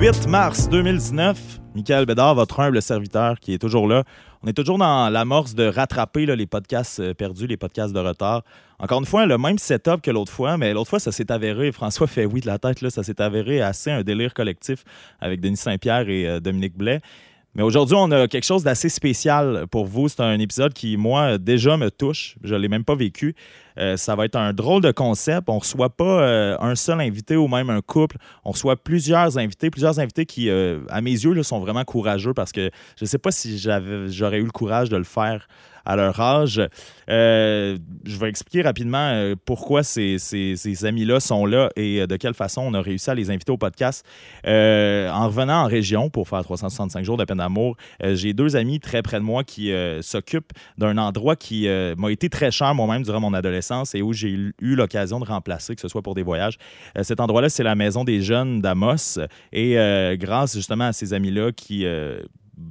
[0.00, 1.58] 8 mars 2019.
[1.74, 4.04] Michael Bédard, votre humble serviteur qui est toujours là.
[4.44, 8.44] On est toujours dans l'amorce de rattraper les podcasts euh, perdus, les podcasts de retard.
[8.78, 11.72] Encore une fois, le même setup que l'autre fois, mais l'autre fois, ça s'est avéré,
[11.72, 14.84] François fait oui de la tête, là, ça s'est avéré assez un délire collectif
[15.20, 17.00] avec Denis Saint-Pierre et euh, Dominique Blais.
[17.58, 20.08] Mais aujourd'hui, on a quelque chose d'assez spécial pour vous.
[20.08, 22.36] C'est un épisode qui, moi, déjà me touche.
[22.44, 23.34] Je ne l'ai même pas vécu.
[23.80, 25.48] Euh, ça va être un drôle de concept.
[25.48, 28.16] On ne reçoit pas euh, un seul invité ou même un couple.
[28.44, 32.32] On reçoit plusieurs invités, plusieurs invités qui, euh, à mes yeux, là, sont vraiment courageux
[32.32, 35.48] parce que je ne sais pas si j'aurais eu le courage de le faire
[35.88, 36.60] à leur âge.
[37.08, 42.16] Euh, je vais expliquer rapidement euh, pourquoi ces, ces, amis-là sont là et euh, de
[42.16, 44.04] quelle façon on a réussi à les inviter au podcast.
[44.44, 49.00] en revenant en région pour faire 365 jours de peine d'amour, j'ai deux amis très
[49.00, 53.32] près de moi qui s'occupent d'un endroit qui m'a été très cher moi-même durant mon
[53.32, 56.58] adolescence et où j'ai eu l'occasion de remplacer, que ce soit pour des voyages.
[57.02, 59.18] cet endroit-là, c'est la maison des jeunes d'Amos
[59.52, 59.76] et
[60.18, 61.86] grâce justement à ces amis-là qui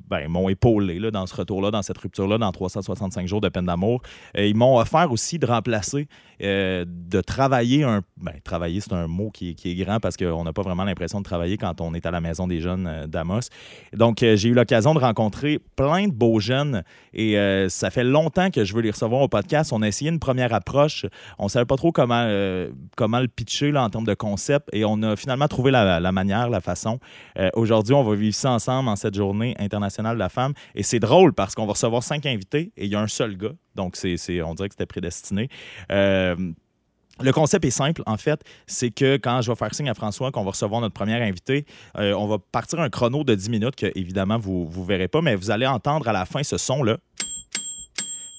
[0.10, 3.66] ben, m'ont épaulé là, dans ce retour-là, dans cette rupture-là, dans 365 jours de peine
[3.66, 4.02] d'amour.
[4.38, 6.08] Euh, ils m'ont offert aussi de remplacer,
[6.44, 8.02] euh, de travailler un.
[8.18, 11.20] Ben, travailler, c'est un mot qui, qui, est grand parce qu'on n'a pas vraiment l'impression
[11.20, 13.50] de travailler quand on est à la maison des jeunes euh, d'Amos.
[13.94, 17.36] Donc, j'ai eu l'occasion de rencontrer plein de beaux jeunes et
[17.70, 19.72] ça fait longtemps que je veux les recevoir au podcast.
[19.74, 21.06] On a essayé une première approche.
[21.40, 22.28] On ne savait pas trop comment,
[22.96, 26.12] comment le pitcher là, en termes de concept et on a finalement trouvé la, la
[26.12, 27.00] manière, la façon.
[27.54, 30.54] Aujourd'hui, on va vivre ça ensemble en cette journée internationale internationale de la femme.
[30.76, 33.38] Et c'est drôle parce qu'on va recevoir cinq invités et il y a un seul
[33.38, 33.54] gars.
[33.76, 35.50] Donc, c'est, on dirait que c'était prédestiné.
[35.92, 36.36] Euh,
[37.20, 40.32] le concept est simple, en fait, c'est que quand je vais faire signe à François
[40.32, 41.66] qu'on va recevoir notre premier invité,
[41.98, 45.22] euh, on va partir un chrono de 10 minutes que, évidemment, vous ne verrez pas,
[45.22, 46.98] mais vous allez entendre à la fin ce son-là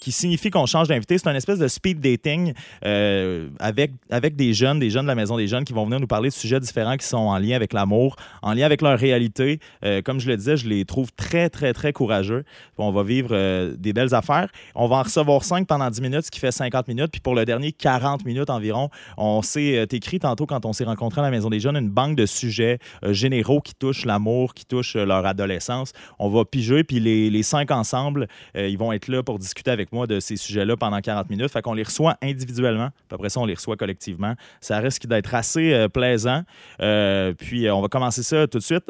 [0.08, 1.18] qui signifie qu'on change d'invité.
[1.18, 2.54] C'est une espèce de speed dating
[2.86, 6.00] euh, avec, avec des jeunes, des jeunes de la Maison des Jeunes qui vont venir
[6.00, 8.98] nous parler de sujets différents qui sont en lien avec l'amour, en lien avec leur
[8.98, 9.60] réalité.
[9.84, 12.44] Euh, comme je le disais, je les trouve très, très, très courageux.
[12.78, 14.48] On va vivre euh, des belles affaires.
[14.74, 17.10] On va en recevoir cinq pendant 10 minutes, ce qui fait 50 minutes.
[17.12, 21.20] Puis pour le dernier 40 minutes environ, on s'est écrit tantôt quand on s'est rencontrés
[21.20, 22.78] à la Maison des Jeunes une banque de sujets
[23.10, 25.92] généraux qui touchent l'amour, qui touchent leur adolescence.
[26.18, 29.92] On va piger, puis les, les cinq ensemble, ils vont être là pour discuter avec
[29.92, 31.50] moi de ces sujets-là pendant 40 minutes.
[31.50, 34.34] Fait qu'on les reçoit individuellement, puis après ça, on les reçoit collectivement.
[34.60, 36.42] Ça risque d'être assez euh, plaisant.
[36.80, 38.84] Euh, puis euh, on va commencer ça tout de suite.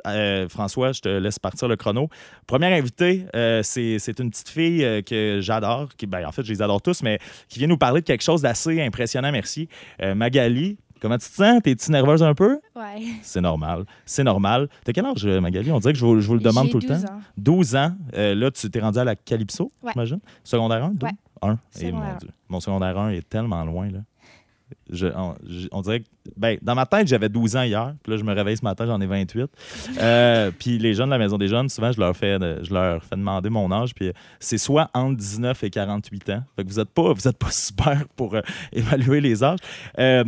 [0.49, 2.09] François, je te laisse partir le chrono.
[2.47, 3.27] Première invitée,
[3.63, 7.19] c'est une petite fille que j'adore, qui, ben, en fait, je les adore tous, mais
[7.49, 9.69] qui vient nous parler de quelque chose d'assez impressionnant, merci.
[10.01, 11.63] Magali, Comment tu te sens?
[11.63, 12.59] T'es-tu nerveuse un peu?
[12.75, 13.03] Ouais.
[13.23, 13.85] C'est normal.
[14.05, 14.69] C'est normal.
[14.85, 15.71] T'as quel âge, Magali?
[15.71, 16.95] On dirait que je vous, je vous le demande tout le temps.
[16.95, 17.21] Ans.
[17.37, 17.93] 12 ans.
[18.15, 19.93] Euh, là, tu t'es rendu à la Calypso, ouais.
[19.93, 20.21] j'imagine?
[20.45, 20.91] Secondaire 1?
[20.91, 21.07] 2?
[21.43, 21.59] 1.
[21.81, 22.31] Et mon, Dieu.
[22.49, 24.01] mon secondaire 1 est tellement loin, là.
[24.91, 25.07] Je,
[25.73, 26.07] on, dirait que.
[26.37, 27.95] Ben, dans ma tête, j'avais 12 ans hier.
[28.03, 29.51] Puis là, je me réveille ce matin, j'en ai 28.
[30.01, 33.03] Euh, puis les jeunes de la Maison des Jeunes, souvent, je leur fais, je leur
[33.03, 33.95] fais demander mon âge.
[33.95, 36.43] Puis c'est soit entre 19 et 48 ans.
[36.55, 38.43] Fait que vous n'êtes pas, vous êtes pas super pour euh,
[38.73, 39.59] évaluer les âges.
[39.99, 40.25] Euh,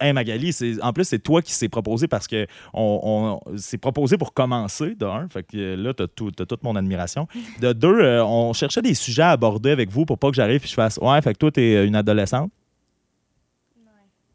[0.00, 0.50] Hey Magali,
[0.82, 5.06] en plus, c'est toi qui s'est proposé parce que on, s'est proposé pour commencer, de
[5.06, 5.28] un.
[5.28, 7.28] Fait que là, tu as, toute mon admiration.
[7.60, 10.62] De deux, euh, on cherchait des sujets à aborder avec vous pour pas que j'arrive
[10.64, 12.50] et je fasse Ouais, fait que toi, tu es une adolescente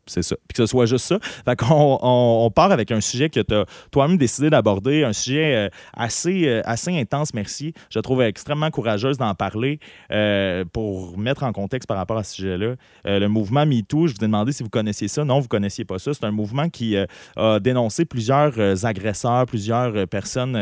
[0.10, 0.36] c'est ça.
[0.48, 1.20] Puis que ce soit juste ça.
[1.46, 5.56] Fait qu'on on, part avec un sujet que tu as toi-même décidé d'aborder, un sujet
[5.56, 7.74] euh, assez, euh, assez intense, merci.
[7.90, 9.80] Je trouve extrêmement courageuse d'en parler
[10.12, 12.76] euh, pour mettre en contexte par rapport à ce sujet-là.
[13.06, 15.24] le mouvement MeToo, je vous ai demandé si vous connaissiez ça.
[15.24, 16.14] Non, vous ne connaissiez pas ça.
[16.14, 20.56] C'est un mouvement qui a dénoncé plusieurs agresseurs, plusieurs personnes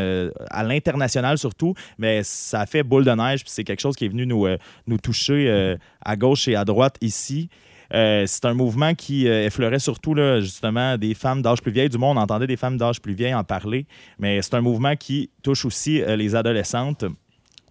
[0.50, 4.06] à l'international surtout, mais ça a fait boule de neige, puis c'est quelque chose qui
[4.06, 4.48] est venu nous,
[4.88, 7.50] nous toucher à gauche et à droite ici.
[7.94, 11.90] Euh, c'est un mouvement qui euh, effleurait surtout là, justement des femmes d'âge plus vieille.
[11.90, 13.86] Du moins, on entendait des femmes d'âge plus vieille en parler,
[14.20, 17.06] mais c'est un mouvement qui touche aussi euh, les adolescentes.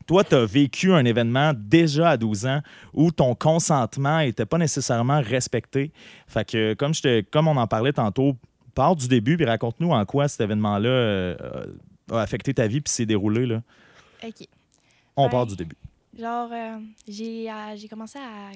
[0.06, 2.60] Toi, tu as vécu un événement déjà à 12 ans
[2.94, 5.92] où ton consentement n'était pas nécessairement respecté.
[6.28, 8.36] Fait que, comme, je comme on en parlait tantôt,
[8.74, 11.34] pars du début et raconte-nous en quoi cet événement-là
[12.12, 13.46] a affecté ta vie puis s'est déroulé.
[13.46, 13.62] Là.
[14.24, 14.46] OK.
[15.16, 15.76] On ben, part du début.
[16.16, 16.50] Genre,
[17.08, 18.52] j'ai commencé à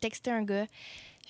[0.00, 0.66] texté un gars.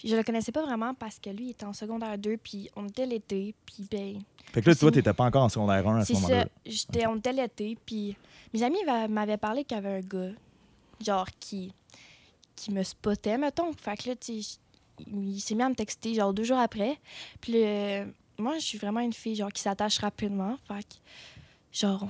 [0.05, 2.87] Je le connaissais pas vraiment parce que lui, il était en secondaire 2, puis on
[2.87, 4.19] était l'été, puis ben...
[4.53, 6.47] Fait que là, toi, t'étais pas encore en secondaire 1 à ce moment-là.
[6.67, 7.11] C'est ça.
[7.11, 8.17] On était l'été, puis
[8.53, 8.79] mes amis
[9.09, 10.33] m'avaient parlé qu'il y avait un gars,
[11.01, 11.73] genre, qui,
[12.55, 13.73] qui me spottait, mettons.
[13.73, 14.43] Fait que là, tu
[15.07, 16.99] il s'est mis à me texter, genre, deux jours après.
[17.41, 17.65] Puis
[18.39, 20.59] moi, je suis vraiment une fille, genre, qui s'attache rapidement.
[20.69, 20.95] Fait que,
[21.73, 22.07] genre,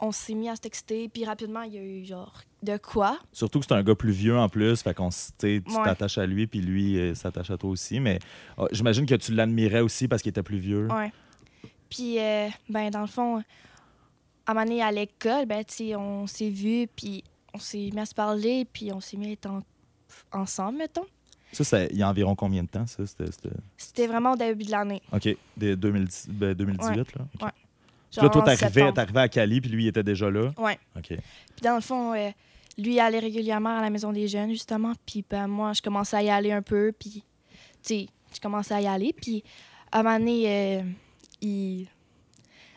[0.00, 3.18] on s'est mis à se texter, puis rapidement, il y a eu genre de quoi.
[3.32, 6.46] Surtout que c'est un gars plus vieux en plus, fait qu'on tu t'attaches à lui,
[6.46, 8.00] puis lui euh, s'attache à toi aussi.
[8.00, 8.18] Mais
[8.56, 10.88] oh, j'imagine que tu l'admirais aussi parce qu'il était plus vieux.
[10.88, 11.12] Ouais.
[11.88, 13.42] Puis, euh, ben, dans le fond,
[14.46, 18.06] à moment donné, à l'école, ben, tu on s'est vus, puis on s'est mis à
[18.06, 19.62] se parler, puis on s'est mis à être en-
[20.32, 21.06] ensemble, mettons.
[21.52, 23.02] Ça, ça- il y a environ combien de temps, ça?
[23.76, 25.02] C'était, vraiment au début de l'année.
[25.12, 27.26] OK, des 2010 ben, 2018, là?
[27.34, 27.42] OK.
[27.42, 27.50] Ouais.
[28.10, 30.50] Puis là, toi, t'arrivais, t'arrivais à Cali, puis lui, il était déjà là?
[30.58, 30.78] Ouais.
[30.96, 31.08] OK.
[31.08, 32.30] Puis dans le fond, euh,
[32.76, 34.92] lui, il allait régulièrement à la maison des jeunes, justement.
[35.06, 36.92] Puis ben, moi, je commençais à y aller un peu.
[36.98, 37.24] Puis, tu
[37.82, 39.12] sais, je commençais à y aller.
[39.12, 39.44] Puis,
[39.92, 40.82] à un moment donné, euh,
[41.40, 41.86] il...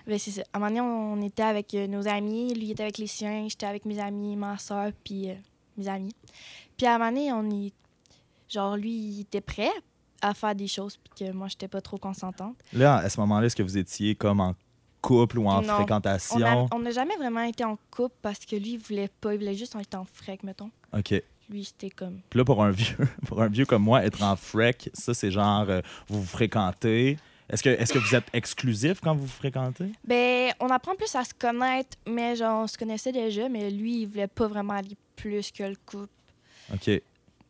[0.06, 0.42] Ben, c'est ça.
[0.54, 2.54] À un moment donné, on était avec euh, nos amis.
[2.54, 3.48] Lui, il était avec les siens.
[3.50, 5.30] J'étais avec mes amis, ma soeur, puis
[5.78, 6.14] mes amis.
[6.78, 7.74] Puis, à un moment donné, on y...
[8.50, 9.72] Genre, lui, il était prêt
[10.22, 12.56] à faire des choses, puis que moi, j'étais pas trop consentante.
[12.72, 14.54] Là, à ce moment-là, est-ce que vous étiez comme en
[15.04, 15.76] couple ou en Non.
[15.76, 16.68] fréquentation?
[16.74, 19.34] On n'a jamais vraiment été en couple parce que lui, il voulait pas.
[19.34, 20.72] Il voulait juste être en frec, mettons.
[20.98, 21.14] OK.
[21.50, 22.22] Lui, c'était comme...
[22.30, 22.96] Puis là, pour un vieux,
[23.28, 27.18] pour un vieux comme moi, être en frec, ça, c'est genre, euh, vous vous fréquentez.
[27.50, 29.92] Est-ce que, est-ce que vous êtes exclusif quand vous vous fréquentez?
[30.08, 34.02] Ben, on apprend plus à se connaître, mais genre, on se connaissait déjà, mais lui,
[34.04, 36.08] il voulait pas vraiment aller plus que le couple.
[36.74, 36.90] OK.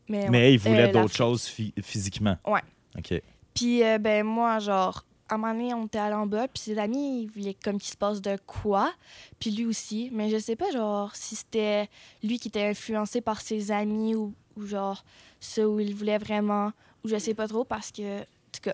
[0.09, 2.35] Mais, il voulait Euh, d'autres choses phy- physiquement.
[2.45, 2.59] Ouais.
[2.97, 3.21] OK.
[3.53, 6.61] Puis, euh, ben, moi, genre, à un moment donné, on était allé en bas, puis
[6.61, 8.93] ses amis, ils voulaient comme qu'il se passe de quoi,
[9.39, 10.09] puis lui aussi.
[10.11, 11.89] Mais je sais pas, genre, si c'était
[12.21, 15.03] lui qui était influencé par ses amis ou, ou genre,
[15.39, 16.71] ça où il voulait vraiment,
[17.03, 18.73] ou je sais pas trop, parce que, en tout cas.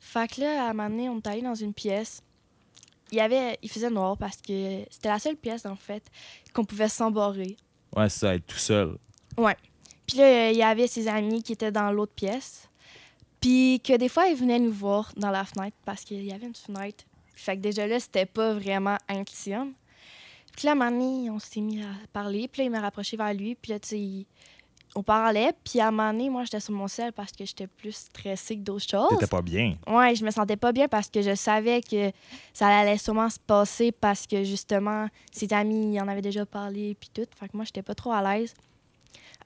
[0.00, 2.22] Fait que là, à un moment donné, on est allé dans une pièce.
[3.10, 6.04] Il y avait, il faisait noir parce que c'était la seule pièce, en fait,
[6.52, 7.56] qu'on pouvait s'embarrer.
[7.96, 8.98] Ouais, c'est ça, être tout seul.
[10.06, 12.68] Puis là, il y avait ses amis qui étaient dans l'autre pièce.
[13.40, 16.46] Puis que des fois, ils venaient nous voir dans la fenêtre parce qu'il y avait
[16.46, 17.04] une fenêtre.
[17.34, 19.72] Fait que déjà là, c'était pas vraiment intime.
[20.56, 22.48] Puis là, à un moment donné, on s'est mis à parler.
[22.48, 23.54] Puis là, il m'a rapproché vers lui.
[23.54, 24.26] Puis là, tu sais, il-
[24.96, 25.52] on parlait.
[25.62, 28.56] Puis à un moment donné, moi, j'étais sur mon sel parce que j'étais plus stressée
[28.56, 29.10] que d'autres choses.
[29.10, 29.76] T'étais pas bien.
[29.86, 32.10] Ouais, je me sentais pas bien parce que je savais que
[32.52, 36.96] ça allait sûrement se passer parce que justement, ses amis y en avaient déjà parlé
[36.98, 37.26] puis tout.
[37.38, 38.52] Fait que moi, j'étais pas trop à l'aise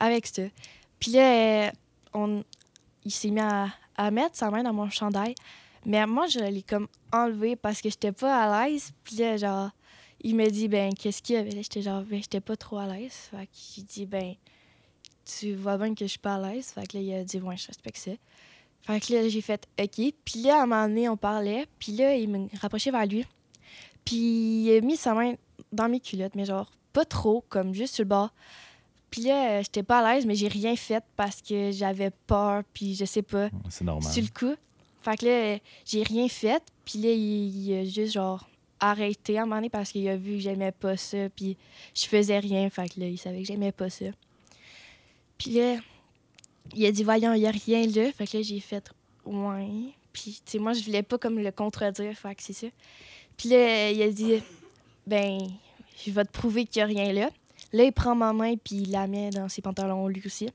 [0.01, 0.43] avec ça.
[0.99, 1.71] Puis là, euh,
[2.15, 2.43] on,
[3.05, 3.67] il s'est mis à,
[3.97, 5.35] à mettre sa main dans mon chandail.
[5.85, 8.93] Mais moi, je l'ai comme enlevé parce que j'étais pas à l'aise.
[9.05, 9.71] Puis là, genre,
[10.23, 11.51] il me dit, ben, qu'est-ce qu'il y avait?
[11.51, 13.29] J'étais genre, ben, j'étais pas trop à l'aise.
[13.31, 14.35] Fait j'ai dit, ben,
[15.25, 16.69] tu vois bien que je suis pas à l'aise.
[16.69, 18.13] Fait que là, il a dit, ouais, je respecte ça.
[18.83, 20.13] Fait que là, j'ai fait OK.
[20.25, 21.67] Puis là, à un moment donné, on parlait.
[21.79, 23.25] Puis là, il me rapprochait vers lui.
[24.05, 25.35] Puis il a mis sa main
[25.73, 28.33] dans mes culottes, mais genre pas trop, comme juste sur le bord.
[29.13, 32.63] Puis là, euh, j'étais pas à l'aise, mais j'ai rien fait parce que j'avais peur,
[32.73, 34.11] puis je sais pas, C'est normal.
[34.11, 34.57] sur le coup.
[35.03, 36.63] Fait que là, euh, j'ai rien fait.
[36.85, 38.49] Puis là, il, il a juste genre
[38.81, 41.57] arrêté à un moment donné parce qu'il a vu que j'aimais pas ça, puis
[41.95, 42.69] je faisais rien.
[42.71, 44.07] Fait que là, il savait que j'aimais pas ça.
[45.37, 45.77] Puis là,
[46.75, 48.11] il a dit, voyons, il y a rien là.
[48.13, 48.91] Fait que là, j'ai fait,
[49.27, 49.69] ouais.
[50.15, 52.17] Puis, tu sais, moi, je voulais pas comme le contredire.
[52.17, 52.67] Fait que c'est ça.
[53.37, 54.43] Puis là, il a dit,
[55.07, 55.39] ben,
[56.05, 57.31] je vais te prouver qu'il y a rien là.
[57.73, 60.51] Là, il prend ma main, puis il la met dans ses pantalons, lui aussi,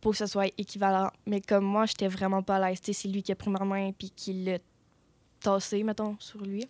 [0.00, 1.10] pour que ce soit équivalent.
[1.26, 2.80] Mais comme moi, j'étais vraiment pas à l'aise.
[2.82, 4.58] C'est lui qui a pris ma main, puis qui l'a
[5.40, 6.64] tassé, mettons, sur lui.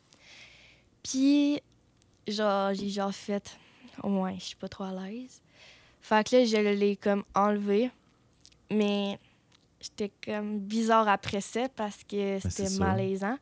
[1.03, 1.61] Puis,
[2.27, 3.59] genre, j'ai genre fait,
[4.03, 5.43] ouais, je suis pas trop à l'aise.
[6.01, 7.91] Fait que là, je l'ai comme enlevé.
[8.71, 9.19] Mais
[9.81, 13.37] j'étais comme bizarre après ça parce que c'est c'était malaisant.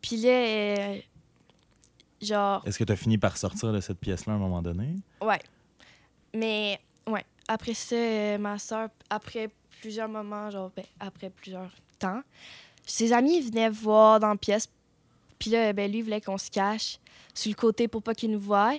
[0.00, 0.98] Puis là, euh,
[2.20, 4.96] genre, Est-ce que tu as fini par sortir de cette pièce-là à un moment donné?
[5.20, 5.38] ouais.
[6.34, 7.24] Mais, ouais.
[7.46, 12.22] Après ça, euh, ma soeur, après plusieurs moments, genre, ben, après plusieurs temps,
[12.84, 14.68] ses amis venaient voir dans la pièce.
[15.38, 16.98] Puis là, ben, lui, voulait qu'on se cache
[17.34, 18.74] sur le côté pour pas qu'il nous voie.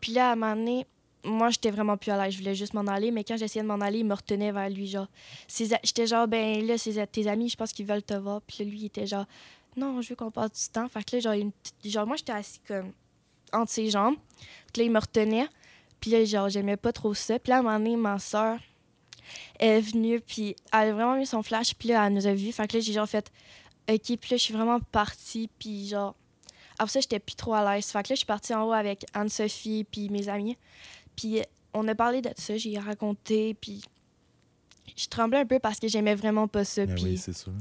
[0.00, 0.86] Puis là, à un moment donné,
[1.24, 2.34] moi, j'étais vraiment plus à l'aise.
[2.34, 3.10] Je voulais juste m'en aller.
[3.10, 4.86] Mais quand j'essayais de m'en aller, il me retenait vers lui.
[4.86, 5.08] Genre,
[5.48, 6.76] j'étais genre, ben là,
[7.06, 8.40] tes amis, je pense qu'ils veulent te voir.
[8.42, 9.26] Puis là, lui, il était genre,
[9.76, 10.88] non, je veux qu'on passe du temps.
[10.88, 11.52] Fait que là, genre, une
[11.84, 12.92] genre moi, j'étais assis comme
[13.52, 14.16] entre ses jambes.
[14.72, 15.48] Puis là, il me retenait.
[16.00, 17.38] Puis là, genre, j'aimais pas trop ça.
[17.38, 18.58] Puis là, à un moment donné, ma soeur
[19.58, 20.20] est venue.
[20.20, 21.74] Puis elle a vraiment mis son flash.
[21.74, 22.52] Puis là, elle nous a vus.
[22.52, 23.30] Fait que là, j'ai genre fait,
[23.90, 24.02] OK.
[24.02, 25.48] Puis là, je suis vraiment partie.
[25.58, 26.14] Puis genre,
[26.78, 27.86] après ça, j'étais plus trop à l'aise.
[27.86, 30.56] Fait que là, je suis partie en haut avec Anne-Sophie puis mes amis.
[31.16, 31.42] Puis
[31.74, 33.82] on a parlé de ça, j'ai raconté, puis
[34.96, 36.86] je tremblais un peu parce que j'aimais vraiment pas ça.
[36.86, 37.52] Ben Puis, oui, c'est sûr.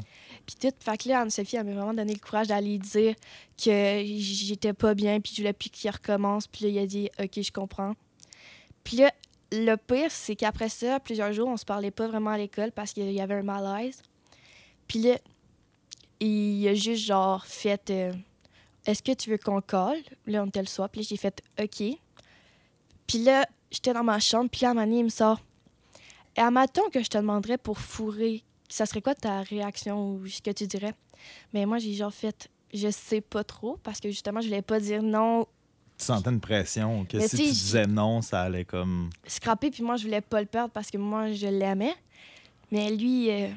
[0.45, 0.75] puis tout.
[0.79, 3.15] Fait que là, Anne-Sophie, elle m'a vraiment donné le courage d'aller dire
[3.63, 6.47] que j'étais pas bien, puis je voulais plus qu'il recommence.
[6.47, 7.93] Puis là, il a dit, OK, je comprends.
[8.87, 9.11] Puis là,
[9.51, 12.93] le pire, c'est qu'après ça, plusieurs jours, on se parlait pas vraiment à l'école parce
[12.93, 14.01] qu'il y avait un malaise.
[14.87, 15.17] Puis là,
[16.21, 18.13] il a juste genre fait euh,
[18.85, 19.99] Est-ce que tu veux qu'on colle?
[20.25, 20.87] Là, on était le soir.
[20.87, 21.83] Puis j'ai fait OK.
[23.07, 24.49] Puis là, j'étais dans ma chambre.
[24.49, 25.41] Puis là, à un il me sort
[26.37, 30.27] Et à matin que je te demanderais pour fourrer, ça serait quoi ta réaction ou
[30.27, 30.93] ce que tu dirais?
[31.51, 34.79] Mais moi, j'ai genre fait je sais pas trop parce que justement, je voulais pas
[34.79, 35.45] dire non,
[35.97, 39.09] Tu sentais une pression que Mais si tu tu sais, disais non, ça allait comme.
[39.25, 41.95] scraper, puis moi, je voulais pas le perdre parce que moi, je l'aimais.
[42.71, 43.47] Mais lui, euh,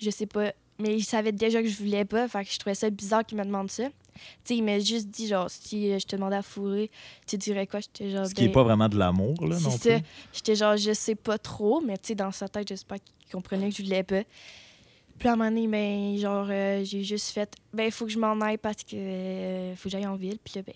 [0.00, 0.52] je sais pas.
[0.78, 3.38] Mais il savait déjà que je voulais pas, fait que je trouvais ça bizarre qu'il
[3.38, 3.84] me demande ça.
[3.84, 6.90] Tu sais, il m'a juste dit, genre, si euh, je te demandais à fourrer,
[7.26, 7.80] tu dirais quoi?
[7.80, 9.98] J'étais genre, Ce qui n'est ben, pas vraiment de l'amour, là, non plus.
[10.32, 13.70] J'étais genre, je sais pas trop, mais tu sais, dans sa tête, j'espère qu'il comprenait
[13.70, 14.22] que je voulais pas.
[15.18, 18.12] Puis à un moment donné, ben, genre, euh, j'ai juste fait, ben, il faut que
[18.12, 20.38] je m'en aille parce que euh, faut que j'aille en ville.
[20.42, 20.74] Puis là, ben,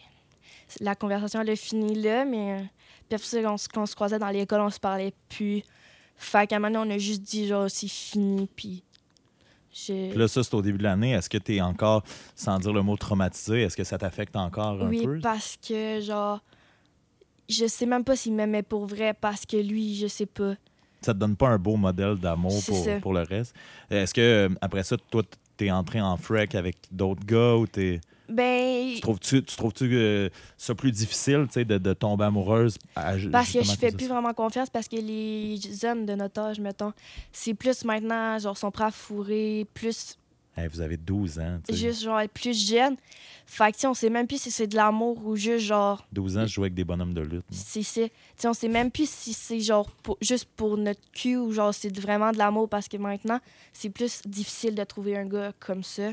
[0.80, 2.52] la conversation, elle a fini là, mais.
[2.60, 2.64] euh,
[3.08, 5.62] puis après ça, on, se- quand on se croisait dans l'école, on se parlait plus.
[6.16, 8.82] Fait qu'à un moment donné, on a juste dit, genre, c'est fini, puis.
[9.72, 11.12] je- Puis là, ça, c'est au début de l'année.
[11.12, 12.02] Est-ce que tu es encore,
[12.34, 15.20] sans dire le mot traumatisé, est-ce que ça t'affecte encore un oui, peu?
[15.20, 16.40] parce que, genre,
[17.48, 20.54] je sais même pas s'il m'aimait pour vrai parce que lui, je sais pas.
[21.00, 23.00] Ça te donne pas un beau modèle d'amour pour, ça.
[23.00, 23.54] pour le reste.
[23.88, 25.22] Est-ce que, après ça, toi,
[25.56, 28.00] t'es entré en frec avec d'autres gars ou t'es.
[28.28, 32.76] Ben, Tu trouves-tu tu trouves-tu que ça plus difficile, tu sais, de, de tomber amoureuse?
[32.94, 34.12] à- Parce que je fais plus ça?
[34.14, 36.92] vraiment confiance parce que les hommes de notre âge, mettons,
[37.32, 40.16] c'est plus maintenant, genre, sont prêts à fourrer, plus,
[40.56, 41.60] Hey, vous avez 12 ans.
[41.66, 41.78] tu sais.
[41.78, 42.96] juste, genre, être plus jeune.
[43.46, 46.46] Fait que, on sait même plus si c'est de l'amour ou juste, genre, 12 ans,
[46.46, 47.44] je jouais avec des bonhommes de lutte.
[47.50, 48.10] c'est sais,
[48.44, 51.96] on sait même plus si c'est, genre, pour- juste pour notre cul ou, genre, c'est
[51.96, 53.38] vraiment de l'amour parce que maintenant,
[53.72, 56.10] c'est plus difficile de trouver un gars comme ça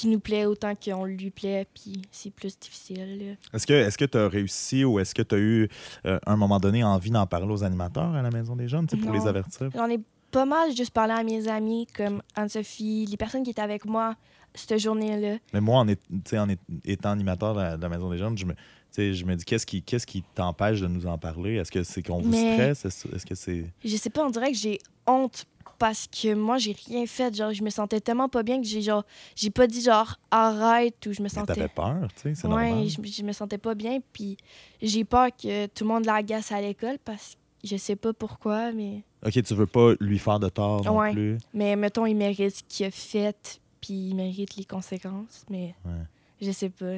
[0.00, 3.34] qui nous plaît autant qu'on lui plaît, puis c'est plus difficile, là.
[3.52, 5.68] Est-ce que tu as réussi ou est-ce que tu as eu,
[6.06, 8.86] euh, à un moment donné, envie d'en parler aux animateurs à la Maison des Jeunes,
[8.86, 9.70] pour les avertir?
[9.74, 9.98] J'en ai
[10.30, 14.14] pas mal juste parlé à mes amis comme Anne-Sophie, les personnes qui étaient avec moi
[14.54, 15.38] cette journée-là.
[15.52, 18.10] Mais moi, en, est- tu sais, en est- étant animateur de la, de la Maison
[18.10, 18.54] des Jeunes, je me,
[18.96, 21.56] je me dis, qu'est-ce qui qu'est-ce qui t'empêche de nous en parler?
[21.56, 22.84] Est-ce que c'est qu'on vous Mais- stresse?
[22.84, 23.66] Est-ce est-ce que c'est...
[23.84, 25.44] Je sais pas, on dirait que j'ai honte
[25.78, 27.34] parce que moi, j'ai rien fait.
[27.34, 29.04] Genre, je me sentais tellement pas bien que j'ai genre,
[29.36, 31.54] j'ai pas dit genre arrête ou je me sentais.
[31.54, 32.88] T'avais peur, tu sais, c'est ouais, normal.
[32.88, 33.98] je, je me sentais pas bien.
[34.12, 34.36] Puis
[34.82, 38.72] j'ai peur que tout le monde l'agace à l'école parce que je sais pas pourquoi,
[38.72, 39.02] mais.
[39.24, 41.12] OK, tu veux pas lui faire de tort non Ouais.
[41.12, 41.38] plus.
[41.54, 45.44] Mais mettons, il mérite ce qu'il a fait, puis il mérite les conséquences.
[45.50, 46.04] Mais Ouais.
[46.40, 46.94] je sais pas.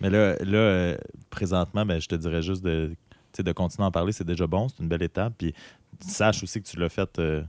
[0.00, 0.96] Mais là, là euh,
[1.30, 2.94] présentement, ben, je te dirais juste de,
[3.38, 5.32] de continuer à en parler, c'est déjà bon, c'est une belle étape.
[5.38, 5.54] Puis
[6.00, 7.42] sache aussi que tu l'as fait euh,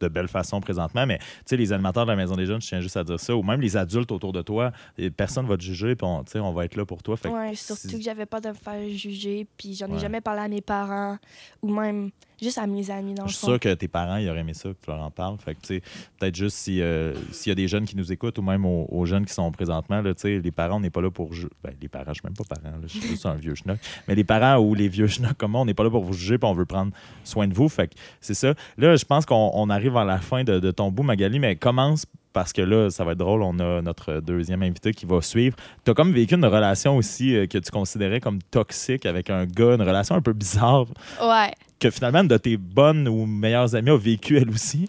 [0.00, 1.06] de belle façon présentement.
[1.06, 3.18] Mais tu sais, les animateurs de la Maison des Jeunes, je tiens juste à dire
[3.20, 4.72] ça, ou même les adultes autour de toi,
[5.16, 7.16] personne va te juger, puis on, on va être là pour toi.
[7.16, 9.98] Fait que Ouais, si- surtout que j'avais pas de me faire juger, puis j'en ai
[9.98, 11.18] jamais parlé à mes parents
[11.62, 12.10] ou même
[12.40, 13.46] juste à mes amis dans Je le suis fond.
[13.48, 15.36] sûr que tes parents, ils auraient aimé ça, que tu leur en parles.
[15.38, 15.78] Fait que,
[16.18, 19.06] peut-être juste euh, s'il y a des jeunes qui nous écoutent ou même aux, aux
[19.06, 21.48] jeunes qui sont présentement, là, les parents, on n'est pas là pour juger.
[21.62, 23.78] Ben, les parents, je suis même pas parent, je suis juste un vieux schnock.
[24.08, 26.12] Mais les parents ou les vieux schnocks comme moi, on n'est pas là pour vous
[26.12, 26.92] juger puis on veut prendre
[27.24, 27.68] soin de vous.
[27.68, 28.54] Fait que c'est ça.
[28.76, 31.56] Là, je pense qu'on on arrive à la fin de, de ton bout, Magali, mais
[31.56, 33.42] commence parce que là, ça va être drôle.
[33.42, 35.56] On a notre deuxième invité qui va suivre.
[35.86, 39.46] Tu as comme vécu une relation aussi euh, que tu considérais comme toxique avec un
[39.46, 40.84] gars, une relation un peu bizarre
[41.22, 41.50] Ouais,
[41.80, 44.86] que finalement, une de tes bonnes ou meilleures amies a vécu elle aussi?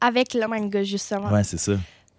[0.00, 1.30] avec le même gars, justement.
[1.32, 1.72] Ouais, c'est ça.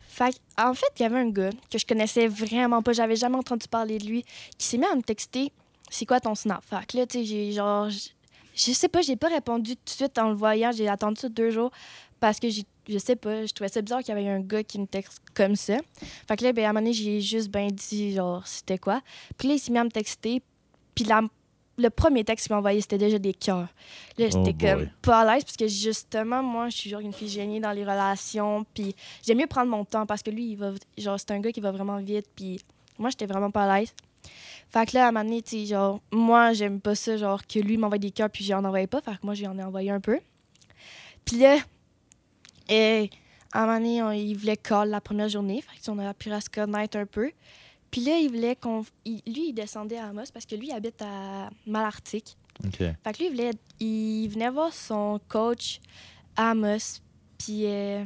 [0.09, 3.37] Fait en fait, il y avait un gars que je connaissais vraiment pas, j'avais jamais
[3.37, 4.25] entendu parler de lui,
[4.57, 5.53] qui s'est mis à me texter
[5.89, 6.63] c'est quoi ton snap?
[6.69, 7.87] Fait que là, tu sais, j'ai genre.
[7.89, 11.29] Je sais pas, j'ai pas répondu tout de suite en le voyant, j'ai attendu ça
[11.29, 11.71] deux jours
[12.19, 14.63] parce que j'ai- je sais pas, je trouvais ça bizarre qu'il y avait un gars
[14.63, 15.77] qui me texte comme ça.
[16.27, 19.01] Fait que là, ben, à un moment donné, j'ai juste ben dit, genre, c'était quoi.
[19.37, 20.41] Puis là, il s'est mis à me texter,
[20.95, 21.05] puis
[21.77, 23.67] le premier texte qu'il m'a envoyé, c'était déjà des cœurs.
[24.17, 24.89] Là, Oh j'étais comme boy.
[25.01, 27.83] pas à l'aise parce que justement, moi, je suis genre une fille génie dans les
[27.83, 31.39] relations, puis j'aime mieux prendre mon temps parce que lui, il va, genre, c'est un
[31.39, 32.59] gars qui va vraiment vite, puis
[32.99, 33.93] moi, j'étais vraiment pas à l'aise.
[34.69, 37.45] Fait que là, à un moment donné, tu sais, genre, moi, j'aime pas ça, genre,
[37.45, 39.01] que lui m'envoie des cœurs, puis j'en envoyais pas.
[39.01, 40.19] Fait que moi, j'en ai envoyé un peu.
[41.25, 41.57] Puis là,
[42.69, 43.09] et,
[43.51, 45.61] à un moment donné, on- il voulait call la première journée.
[45.61, 47.31] Fait on a à se connaître un peu.
[47.91, 48.81] Puis là, il voulait qu'on.
[49.05, 52.35] lui, il descendait à Amos parce que lui, il habite à Malartic.
[52.65, 52.77] OK.
[52.77, 55.79] Fait que lui, il, voulait, il venait voir son coach
[56.35, 56.99] à Amos.
[57.37, 58.03] Puis, euh,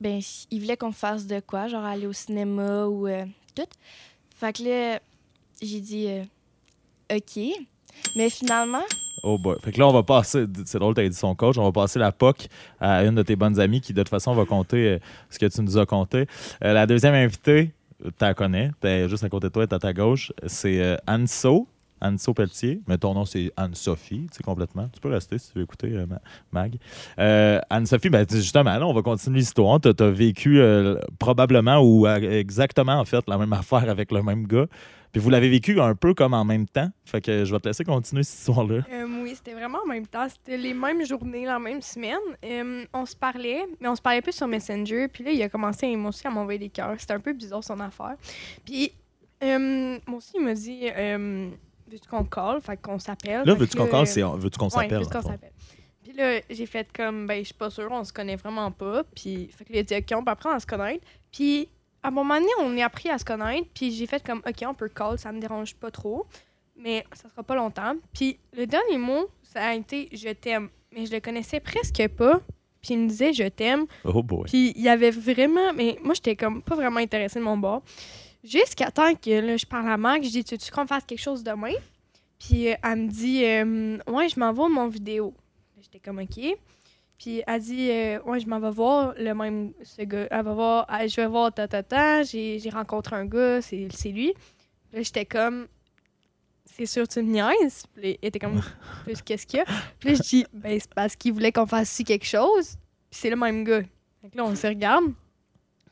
[0.00, 3.62] ben, il voulait qu'on fasse de quoi, genre aller au cinéma ou euh, tout.
[4.36, 5.00] Fait que là,
[5.60, 6.24] j'ai dit euh,
[7.12, 7.40] OK.
[8.16, 8.84] Mais finalement,
[9.22, 9.56] Oh boy.
[9.62, 10.46] Fait que là, on va passer.
[10.64, 11.58] C'est drôle, tu dit son coach.
[11.58, 12.48] On va passer la POC
[12.80, 14.98] à une de tes bonnes amies qui, de toute façon, va compter euh,
[15.28, 16.26] ce que tu nous as compté.
[16.64, 17.72] Euh, la deuxième invitée,
[18.02, 18.70] tu la connais.
[18.80, 20.32] T'es juste à côté de toi, t'es à ta gauche.
[20.46, 21.66] C'est euh, Anne-So.
[22.02, 22.80] Anne-So Pelletier.
[22.88, 24.88] Mais ton nom, c'est Anne-Sophie, tu sais, complètement.
[24.90, 26.76] Tu peux rester si tu veux écouter, euh, Ma- Mag.
[27.68, 29.78] Anne-Sophie, ben, justement, là, on va continuer l'histoire.
[29.82, 30.62] Tu as vécu
[31.18, 34.64] probablement ou exactement, en fait, la même affaire avec le même gars.
[35.12, 36.88] Puis vous l'avez vécu un peu comme en même temps.
[37.04, 38.82] Fait que je vais te laisser continuer cette histoire-là.
[38.92, 40.28] Euh, oui, c'était vraiment en même temps.
[40.28, 42.18] C'était les mêmes journées, la même semaine.
[42.44, 45.08] Euh, on se parlait, mais on se parlait plus sur Messenger.
[45.08, 46.94] Puis là, il a commencé moi aussi à m'envoyer des cœurs.
[46.98, 48.14] C'était un peu bizarre son affaire.
[48.64, 48.92] Puis
[49.42, 51.48] euh, moi aussi, il m'a dit euh,
[51.90, 52.60] Veux-tu qu'on call?
[52.60, 53.42] Fait qu'on s'appelle.
[53.44, 55.02] Là, veux-tu qu'on parle, c'est veux-tu qu'on Ouais, s'appelle?
[55.02, 55.52] dans qu'on s'appelle.
[56.04, 59.02] Puis là, j'ai fait comme, ben, je suis pas sûre, on se connaît vraiment pas.
[59.14, 61.04] Puis, fait que là, il a dit, OK, on peut apprendre à se connaître.
[61.30, 61.68] Puis,
[62.02, 63.68] à un moment donné, on est appris à se connaître.
[63.74, 66.26] Puis, j'ai fait comme, OK, on peut call, ça me dérange pas trop.
[66.76, 67.94] Mais ça sera pas longtemps.
[68.12, 70.70] Puis, le dernier mot, ça a été, je t'aime.
[70.92, 72.40] Mais je le connaissais presque pas.
[72.80, 73.86] Puis, il me disait, je t'aime.
[74.04, 74.44] Oh boy.
[74.46, 75.72] Puis il y avait vraiment.
[75.74, 77.82] Mais moi, j'étais comme pas vraiment intéressée de mon bord.
[78.42, 81.20] Jusqu'à temps que là, je parle à Mac, je dis Tu veux qu'on fasse quelque
[81.20, 81.74] chose demain
[82.38, 85.34] Puis euh, elle me dit euh, Ouais, je m'envoie mon vidéo.
[85.80, 86.40] J'étais comme OK.
[87.20, 89.74] Puis elle dit euh, Ouais, je m'en vais voir le même.
[89.82, 90.26] Ce gars.
[90.30, 90.86] Elle va voir.
[91.06, 92.22] je vais voir ta ta ta.
[92.22, 94.32] J'ai j'ai rencontré un gars, c'est lui.
[94.92, 95.68] Là, j'étais comme
[96.64, 97.84] c'est sûr tu me niaises.
[97.94, 98.62] Puis il était comme
[99.04, 99.66] plus qu'est-ce qu'il y a?
[99.98, 102.78] Puis là, je dis ben c'est parce qu'il voulait qu'on fasse ci quelque chose.
[103.10, 103.82] Puis c'est le même gars.
[103.82, 105.12] Que là, on se regarde.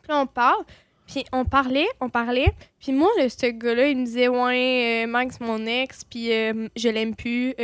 [0.03, 0.65] Puis là, on parle.
[1.07, 2.53] Puis on parlait, on parlait.
[2.79, 6.69] Puis moi, le, ce gars-là, il me disait Ouais, euh, Max, mon ex, puis euh,
[6.75, 7.55] je l'aime plus.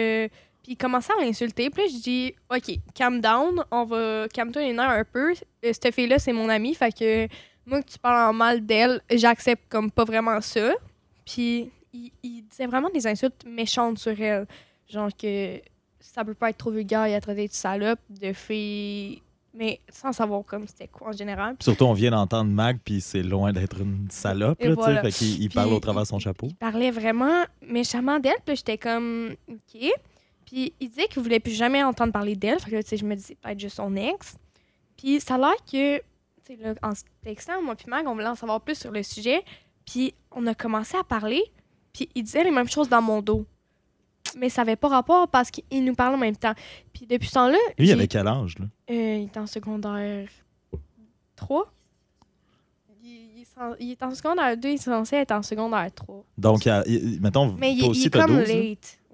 [0.64, 1.68] Puis il commençait à l'insulter.
[1.68, 4.26] Puis là, je dis OK, calm down, on va.
[4.32, 5.32] Calme-toi les nerfs un peu.
[5.32, 6.74] Euh, cette fille-là, c'est mon amie.
[6.74, 7.28] Fait que
[7.66, 10.72] moi, que tu parles en mal d'elle, j'accepte comme pas vraiment ça.
[11.26, 14.46] Puis il, il disait vraiment des insultes méchantes sur elle.
[14.88, 15.60] Genre que
[16.00, 19.20] ça peut pas être trop vulgaire, il a traité de salope, de fille.
[19.52, 21.56] Mais sans savoir comme c'était quoi en général.
[21.56, 24.60] Puis Surtout, on vient d'entendre Mag, puis c'est loin d'être une salope.
[24.60, 25.02] Là, voilà.
[25.02, 26.48] Fait qu'il il parle au travers de son chapeau.
[26.48, 28.40] Il parlait vraiment méchamment d'elle.
[28.46, 29.92] Puis j'étais comme, OK.
[30.46, 32.58] Puis il disait qu'il voulait plus jamais entendre parler d'elle.
[32.60, 34.36] Fait que là, tu sais, je me disais peut-être juste son ex.
[34.96, 36.02] Puis ça a l'air que, tu
[36.44, 39.02] sais, là, en se textant, moi puis Mag, on voulait en savoir plus sur le
[39.02, 39.42] sujet.
[39.86, 41.42] Puis on a commencé à parler.
[41.92, 43.46] Puis il disait les mêmes choses dans mon dos.
[44.36, 46.54] Mais ça n'avait pas rapport parce qu'il nous parlait en même temps.
[46.92, 48.64] Puis depuis ce temps-là, Lui, il avait quel âge, là?
[48.90, 50.28] euh, il est en secondaire
[51.36, 51.72] 3.
[53.02, 56.24] Il, il est en, il est secondaire 2, il est censé être en secondaire 3.
[56.38, 58.54] Donc, il a- il- mettons, Mais il, toi il aussi, est t'as comme 12, là?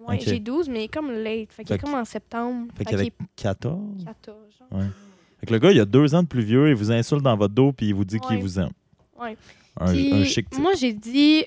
[0.09, 0.21] Ok.
[0.21, 1.53] j'ai 12, mais il est comme late.
[1.53, 2.69] Fait qu'il est comme en septembre.
[2.73, 4.03] Fait Fait qu'il avait 14.
[4.03, 4.37] est 14.
[4.59, 4.69] genre.
[4.81, 4.87] Ouais.
[5.41, 7.37] Fait que le gars, il a deux ans de plus vieux, il vous insulte dans
[7.37, 8.43] votre dos, puis il vous dit qu'il Ouais.
[8.43, 8.71] vous aime.
[9.19, 9.37] Ouais.
[9.79, 10.61] Un, Puis, un chic type.
[10.61, 11.45] Moi, j'ai dit,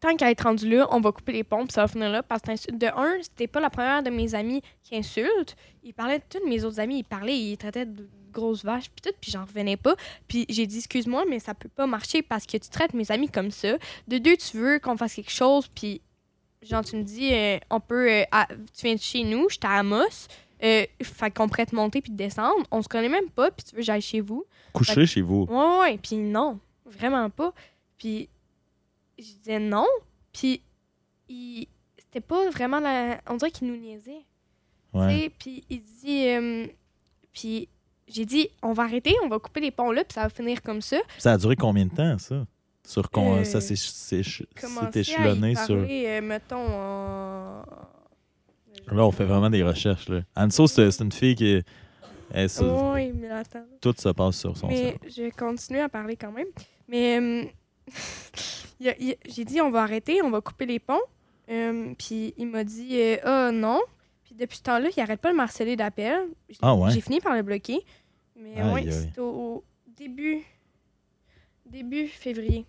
[0.00, 2.22] tant qu'à être rendu là, on va couper les pompes, ça va finir là.
[2.22, 5.56] Parce que de un, c'était pas la première de mes amis qui insulte.
[5.82, 9.00] Il parlait de tous mes autres amis, il parlait, il traitait de grosses vaches, puis
[9.10, 9.96] tout, puis j'en revenais pas.
[10.28, 13.28] Puis j'ai dit, excuse-moi, mais ça peut pas marcher parce que tu traites mes amis
[13.30, 13.76] comme ça.
[14.08, 16.02] De deux, tu veux qu'on fasse quelque chose, puis
[16.68, 19.66] genre, tu me dis, euh, on peut, euh, à- tu viens de chez nous, j'étais
[19.66, 20.28] à Amos.
[20.62, 22.64] Euh, fait qu'on pourrait te monter puis te descendre.
[22.70, 24.44] On se connaît même pas, puis tu veux que j'aille chez vous.
[24.72, 25.46] Coucher chez vous.
[25.50, 25.98] Ouais, ouais.
[25.98, 27.52] Puis non, vraiment pas.
[27.98, 28.28] Puis
[29.18, 29.86] je disais non.
[30.32, 30.62] Puis
[31.28, 31.66] il...
[31.98, 33.20] c'était pas vraiment la.
[33.28, 34.24] On dirait qu'il nous niaisait.
[34.92, 35.10] tu Ouais.
[35.24, 35.32] sais.
[35.38, 36.28] Puis il dit.
[36.28, 36.66] euh,
[37.34, 37.68] Puis
[38.08, 40.62] j'ai dit, on va arrêter, on va couper les ponts là, puis ça va finir
[40.62, 40.96] comme ça.
[41.18, 42.46] Ça a duré combien de temps, ça?
[42.86, 43.36] Sur con...
[43.36, 43.58] Euh, ça
[44.60, 45.76] Commencer échelonné à y sur.
[45.76, 47.62] parler, euh, mettons, en...
[48.92, 50.08] Là, on fait vraiment des recherches.
[50.08, 50.20] Là.
[50.36, 51.60] Anso, c'est c'est une fille qui.
[52.32, 53.64] elle, c'est- Oui, mais attends.
[53.80, 54.98] Tout se passe sur son Mais cerveau.
[55.08, 56.46] je vais continuer à parler quand même.
[56.88, 57.44] Mais euh,
[59.28, 61.00] j'ai dit, on va arrêter, on va couper les ponts.
[61.50, 63.80] Euh, puis il m'a dit, euh, ah non.
[64.24, 66.28] Puis depuis ce temps-là, il arrête pas de me harceler d'appels.
[66.48, 66.92] J'ai- Ah ouais?
[67.00, 67.80] Fini par le bloquer.
[68.38, 68.92] Mais aïe.
[68.92, 69.64] c'était au, au
[69.96, 70.42] début,
[71.64, 72.66] début février.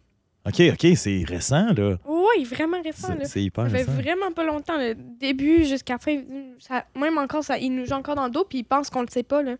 [0.47, 1.97] OK, OK, c'est récent, là.
[2.05, 3.09] Oui, vraiment récent.
[3.09, 3.25] C'est Là.
[3.25, 3.91] c'est hyper Ça fait récent.
[3.91, 4.77] vraiment pas longtemps.
[4.77, 6.21] Le début jusqu'à fin.
[6.59, 9.01] Ça, même encore, ça, il nous joue encore dans le dos, puis il pense qu'on
[9.01, 9.41] le sait pas.
[9.43, 9.55] Là.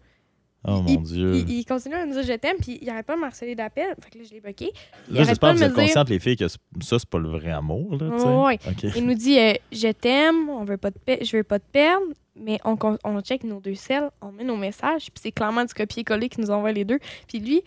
[0.67, 1.35] Oh il- mon Dieu.
[1.35, 3.55] Il, il continue à me dire je t'aime, puis il arrête pas de me harceler
[3.55, 3.95] d'appels.
[4.01, 4.71] Fait que là, je l'ai bloqué.
[5.09, 5.83] Il Là, j'espère que vous êtes dire.
[5.83, 6.57] conscientes, les filles, que ça,
[6.99, 8.09] c'est pas le vrai amour, là.
[8.45, 8.83] Ouais, OK.
[8.95, 11.65] Il nous dit euh, je t'aime, on veut pas te pe- je veux pas te
[11.71, 15.63] perdre, mais on, on check nos deux selles, on met nos messages, puis c'est clairement
[15.65, 16.99] du copier-coller qui nous envoie les deux.
[17.27, 17.61] Puis lui,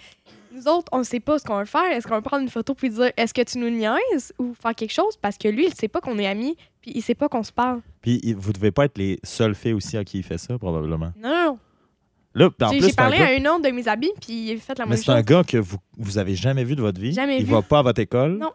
[0.52, 1.90] nous autres, on sait pas ce qu'on va faire.
[1.92, 4.74] Est-ce qu'on va prendre une photo puis dire est-ce que tu nous niaises ou faire
[4.74, 7.28] quelque chose parce que lui, il sait pas qu'on est amis, puis il sait pas
[7.28, 7.80] qu'on se parle.
[8.02, 11.12] Puis vous devez pas être les seules filles aussi à qui il fait ça, probablement.
[11.18, 11.58] Non, non.
[11.58, 14.50] Là, puis en J'ai- c'est un parlé gars- à une autre de mes amis, puis
[14.50, 15.14] il a fait la Mais même c'est chose.
[15.16, 17.12] un gars que vous, vous avez jamais vu de votre vie.
[17.12, 17.52] Jamais il vu.
[17.52, 18.38] va pas à votre école.
[18.38, 18.52] Non.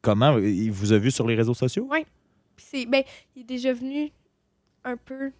[0.00, 0.38] Comment?
[0.38, 1.88] Il vous a vu sur les réseaux sociaux?
[2.56, 3.02] Puis c'est ben,
[3.34, 4.10] il est déjà venu
[4.84, 5.32] un peu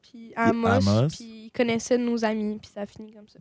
[0.00, 1.08] puis à Amos, Amos.
[1.08, 3.38] puis il connaissait nos amis, puis ça a fini comme ça.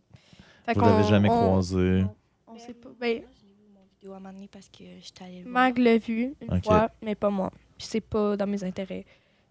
[0.66, 2.04] Fait Vous l'avez jamais on- croisé.
[2.48, 2.90] On, on sait pas.
[3.00, 5.50] Ben, Moi, j'ai vu mon vidéo à un moment donné parce que j'étais allée le
[5.50, 5.54] voir.
[5.54, 6.66] Mag l'a vu une Ok.
[6.66, 7.52] fois, mais pas moi.
[7.78, 9.06] Puis c'est pas dans mes intérêts.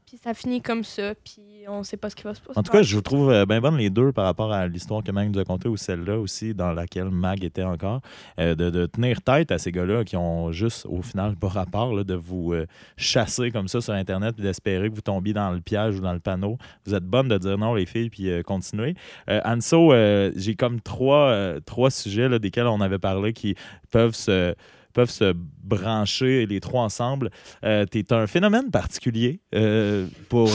[0.06, 2.56] Puis ça finit comme ça, puis on sait pas ce qui va se passer.
[2.56, 5.02] En tout cas, je vous trouve euh, bien bonne les deux par rapport à l'histoire
[5.02, 8.00] que Mag nous a contée ou celle-là aussi dans laquelle Mag était encore.
[8.38, 12.04] euh, de, tenir tête à ces gars-là qui ont juste, au final, pas rapport là,
[12.04, 12.66] de vous euh,
[12.96, 16.12] chasser comme ça sur Internet et d'espérer que vous tombiez dans le piège ou dans
[16.12, 16.56] le panneau.
[16.84, 18.94] Vous êtes bonne de dire non, les filles, puis continuer.
[19.28, 19.92] Euh, Anso,
[20.36, 23.56] j'ai comme trois, trois sujets desquels on avait parlé qui
[23.90, 24.54] peuvent se
[24.96, 27.30] peuvent se brancher les trois ensemble.
[27.64, 30.48] Euh, tu es un phénomène particulier euh, pour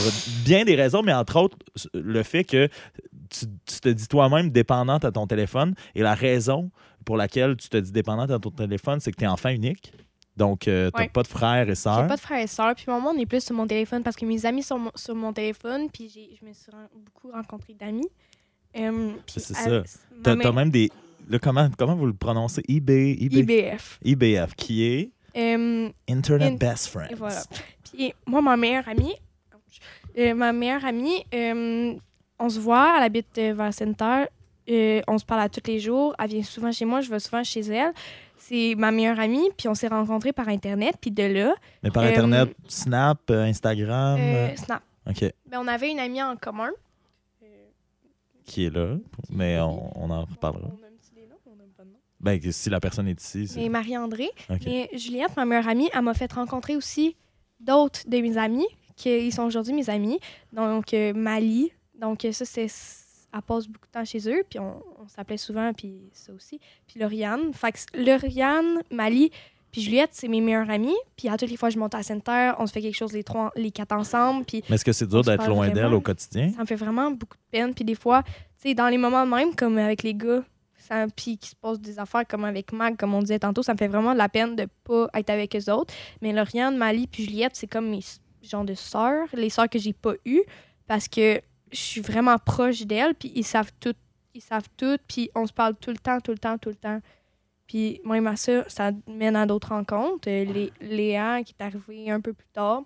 [0.44, 1.56] bien des raisons, mais entre autres,
[1.94, 2.68] le fait que
[3.30, 6.70] tu, tu te dis toi-même dépendante à ton téléphone et la raison
[7.04, 9.92] pour laquelle tu te dis dépendante à ton téléphone, c'est que tu es enfant unique.
[10.36, 11.08] Donc, euh, tu n'as Ouais.
[11.10, 12.06] pas de frères et J'ai sœurs.
[12.08, 14.24] pas de frères et sœurs, puis mon monde est plus sur mon téléphone parce que
[14.24, 16.72] mes amis sont mon- sur mon téléphone, puis j'ai- je me suis
[17.04, 18.08] beaucoup rencontré d'amis.
[18.78, 19.70] Euh, C'est ça.
[19.70, 19.82] ma
[20.24, 20.90] Tu as, mère- même des.
[21.28, 22.62] Là, comment, comment vous le prononcez?
[22.68, 23.98] IBF.
[24.04, 25.10] IBF, qui est?
[25.36, 27.08] Euh, Internet In- Best Friends.
[27.10, 27.42] Et voilà.
[27.84, 29.14] Puis moi, ma meilleure amie,
[30.18, 31.94] euh, ma meilleure amie, euh,
[32.38, 34.24] on se voit, elle habite euh, vers Center.
[34.68, 36.14] Euh, on se parle à tous les jours.
[36.18, 37.92] Elle vient souvent chez moi, je vais souvent chez elle.
[38.36, 40.96] C'est ma meilleure amie, puis on s'est rencontrés par Internet.
[41.00, 44.18] Puis de là, Mais par Internet, Snap, Instagram,
[44.56, 44.82] Snap.
[45.08, 46.70] OK, Ben, on avait une amie en commun.
[48.44, 48.96] Qui est là,
[49.30, 50.66] mais on, on en reparlera.
[50.68, 51.98] On aime les noms ou on aime pas de nom?
[52.22, 53.60] Ben, si la personne est ici, c'est...
[53.60, 54.30] Mais Marie-André.
[54.64, 57.16] Mais Juliette, ma meilleure amie, elle m'a fait rencontrer aussi
[57.58, 60.20] d'autres de mes amis, qui sont aujourd'hui mes amis.
[60.52, 61.72] Donc, euh, Mali.
[61.98, 62.68] Donc, euh, ça, c'est.
[63.34, 66.60] Elle passe beaucoup de temps chez eux, puis on, on s'appelait souvent, puis ça aussi.
[66.86, 67.54] Puis Lauriane.
[67.54, 69.30] Fait que Lauriane, Mali,
[69.72, 70.94] puis Juliette, c'est mes meilleures amies.
[71.16, 73.24] Puis à toutes les fois, je monte à Center, on se fait quelque chose les
[73.24, 74.44] trois, les quatre ensemble.
[74.44, 76.52] Puis Mais est-ce que c'est dur d'être loin d'elle au quotidien?
[76.54, 77.72] ça me fait vraiment beaucoup de peine.
[77.72, 80.44] Puis des fois, tu sais, dans les moments même, comme avec les gars,
[81.14, 83.78] puis qui se passent des affaires comme avec Mag, comme on disait tantôt, ça me
[83.78, 85.92] fait vraiment de la peine de pas être avec eux autres.
[86.20, 88.00] Mais Lauriane, Mali, puis Juliette, c'est comme mes
[88.42, 90.42] genres de sœurs, les sœurs que j'ai pas eues,
[90.86, 93.94] parce que je suis vraiment proche d'elles, puis ils savent tout,
[94.34, 96.74] ils savent tout, puis on se parle tout le temps, tout le temps, tout le
[96.76, 97.00] temps.
[97.66, 100.28] Puis même à ça, ça mène à d'autres rencontres.
[100.28, 102.82] Euh, Lé- Léa, qui est arrivée un peu plus tard.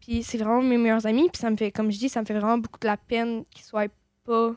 [0.00, 1.28] Puis c'est vraiment mes meilleurs amis.
[1.30, 3.44] Puis ça me fait, comme je dis, ça me fait vraiment beaucoup de la peine
[3.50, 3.88] qu'ils soient
[4.24, 4.54] pas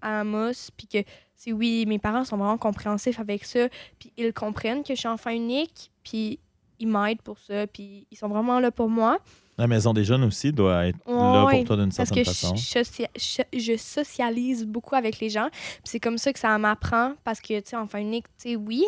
[0.00, 0.70] à Amos.
[0.76, 0.98] Puis que,
[1.42, 3.68] c'est oui, mes parents sont vraiment compréhensifs avec ça.
[3.98, 5.90] Puis ils comprennent que je suis enfant unique.
[6.04, 6.38] Puis
[6.78, 7.66] ils m'aident pour ça.
[7.66, 9.18] Puis ils sont vraiment là pour moi.
[9.56, 12.54] La maison des jeunes aussi doit être là pour toi d'une Parce certaine que façon.
[12.56, 15.48] je socia- je- je socialise beaucoup avec les gens.
[15.50, 17.14] Puis c'est comme ça que ça m'apprend.
[17.24, 18.84] Parce que, tu sais, enfant unique, tu sais, oui,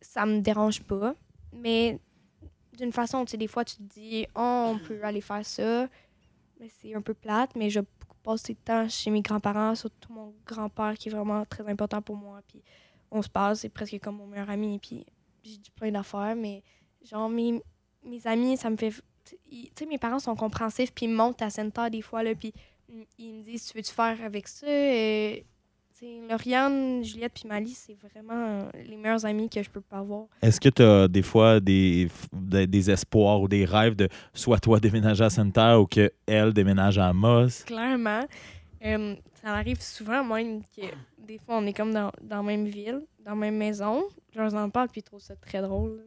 [0.00, 1.14] ça me dérange pas.
[1.52, 2.00] Mais
[2.76, 5.86] d'une façon, tu sais, des fois, tu te dis, oh, on peut aller faire ça.
[6.58, 7.50] Mais c'est un peu plate.
[7.54, 7.86] Mais je vais
[8.28, 12.16] passer de temps chez mes grands-parents, surtout mon grand-père qui est vraiment très important pour
[12.16, 12.40] moi.
[12.46, 12.62] Puis
[13.10, 14.78] on se passe, c'est presque comme mon meilleur ami.
[14.78, 15.06] Puis
[15.42, 16.36] j'ai dit plein d'affaires.
[16.36, 16.62] Mais
[17.02, 17.62] genre, mes,
[18.04, 18.92] mes amis, ça me fait
[19.24, 19.36] tu
[19.74, 22.54] sais, mes parents sont compréhensifs, puis ils me montent à Center des fois, là, puis
[23.18, 24.66] ils me disent, tu veux-tu faire avec ça?
[24.66, 25.36] Euh,
[25.98, 29.80] tu sais, Lauriane, Juliette, puis Mali, c'est vraiment euh, les meilleurs amis que je peux
[29.80, 30.26] pas avoir.
[30.42, 34.60] Est-ce que tu as des fois des, des, des espoirs ou des rêves de soit
[34.60, 37.64] toi déménager à Center ou que elle déménage à Amos?
[37.66, 38.24] Clairement.
[38.84, 40.82] Euh, ça arrive souvent, même, que
[41.18, 44.04] des fois, on est comme dans, dans la même ville, dans la même maison.
[44.34, 46.00] Je leur en parle, puis ils trouvent ça très drôle.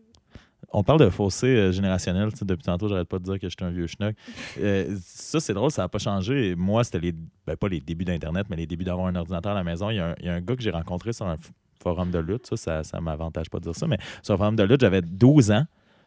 [0.73, 2.29] On parle de fossé euh, générationnel.
[2.41, 4.15] Depuis tantôt, j'arrête pas de dire que j'étais un vieux schnock.
[4.59, 6.55] Euh, ça, c'est drôle, ça n'a pas changé.
[6.55, 7.13] Moi, c'était les.
[7.45, 9.89] Ben, pas les débuts d'Internet, mais les débuts d'avoir un ordinateur à la maison.
[9.89, 11.37] Il y a un, gars que j'ai rencontré sur un
[11.81, 12.55] forum de lutte.
[12.55, 13.87] Ça, ça, m'avantage pas de dire ça.
[13.87, 15.65] Mais sur un forum de lutte, j'avais 12 ans.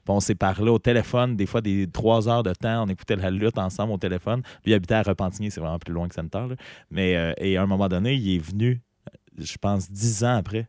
[0.08, 2.84] On s'est parlé au téléphone, des fois des trois heures de temps.
[2.84, 4.42] On écoutait la lutte ensemble au téléphone.
[4.64, 6.46] Lui il habitait à Repentigny, c'est vraiment plus loin que Center.
[6.48, 6.56] là.
[6.90, 8.82] Mais euh, et à un moment donné, il est venu,
[9.38, 10.68] je pense, dix ans après.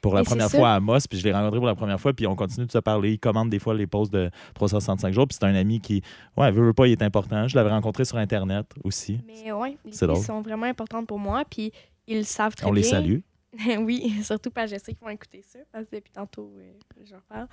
[0.00, 2.12] Pour la Et première fois à Amos, puis je l'ai rencontré pour la première fois,
[2.12, 3.12] puis on continue de se parler.
[3.12, 6.02] Il commande des fois les pauses de 365 jours, puis c'est un ami qui,
[6.36, 7.48] ouais, veut, veut pas, il est important.
[7.48, 9.20] Je l'avais rencontré sur Internet aussi.
[9.26, 10.24] Mais filles drôle.
[10.24, 11.72] sont vraiment importantes pour moi, puis
[12.06, 12.82] ils savent très On bien.
[12.82, 13.18] les salue.
[13.80, 16.72] oui, surtout parce que je sais qu'ils vont écouter ça, parce que depuis tantôt, euh,
[17.04, 17.48] j'en parle.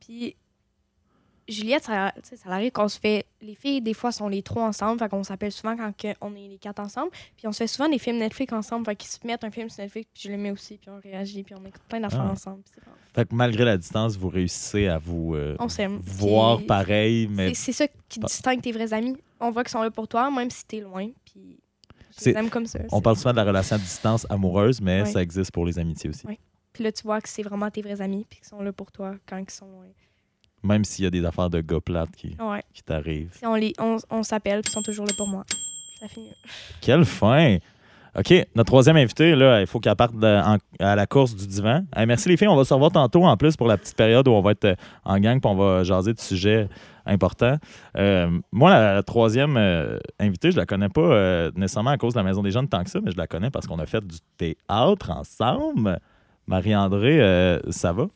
[0.00, 0.36] Puis,
[1.48, 3.24] Juliette, ça, ça arrive qu'on se fait.
[3.40, 6.48] Les filles, des fois, sont les trois ensemble, fait qu'on s'appelle souvent quand on est
[6.48, 7.10] les quatre ensemble.
[7.36, 9.68] Puis, on se fait souvent des films Netflix ensemble, fait qu'ils se mettent un film
[9.70, 12.24] sur Netflix, puis je le mets aussi, puis on réagit, puis on écoute plein d'affaires
[12.26, 12.32] Ah.
[12.32, 12.62] ensemble.
[13.14, 15.68] Fait que malgré la distance, vous réussissez à vous euh, On
[16.02, 19.16] voir Puis, pareil, mais c'est- ça qui Pas- distingue tes vrais amis.
[19.38, 21.58] On voit qu'ils sont là pour toi, même si t'es loin, puis
[22.10, 22.80] je C'est- les aime comme ça.
[22.90, 26.10] on parle souvent de la relation à distance amoureuse, mais ça existe pour les amitiés
[26.10, 26.26] aussi.
[26.72, 28.90] Puis là, tu vois que c'est vraiment tes vrais amis, puis qu'ils sont là pour
[28.92, 29.86] toi quand ils sont loin.
[30.66, 32.62] Même s'il y a des affaires de gars plates qui, Ouais.
[32.74, 33.30] qui t'arrivent.
[33.32, 35.44] Si on, les, on, on s'appelle, ils sont toujours là pour moi.
[36.00, 36.28] Ça finit.
[36.80, 37.56] Quelle fin!
[38.18, 41.46] OK, notre troisième invité, là, il faut qu'elle parte de- en- à la course du
[41.46, 41.84] divan.
[42.06, 44.30] Merci les filles, on va se revoir tantôt en plus pour la petite période où
[44.30, 44.74] on va être euh,
[45.04, 46.66] en gang puis on va jaser de sujets
[47.04, 47.58] importants.
[47.98, 52.14] Euh, moi, la, la troisième euh, invitée, je la connais pas euh, nécessairement à cause
[52.14, 53.86] de la Maison des Jeunes tant que ça, mais je la connais parce qu'on a
[53.86, 55.98] fait du théâtre ensemble.
[56.46, 58.06] Marie-André, ça va?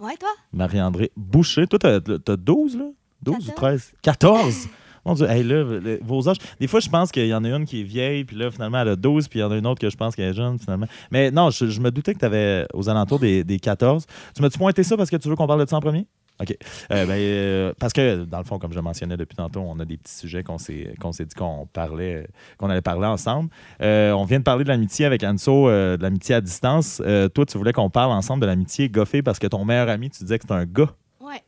[0.00, 0.28] Ouais, toi?
[0.52, 1.66] Marie-André Boucher.
[1.66, 2.84] Toi, t'as, t'as 12, là?
[3.22, 3.92] 12 ou 13?
[4.02, 4.68] 14?
[5.04, 5.64] Mon Dieu, hey, là,
[6.02, 6.38] vos âges.
[6.58, 8.80] Des fois, je pense qu'il y en a une qui est vieille, puis là, finalement,
[8.80, 10.34] elle a 12, puis il y en a une autre que je pense qu'elle est
[10.34, 10.86] jeune, finalement.
[11.12, 14.04] Mais non, je, je me doutais que tu avais aux alentours des, des 14.
[14.34, 16.06] Tu m'as-tu pointé ça parce que tu veux qu'on parle de ça en premier?
[16.40, 16.54] OK.
[16.92, 19.84] Euh, ben, euh, parce que, dans le fond, comme je mentionnais depuis tantôt, on a
[19.86, 22.26] des petits sujets qu'on s'est, qu'on s'est dit qu'on parlait,
[22.58, 23.48] qu'on allait parler ensemble.
[23.80, 27.00] Euh, on vient de parler de l'amitié avec Anso, de l'amitié à distance.
[27.34, 30.24] Toi, tu voulais qu'on parle ensemble de l'amitié goffée parce que ton meilleur ami, tu
[30.24, 30.90] disais que c'est un gars.
[31.20, 31.42] Ouais.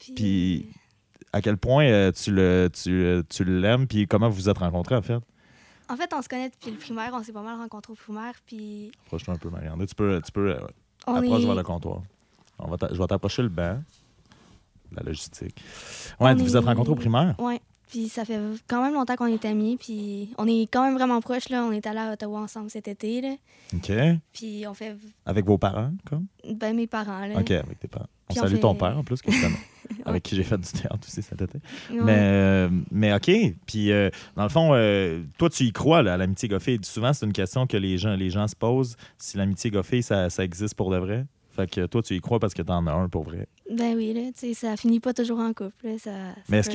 [0.00, 0.66] Puis, Puis-
[1.32, 5.02] À quel point tu, le, tu, tu l'aimes, puis comment vous vous êtes rencontrés, en
[5.02, 5.20] fait?
[5.90, 7.10] en fait, on se connaît depuis le primaire.
[7.14, 8.34] On s'est pas mal rencontrés au primaire.
[8.44, 9.86] Puis, Approche-toi un peu, Marianne.
[9.86, 10.54] Tu peux, tu peux
[11.06, 11.46] on approche est...
[11.46, 12.02] vers le comptoir.
[12.58, 13.78] On va je vais t'approcher le banc.
[14.96, 15.54] La logistique.
[16.20, 17.34] Ouais, vous vous êtes rencontrés au primaire?
[17.38, 17.60] Ouais.
[17.90, 19.78] Puis ça fait quand même longtemps qu'on est amis.
[19.80, 21.48] Puis on est quand même vraiment proches.
[21.48, 21.64] Là.
[21.64, 23.22] On est allés à Ottawa ensemble cet été.
[23.22, 23.34] Là.
[23.74, 23.90] OK.
[24.32, 26.26] Puis on fait Avec vos parents, comme?
[26.54, 27.26] ben, mes parents.
[27.26, 27.38] Là.
[27.40, 28.08] OK, avec tes parents.
[28.28, 29.30] On Puis on salue fait- ton père, en plus, que.
[29.90, 30.02] Ouais.
[30.04, 31.58] Avec qui j'ai fait du théâtre aussi cet été.
[31.90, 31.96] Ouais.
[32.02, 33.30] Mais, euh, mais OK.
[33.66, 36.78] Puis, euh, dans le fond, euh, toi, tu y crois, là, à l'amitié goffée.
[36.82, 38.96] Souvent, c'est une question que les gens, les gens se posent.
[39.16, 41.24] Si l'amitié goffée, ça, ça existe pour de vrai?
[41.58, 43.48] Fait que toi, tu y crois parce que t'en as un pour vrai.
[43.68, 45.72] Ben oui, là, tu sais, ça finit pas toujours en couple.
[45.82, 46.70] là, Ça, ça Mais est-ce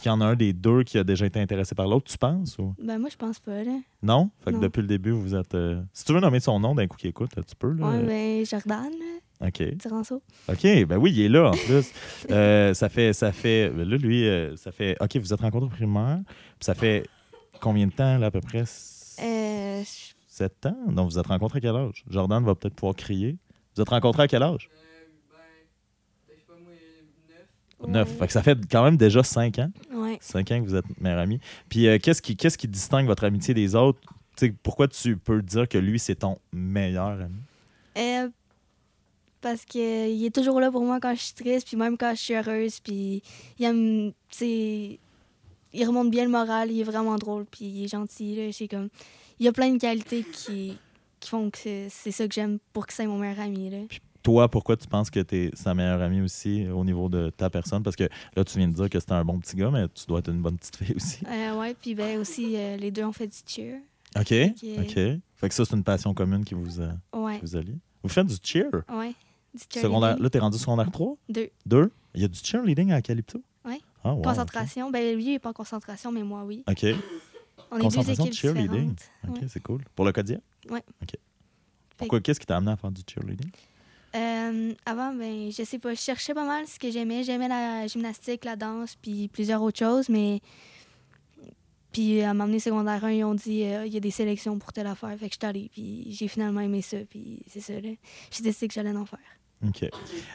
[0.00, 2.16] qu'il y en a un des deux qui a déjà été intéressé par l'autre, tu
[2.16, 2.56] penses?
[2.58, 2.76] Ou...
[2.80, 3.64] Ben moi, je pense pas.
[3.64, 3.72] Là.
[4.00, 4.30] Non?
[4.44, 4.62] Fait que Non.
[4.62, 5.52] depuis le début, vous êtes.
[5.56, 7.72] euh, Si tu veux nommer son nom d'un coup qui écoute, là, tu peux.
[7.72, 7.88] Là.
[7.88, 9.62] Ouais, ben Jordan, là, OK.
[10.48, 11.92] OK, ben oui, il est là en plus.
[12.30, 13.12] Euh, ça fait.
[13.12, 14.96] ça fait ben Là, lui, euh, ça fait.
[15.00, 16.20] OK, vous êtes rencontrés au primaire.
[16.24, 17.04] Puis ça fait
[17.60, 18.62] combien de temps, là, à peu près?
[18.62, 20.76] Euh, je- Sept ans?
[20.86, 22.04] Donc, vous êtes rencontrés à quel âge?
[22.08, 23.36] Jordan va peut-être pouvoir crier.
[23.78, 24.68] Vous êtes rencontrés à quel âge?
[27.86, 28.18] Neuf.
[28.18, 29.70] Fait que ça fait quand même déjà cinq ans.
[29.92, 30.18] Ouais.
[30.20, 31.38] Cinq ans que vous êtes meilleurs amis.
[31.68, 34.00] Puis euh, qu'est-ce qui, qu'est-ce qui distingue votre amitié des autres?
[34.36, 37.40] Tu sais, pourquoi tu peux dire que lui, c'est ton meilleur ami?
[37.98, 38.28] Euh,
[39.40, 42.20] parce qu'il est toujours là pour moi quand je suis triste, puis même quand je
[42.20, 43.22] suis heureuse, puis
[43.60, 48.34] il aime, il remonte bien le moral, il est vraiment drôle, puis il est gentil,
[48.34, 48.88] là, c'est comme,
[49.38, 50.76] il y a plein de qualités qui,
[51.20, 53.78] qui font que c'est ça que j'aime pour que c'est mon meilleur ami, là.
[54.22, 57.48] Toi, pourquoi tu penses que tu es sa meilleure amie aussi au niveau de ta
[57.48, 57.82] personne?
[57.82, 58.04] Parce que
[58.36, 60.30] là, tu viens de dire que c'était un bon petit gars, mais tu dois être
[60.30, 61.18] une bonne petite fille aussi.
[61.26, 63.80] Euh, ouais, puis ben aussi, euh, les deux ont fait du cheer.
[64.16, 64.32] OK.
[64.80, 64.94] OK.
[65.36, 67.78] Fait que ça, c'est une passion commune qui vous, a, Ouais, qui vous allie.
[68.02, 68.66] Vous faites du cheer?
[68.90, 69.14] ouais,
[69.54, 69.82] du cheer.
[69.82, 71.16] Secondaire, là, t'es rendu secondaire 3?
[71.28, 71.50] Deux.
[71.64, 71.90] Deux?
[72.14, 73.40] Il y a du cheerleading à Calypso?
[73.64, 73.78] Ouais.
[74.02, 74.90] Ah, wow, Concentration.
[74.90, 76.64] Ben lui, il est pas en concentration, mais moi, oui.
[76.68, 76.84] OK.
[77.70, 78.94] On est deux Concentration de équipes cheerleading.
[78.94, 78.98] différentes.
[79.28, 79.48] OK, Ouais.
[79.48, 79.82] c'est cool.
[79.94, 80.40] Pour le quotidien?
[80.70, 80.82] Ouais.
[81.02, 81.14] OK.
[81.96, 82.20] Pourquoi?
[82.20, 83.50] Qu'est-ce qui t'a amené à faire du cheerleading?
[84.14, 87.24] Euh, avant, ben, je sais pas, je cherchais pas mal ce que j'aimais.
[87.24, 90.40] J'aimais la gymnastique, la danse, puis plusieurs autres choses, mais.
[91.92, 94.72] Puis à m'emmener secondaire 1, ils ont dit euh, il y a des sélections pour
[94.72, 95.16] telle affaire.
[95.18, 97.90] Fait que je suis allée, puis j'ai finalement aimé ça, puis c'est ça, là.
[98.30, 99.18] J'ai décidé que j'allais en faire.
[99.66, 99.88] OK.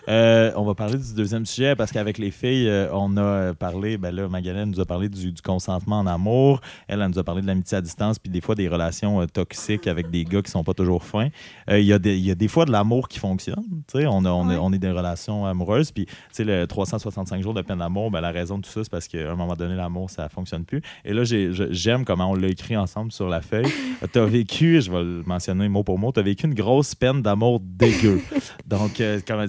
[0.10, 3.54] Euh, on va parler du deuxième sujet parce qu'avec les filles, euh, on a euh,
[3.54, 6.60] parlé, ben là, Magalène nous a parlé du, du consentement en amour.
[6.90, 9.26] Elle, elle nous a parlé de l'amitié à distance, puis des fois des relations euh,
[9.26, 11.30] toxiques avec des gars qui sont pas toujours fins.
[11.70, 13.64] Il y, a des- il y a des fois de l'amour qui fonctionne.
[13.88, 14.06] tu sais.
[14.08, 17.54] On, a- on, a- on est des relations amoureuses, puis tu sais, le 365 jours
[17.54, 19.76] de peine d'amour, ben, la raison de tout ça, c'est parce qu'à un moment donné,
[19.76, 20.82] l'amour, ça fonctionne plus.
[21.06, 23.72] Et là, j'aime comment on l'a écrit ensemble sur la feuille.
[24.12, 26.94] tu as vécu, je vais le mentionner mot pour mot, tu as vécu une grosse
[26.94, 28.22] peine d'amour dégueu.
[28.68, 29.00] Donc,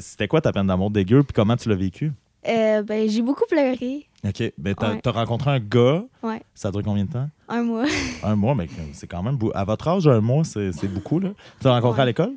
[0.01, 2.13] c'était quoi ta peine d'amour dégueu, puis comment tu l'as vécu?
[2.47, 4.07] Euh, ben, j'ai beaucoup pleuré.
[4.27, 4.53] OK.
[4.59, 5.01] Ben, t'as Ouais.
[5.07, 6.05] rencontré un gars.
[6.23, 6.43] Ouais.
[6.55, 7.29] Ça a duré combien de temps?
[7.49, 7.85] Un mois.
[8.23, 9.39] Un mois, mais c'est quand même...
[9.55, 11.31] À votre âge, un mois, c'est c'est beaucoup, là.
[11.61, 12.33] Tu l'as rencontré à l'école?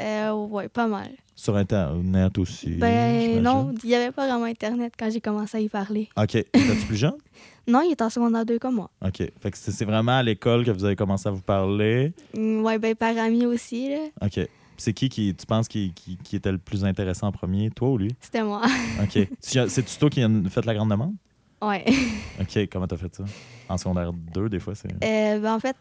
[0.00, 1.10] Euh, ouais, pas mal.
[1.34, 2.70] Sur Internet aussi?
[2.76, 3.42] Ben, j'imagine?
[3.42, 6.08] non, il y avait pas vraiment Internet quand j'ai commencé à y parler.
[6.16, 6.34] OK.
[6.36, 7.14] Étais-tu plus jeune?
[7.68, 8.90] Non, il est en secondaire 2 comme moi.
[9.06, 9.18] OK.
[9.18, 12.12] Fait que c'est c'est vraiment à l'école que vous avez commencé à vous parler.
[12.36, 13.98] Mm, Ouais, ben, par ami aussi, là.
[14.22, 14.40] OK.
[14.80, 17.90] C'est qui, qui, tu penses, qui, qui, qui était le plus intéressant en premier, toi
[17.90, 18.10] ou lui?
[18.20, 18.62] C'était moi.
[19.02, 19.12] OK.
[19.12, 19.28] Tu-
[19.68, 21.14] C'est-tu toi qui as fait la grande demande?
[21.62, 21.84] ouais.
[22.40, 22.68] OK.
[22.72, 23.24] Comment t'as fait ça?
[23.68, 24.88] En secondaire 2, des fois, c'est...
[25.04, 25.76] Euh, ben, en fait,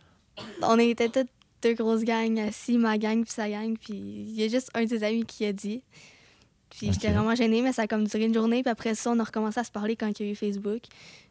[0.62, 1.30] on était toutes
[1.62, 4.84] deux grosses gangs assis, ma gang puis sa gang, puis il y a juste un
[4.84, 5.82] de ses amis qui a dit.
[6.70, 9.20] Puis j'étais vraiment gênée, mais ça a comme duré une journée, puis après ça, on
[9.20, 10.82] a recommencé à se parler quand il y a eu Facebook.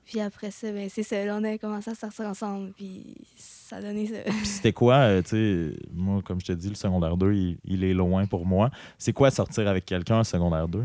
[0.08, 3.76] Puis après ça, ben, c'est ça, là, on a commencé à sortir ensemble, puis ça
[3.76, 4.16] a donné ça.
[4.24, 7.58] Puis c'était quoi, euh, tu sais, moi, comme je te dis, le secondaire 2, il,
[7.66, 8.70] il est loin pour moi.
[8.96, 10.78] C'est quoi sortir avec quelqu'un en secondaire 2?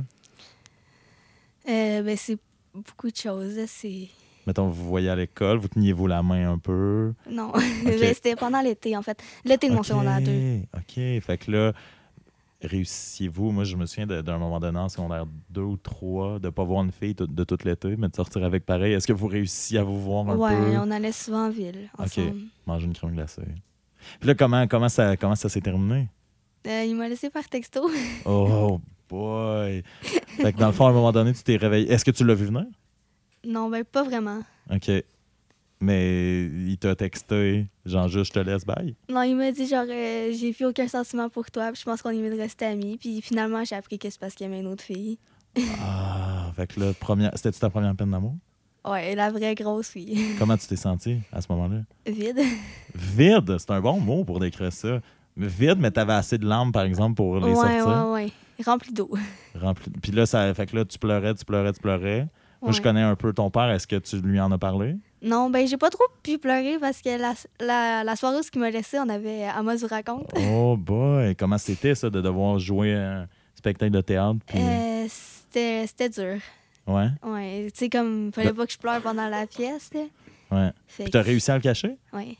[1.69, 2.37] Euh, ben, c'est
[2.73, 4.09] beaucoup de choses, c'est...
[4.45, 7.13] Mettons, vous voyez à l'école, vous teniez-vous la main un peu?
[7.29, 7.53] Non,
[7.85, 9.23] Mais c'était pendant l'été, en fait.
[9.45, 10.63] L'été de mon secondaire 2.
[10.75, 11.21] OK.
[11.21, 11.71] Fait que là,
[12.67, 13.51] réussiez-vous?
[13.51, 16.83] Moi, je me souviens d'un moment donné en secondaire 2 ou 3 de pas voir
[16.83, 18.93] une fille de toute l'été, mais de sortir avec pareil.
[18.93, 20.77] Est-ce que vous réussissiez à vous voir un Ouais, peu?
[20.77, 22.35] on allait souvent en ville, ensemble.
[22.65, 23.41] Manger une crème glacée.
[24.19, 26.09] Puis là, comment, comment ça, comment ça s'est terminé?
[26.67, 27.89] Euh, il m'a laissé par texto.
[28.25, 29.83] Oh boy!
[30.01, 31.91] Fait que dans le fond, à un moment donné, tu t'es réveillé.
[31.91, 32.65] Est-ce que tu l'as vu venir?
[33.45, 34.41] non, ben pas vraiment.
[34.73, 34.89] OK.
[35.83, 38.95] Mais il t'a texté, genre juste je te laisse, bye?
[39.09, 42.01] Non, il m'a dit genre, euh, j'ai plus aucun sentiment pour toi, puis je pense
[42.01, 42.97] qu'on est mieux de rester amis.
[42.97, 45.17] Puis finalement, j'ai appris que c'est parce qu'il aimait une autre fille.
[45.81, 47.31] Ah, fait que là, première...
[47.35, 48.35] c'était-tu ta première peine d'amour?
[48.87, 50.17] Ouais, la vraie grosse fille.
[50.39, 51.81] Comment tu t'es senti à ce moment-là?
[52.05, 52.39] Vide.
[52.95, 55.01] Vide, c'est un bon mot pour décrire ça.
[55.35, 58.05] Mais vide, mais t'avais assez de larmes, par exemple, pour les ouais, sortir?
[58.07, 58.63] ouais, ouais.
[58.65, 59.11] Rempli d'eau.
[59.59, 62.27] Rempli- Puis là, ça fait que là, tu pleurais, tu pleurais, tu pleurais.
[62.63, 63.69] Moi, je connais un peu ton père.
[63.69, 64.95] Est-ce que tu lui en as parlé?
[65.21, 68.59] Non, ben j'ai pas trop pu pleurer parce que la, la, la soirée où il
[68.59, 70.31] m'a laissé, on avait Amos vous raconte.
[70.37, 74.39] Oh boy, comment c'était ça de devoir jouer un spectacle de théâtre?
[74.45, 74.59] Puis...
[74.59, 76.39] Euh, c'était dur.
[76.87, 80.01] Ouais, Ouais, tu sais, comme, fallait pas que je pleure pendant la pièce, là.
[80.51, 80.71] ouais.
[80.87, 81.97] Fait Puis t'as que- réussi à le cacher?
[82.11, 82.35] Ouais,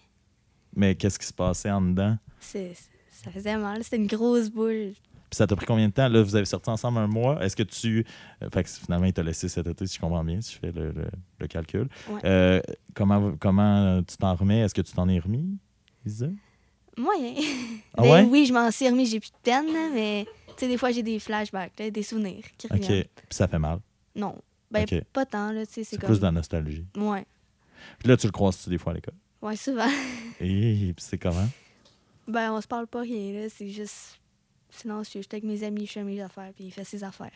[0.75, 2.17] Mais qu'est-ce qui se passait en dedans?
[2.39, 2.73] c'est-
[3.11, 3.81] ça faisait mal.
[3.83, 4.91] C'était une grosse boule.
[5.33, 6.07] Puis ça t'a pris combien de temps?
[6.07, 7.43] Là, vous avez sorti ensemble un mois.
[7.43, 8.05] Est-ce que tu.
[8.43, 10.59] euh, Fait que finalement, il t'a laissé cet été, si je comprends bien, si je
[10.59, 11.07] fais le, le-
[11.39, 11.89] le calcul.
[12.07, 12.21] Ouais.
[12.23, 12.61] Euh,
[12.93, 14.59] comment, comment tu t'en remets?
[14.59, 15.57] Est-ce que tu t'en es remis,
[16.05, 16.27] Lisa?
[16.95, 17.33] Moyen.
[17.97, 18.23] Ah Ben ouais?
[18.29, 19.65] oui, je m'en suis remis, j'ai plus de peine,
[19.95, 22.79] mais tu sais, des fois, j'ai des flashbacks, là, des souvenirs qui OK.
[22.79, 23.79] Puis ça fait mal.
[24.15, 24.35] Non.
[24.69, 26.09] Ben, pas tant, là, tu sais, c'est C'est comme...
[26.09, 26.85] plus de la nostalgie.
[26.95, 27.25] Ouais.
[27.97, 29.15] Puis là, tu le croises-tu des fois à l'école?
[29.41, 29.89] Ouais, souvent.
[30.39, 31.47] Et puis c'est comment?
[32.27, 34.19] Ben, on se parle pas rien, là, c'est juste
[34.73, 35.21] silencieux.
[35.21, 37.31] J'étais avec mes amis, je fais mes affaires, puis il fait ses affaires.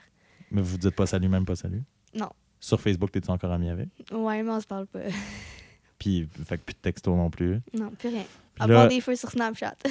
[0.52, 1.84] Mais vous dites pas salut, même pas salut?
[2.14, 2.30] Non.
[2.60, 3.90] Sur Facebook, t'es-tu encore ami avec?
[4.12, 5.00] Ouais, mais on se parle pas.
[6.00, 7.60] Puis, fait que plus de texto non plus.
[7.74, 8.24] non, plus rien.
[8.54, 9.76] Puis À là- part des feux sur Snapchat.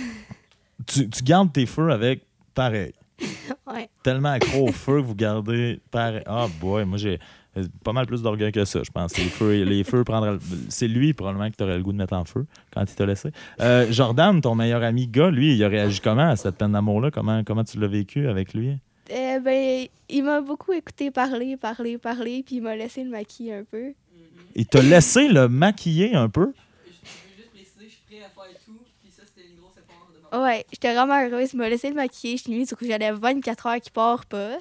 [0.86, 2.92] Tu, tu gardes tes feux avec pareil.
[3.66, 3.88] ouais.
[4.02, 6.22] Tellement accro au feu que vous gardez pareil.
[6.26, 7.18] Ah, boy, moi j'ai
[7.84, 9.16] pas mal plus d'orgueil que ça, je pense.
[9.16, 10.38] Les feux, les feux prendraient.
[10.68, 13.06] C'est lui, probablement, que tu aurais le goût de mettre en feu quand il t'a
[13.06, 13.30] laissé.
[13.60, 17.10] Euh, Jordan, ton meilleur ami gars, lui, il a réagi comment à cette peine d'amour-là?
[17.10, 18.76] Comment, comment tu l'as vécu avec lui?
[19.10, 23.54] Euh, ben, il m'a beaucoup écouté parler, parler, parler, puis il m'a laissé le maquiller
[23.54, 23.92] un peu.
[24.54, 26.52] Il t'a laissé le maquiller un peu?
[26.84, 29.76] Je veux juste préciser, je suis prêt à faire tout, puis ça, c'était une grosse
[29.76, 30.42] effort de ma part.
[30.42, 31.50] Ouais, j'étais vraiment heureuse.
[31.52, 32.36] Il m'a laissé le maquiller.
[32.36, 34.56] Je suis mis, du coup, j'avais 24 heures qui part pas.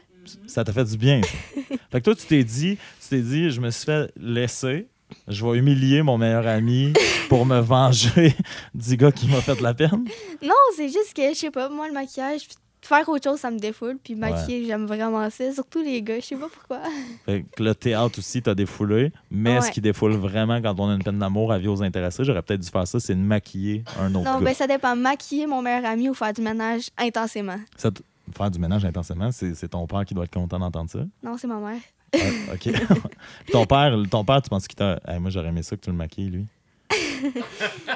[0.48, 1.22] Ça t'a fait du bien.
[1.22, 1.30] ça.
[1.92, 4.88] fait que toi, tu t'es dit, tu t'es dit, je me suis fait laisser.
[5.28, 6.94] Je vais humilier mon meilleur ami
[7.30, 8.34] pour me venger
[8.74, 10.04] du gars qui m'a fait de la peine.
[10.44, 12.42] Non, c'est juste que, je sais pas, moi, le maquillage,
[12.82, 13.98] faire autre chose, ça me défoule.
[14.04, 15.52] Puis maquiller, j'aime vraiment ça.
[15.54, 16.80] Surtout les gars, je sais pas pourquoi.
[17.26, 20.94] Fait que le théâtre aussi t'a défoulé, mais ce qui défoule vraiment quand on a
[20.94, 23.84] une peine d'amour à vie aux intéressés, j'aurais peut-être dû faire ça, c'est de maquiller
[24.00, 24.46] un autre Non, gars.
[24.46, 24.96] ben ça dépend.
[24.96, 27.58] Maquiller mon meilleur ami ou faire du ménage intensément.
[27.78, 27.92] Ça
[28.36, 31.00] Faire du ménage intensément, c'est ton père qui doit être content d'entendre ça?
[31.22, 31.82] Non, c'est ma mère.
[32.14, 32.60] Ah, OK.
[33.44, 35.00] Puis ton père, ton père, tu penses qu'il t'a.
[35.08, 36.46] Hey, moi, j'aurais aimé ça que tu le maquilles, lui?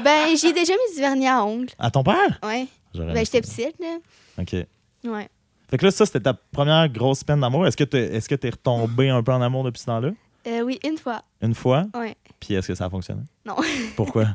[0.04, 1.70] Ben, j'ai déjà mis du vernis à ongles.
[1.78, 2.40] À ton père?
[2.44, 2.68] Ouais.
[2.96, 3.98] Ben, j'étais petite, là.
[4.40, 4.56] OK.
[5.04, 5.30] Ouais.
[5.70, 7.68] Fait que là, ça, c'était ta première grosse peine d'amour.
[7.68, 10.12] Est-ce que tu es, est retombé un peu en amour depuis ce temps-là?
[10.48, 11.22] Euh, oui, une fois.
[11.42, 11.86] Une fois?
[11.94, 12.16] Ouais.
[12.40, 13.22] Puis est-ce que ça a fonctionné?
[13.46, 13.56] Non.
[13.96, 14.26] Pourquoi?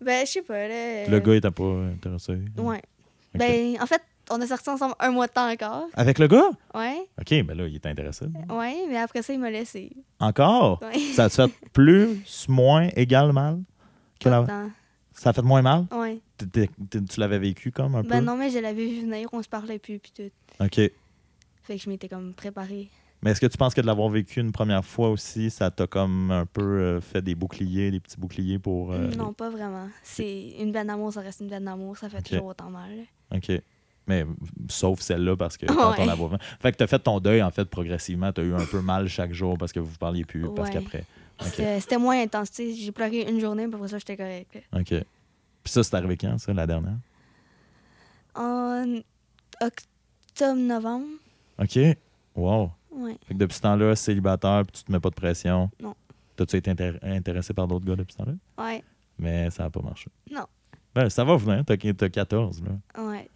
[0.00, 1.08] Ben, je sais pas, là.
[1.08, 2.38] Le gars, il t'a pas intéressé?
[2.56, 2.82] Ouais.
[3.34, 5.86] Ben, en fait, on a sorti ensemble un mois de temps encore.
[5.94, 6.50] Avec le gars?
[6.74, 7.06] Ouais.
[7.20, 8.26] OK, ben là, il est intéressé.
[8.50, 9.92] Ouais, mais après ça, il m'a laissé.
[10.20, 10.80] Encore?
[10.82, 10.98] Ouais.
[11.14, 13.60] Ça a-tu fait plus, moins, égal, mal?
[14.20, 14.70] Que la- Attends.
[15.14, 15.86] Ça a fait moins mal?
[16.52, 18.24] T'es- tu l'avais vécu comme un Ben peu?
[18.24, 20.30] non, mais je l'avais vu venir, on se parlait plus, puis tout.
[20.64, 20.74] OK.
[20.74, 20.92] Fait
[21.68, 22.88] que je m'étais comme préparée.
[23.22, 25.86] Mais est-ce que tu penses que de l'avoir vécu une première fois aussi, ça t'a
[25.86, 28.92] comme un peu euh, fait des boucliers, des petits boucliers pour.
[28.92, 29.86] euh, non, pas vraiment.
[30.02, 32.90] C'est une peine d'amour, ça reste une peine d'amour, ça fait toujours autant mal.
[33.32, 33.52] OK.
[34.06, 34.26] Mais
[34.68, 36.36] sauf celle-là parce que quand on la voit.
[36.60, 38.32] Fait que t'as fait ton deuil en fait progressivement.
[38.32, 40.44] T'as eu un peu mal chaque jour parce que vous parliez plus.
[40.54, 40.74] Parce Ouais.
[40.80, 41.04] qu'après.
[41.40, 41.54] OK.
[41.80, 42.50] C'était moins intense.
[42.50, 42.74] tu sais.
[42.74, 44.54] J'ai pleuré une journée, puis après ça, j'étais correcte.
[44.72, 44.80] là.
[44.80, 44.88] OK.
[44.88, 46.96] Puis ça, c'est arrivé quand, ça, la dernière?
[48.34, 49.00] En
[49.60, 51.06] octobre-novembre,
[51.58, 51.78] OK.
[52.34, 52.70] Wow.
[52.92, 53.16] ouais.
[53.26, 55.70] Fait que depuis ce temps-là, célibataire, puis tu te mets pas de pression.
[55.80, 55.94] Non.
[56.36, 58.64] T'as-tu été intér- intéressé par d'autres gars depuis ce temps-là?
[58.64, 58.82] Ouais,
[59.18, 60.08] Mais ça n'a pas marché.
[60.30, 60.46] Non.
[60.94, 61.62] Ben, ça va venir.
[61.64, 63.02] T'as t'as 14, là.
[63.02, 63.28] ouais.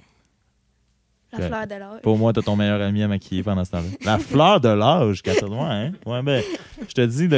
[1.33, 2.01] La fleur de l'âge.
[2.03, 3.89] Pour moi, t'as ton meilleur ami à maquiller pendant ce temps-là.
[4.05, 5.93] La fleur de l'âge, 14 mois, hein?
[6.07, 6.43] Ouais, ben,
[6.89, 7.29] je te dis,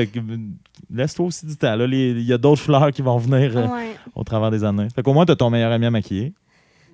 [0.90, 1.74] laisse-toi aussi du temps.
[1.80, 3.96] Il y a d'autres fleurs qui vont venir euh, Ouais.
[4.14, 4.88] au travers des années.
[4.94, 6.32] Fait qu'au moins, t'as ton meilleur ami à maquiller.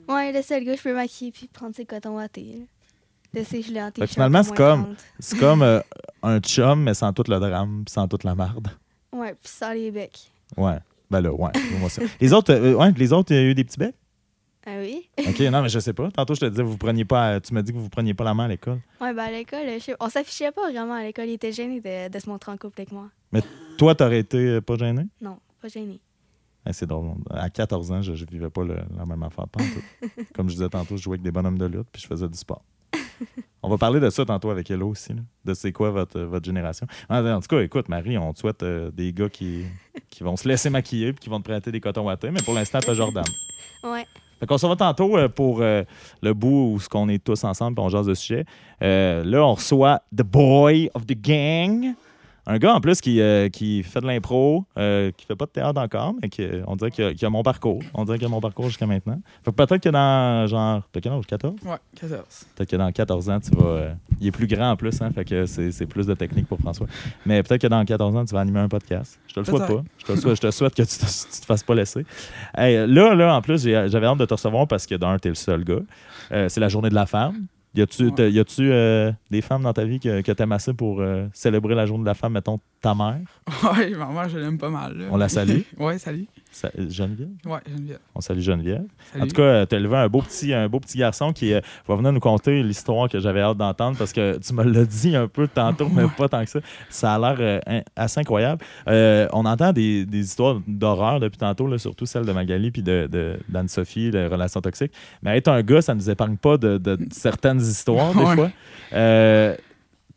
[0.09, 2.42] ouais, le seul gars, je peux maquiller puis prendre ses cotons wattés.
[2.59, 2.64] là.
[3.40, 4.11] Laisser gelé en t-shirt.
[4.12, 4.97] finalement, c'est comme- 30.
[5.18, 5.80] C'est comme euh,
[6.22, 8.68] un chum, mais sans tout le drame, puis sans toute la marde.
[9.12, 10.30] Ouais, Ouais, puis sans les becs.
[10.57, 10.78] Ouais.
[11.11, 11.51] Ben là, ouais.
[11.80, 12.03] moi, ça.
[12.20, 13.95] Les autres, euh, ouais, les autres, il y a eu des petits becs?
[14.67, 15.09] Ah oui?
[15.29, 16.11] OK, non, mais je sais pas.
[16.11, 18.35] Tantôt, je te disais, vous preniez pas, tu m'as dit que vous preniez pas la
[18.35, 18.81] main à l'école.
[19.01, 19.67] Ouais, ben à l'école,
[20.01, 21.27] on s'affichait pas vraiment à l'école.
[21.27, 23.09] Il était gêné de, de se montrer en couple avec moi.
[23.77, 25.03] Toi, t'aurais été euh, pas gêné?
[25.21, 26.01] Non, pas gêné.
[26.67, 27.11] Eh, c'est drôle.
[27.31, 29.47] À 14 ans, je, je vivais pas le- la même affaire.
[29.49, 30.09] pas en tout.
[30.35, 32.39] Comme je disais tantôt, je jouais avec des bonhommes de lutte puis je faisais du
[32.39, 32.62] sport.
[33.62, 36.45] On va parler de ça tantôt avec Hello aussi, là, de c'est quoi votre, votre
[36.45, 36.87] génération.
[37.09, 39.65] En, tout cas, écoute, Marie, on te souhaite euh, des gars qui,
[40.11, 42.53] qui vont se laisser maquiller puis qui vont te prêter des cotons wattés, mais pour
[42.55, 43.25] l'instant, t'as Jordan.
[43.83, 44.05] Ouais.
[44.41, 45.82] Fait qu'on se revoit tantôt euh, pour euh,
[46.22, 48.45] le bout où ce qu'on est tous ensemble puis on jase de sujet.
[48.82, 51.95] Euh, là, on reçoit The Boy of the Gang.
[52.47, 55.51] Un gars en plus qui, euh, qui fait de l'impro, euh, qui fait pas de
[55.51, 57.80] théâtre encore, mais qui, euh, on dirait qu'il a, a mon parcours.
[57.95, 59.18] On dirait qu'il a mon parcours jusqu'à maintenant.
[59.45, 60.82] Fait que peut-être que dans genre.
[60.92, 61.24] T'as quel âge?
[61.26, 61.55] 14?
[61.64, 62.22] Ouais, 14.
[62.55, 63.64] Peut-être que dans 14 ans, tu vas.
[63.66, 66.47] euh, il est plus grand en plus, hein, fait que c'est c'est plus de technique
[66.47, 66.86] pour François.
[67.24, 69.18] Mais peut-être que dans 14 ans, tu vas animer un podcast.
[69.28, 69.82] Je te le souhaite pas.
[69.99, 72.05] Je te, souhaite, je te souhaite que tu te, tu te fasses pas laisser.
[72.57, 75.34] Hey, là, là, en plus, j'avais hâte de te recevoir parce que d'un, t'es le
[75.34, 75.80] seul gars.
[76.49, 77.47] C'est la journée de la femme.
[77.75, 78.12] Y a-tu Ouais.
[78.70, 82.05] euh, des femmes dans ta vie que, que t'aimes assez pour euh, célébrer la journée
[82.05, 83.18] de la femme, mettons ta mère?
[83.77, 84.97] Ouais, maman, je l'aime pas mal.
[84.97, 85.07] là.
[85.11, 85.61] On la salue.
[85.79, 86.27] ouais, salut.
[86.88, 87.28] Geneviève?
[87.46, 87.98] Ouais, Geneviève.
[88.14, 88.84] On salue Geneviève.
[89.12, 89.24] Salut.
[89.24, 91.61] En tout cas, tu as élevé un beau petit, un beau petit garçon qui euh,
[91.88, 95.14] va venir nous conter l'histoire que j'avais hâte d'entendre parce que tu me l'as dit
[95.16, 96.61] un peu tantôt, mais pas tant que ça.
[96.90, 97.36] Ça a l'air
[97.68, 98.62] euh, assez incroyable.
[98.88, 102.82] Euh, on entend des, des histoires d'horreur depuis tantôt, là, surtout celle de Magali puis
[102.82, 104.92] de, de- d'Anne-Sophie, les relations toxiques.
[105.22, 108.50] Mais être un gars, ça ne nous épargne pas de, de certaines histoires, des fois.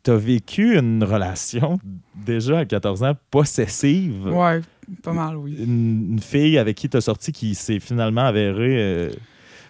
[0.08, 1.78] Tu as vécu une relation
[2.14, 4.26] déjà à 14 ans possessive?
[4.28, 4.62] Ouais,
[5.02, 5.54] pas mal, oui.
[5.58, 9.10] une, une fille avec qui tu as sorti qui s'est finalement avérée euh,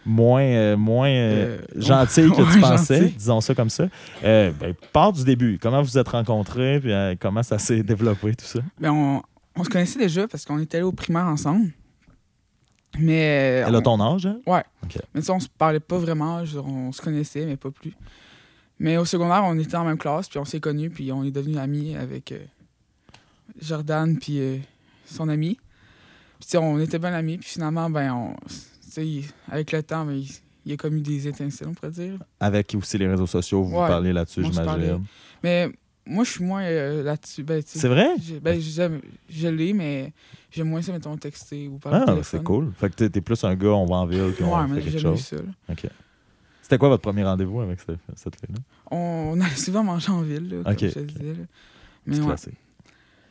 [0.07, 3.89] moins, euh, moins euh, gentille que tu ouais, pensais, disons ça comme ça.
[4.22, 4.55] Ben,
[4.93, 5.59] part du début.
[5.61, 8.61] Comment vous êtes rencontrés, puis comment ça s'est développé, tout ça?
[8.78, 9.20] Ben, on,
[9.57, 11.72] on se connaissait déjà parce qu'on était allés au primaire ensemble.
[12.97, 13.64] Mais.
[13.66, 14.39] Elle a on- ton âge, hein?
[15.14, 16.45] Mais ça, on se parlait pas vraiment.
[16.64, 17.93] on se connaissait, mais pas plus.
[18.81, 21.31] Mais au secondaire, on était en même classe, puis on s'est connus, puis on est
[21.31, 22.39] devenus amis avec euh,
[23.61, 24.59] Jordan, puis euh,
[25.07, 25.57] son ami.
[26.39, 28.35] Puis tu sais, on était bien amis, puis finalement, ben, on,
[29.01, 30.29] il- avec le temps, ben, il,
[30.64, 32.18] il y a comme eu des étincelles, on pourrait dire.
[32.39, 35.05] Avec aussi les réseaux sociaux, vous Ouais, parlez là-dessus, on j'imagine.
[35.43, 35.68] Mais
[36.07, 37.43] moi, je suis moins euh, là-dessus.
[37.43, 38.11] Ben, C'est vrai?
[38.41, 40.12] ben, je l'ai, mais
[40.53, 42.72] j'aime moins ça, mettons, texter ou parler Ah, c'est cool.
[42.79, 44.81] Fait que t'es- plus un gars, on va en ville, puis on Ouais, fait mais
[44.83, 45.20] quelque chose.
[45.20, 45.37] ça.
[45.37, 45.43] là.
[46.68, 48.60] C'était quoi votre premier rendez-vous avec cette, cette fille-là?
[48.90, 51.06] On, on allait souvent manger en ville, là, comme je te ok.
[51.06, 51.32] disais.
[51.32, 51.44] là.
[52.04, 52.54] Mais C'est ouais.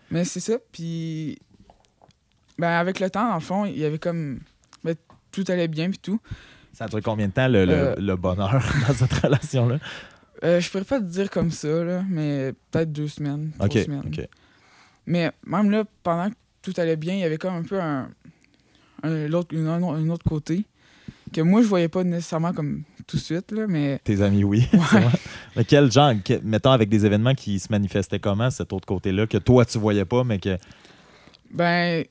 [0.09, 1.37] Mais c'est ça, puis
[2.57, 4.39] ben avec le temps, dans le fond, il y avait comme
[4.83, 4.95] ben,
[5.31, 6.19] tout allait bien puis tout.
[6.73, 8.53] Ça a duré combien de temps, le, Euh, le bonheur
[8.87, 9.77] dans cette relation-là?
[10.43, 14.11] Euh, je pourrais pas te dire comme ça là, mais peut-être deux semaines, trois semaines.
[15.05, 18.09] Mais même là, pendant que tout allait bien, il y avait comme un peu un,
[19.03, 20.65] un, un, un autre côté
[21.31, 24.67] que moi je voyais pas nécessairement comme tout de suite là, mais Tes amis, oui.
[24.73, 25.05] ouais.
[25.55, 29.25] Mais quel genre, que- mettons avec des événements qui se manifestaient comment, cet autre côté-là,
[29.27, 30.57] que toi tu voyais pas, mais que.
[31.51, 32.03] Ben,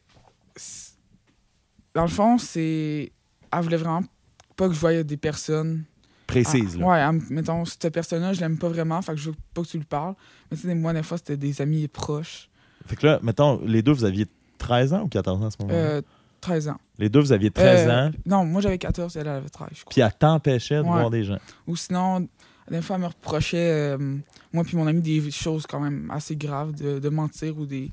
[1.94, 3.12] dans le fond, c'est.
[3.52, 4.02] Elle voulait vraiment
[4.56, 5.84] pas que je voyais des personnes.
[6.26, 6.86] Précise, Ah, là.
[6.86, 9.68] ouais, elle mettons, cette personne-là, je l'aime pas vraiment, fait que je veux pas que
[9.68, 10.14] tu lui parles.
[10.50, 12.48] Mais tu sais, moi, des fois, c'était des amis proches.
[12.86, 14.26] Fait que là, mettons, les deux, vous aviez
[14.58, 15.78] 13 ans ou 14 ans à ce moment-là?
[15.78, 16.02] Euh,
[16.46, 16.78] 13 ans.
[16.98, 19.80] Les deux, vous aviez 13 Euh, ans, Non, moi, j'avais 14, elle avait 13, je
[19.80, 19.90] crois.
[19.90, 20.86] puis elle t'empêchait de Ouais.
[20.88, 21.38] voir des gens.
[21.66, 22.26] Ou sinon,
[22.70, 24.16] des fois, elle me reprochait, euh,
[24.52, 27.90] moi puis mon ami, des choses quand même assez graves, de, de mentir ou des.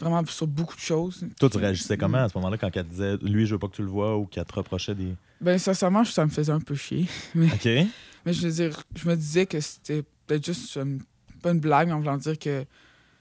[0.00, 1.24] Vraiment sur beaucoup de choses.
[1.38, 3.76] Toi, tu réagissais comment à ce moment-là quand elle disait, lui, je veux pas que
[3.76, 5.14] tu le vois ou qu'elle te reprochait des.
[5.40, 7.06] Ben, sincèrement, ça me faisait un peu chier.
[7.36, 7.64] OK.
[8.26, 11.00] Mais je veux dire, je me disais que c'était peut-être juste une-
[11.40, 12.64] pas une blague, mais en voulant dire que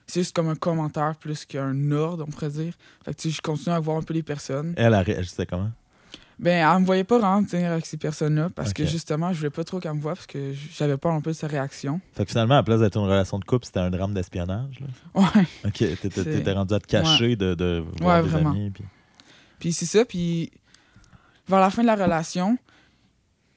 [0.07, 2.73] c'est juste comme un commentaire plus qu'un ordre, on pourrait dire.
[3.05, 4.73] Fait que tu sais, je continue à voir un peu les personnes.
[4.77, 5.71] Elle, elle réagissait comment?
[6.39, 9.49] Ben, elle me voyait pas vraiment tenir avec ces personnes-là parce que justement, je voulais
[9.51, 12.01] pas trop qu'elle me voie parce que j'avais peur un peu de sa réaction.
[12.13, 14.79] Fait que finalement, à la place d'être une relation de couple, c'était un drame d'espionnage.
[14.81, 15.21] là.
[15.21, 15.47] Ouais.
[15.65, 15.77] OK.
[16.01, 18.49] T'étais, rendu à te cacher de, de voir Ouais, des vraiment.
[18.49, 18.71] amis.
[18.71, 18.83] puis-
[19.59, 20.51] Puis c'est ça, puis
[21.47, 22.57] vers la fin de la relation,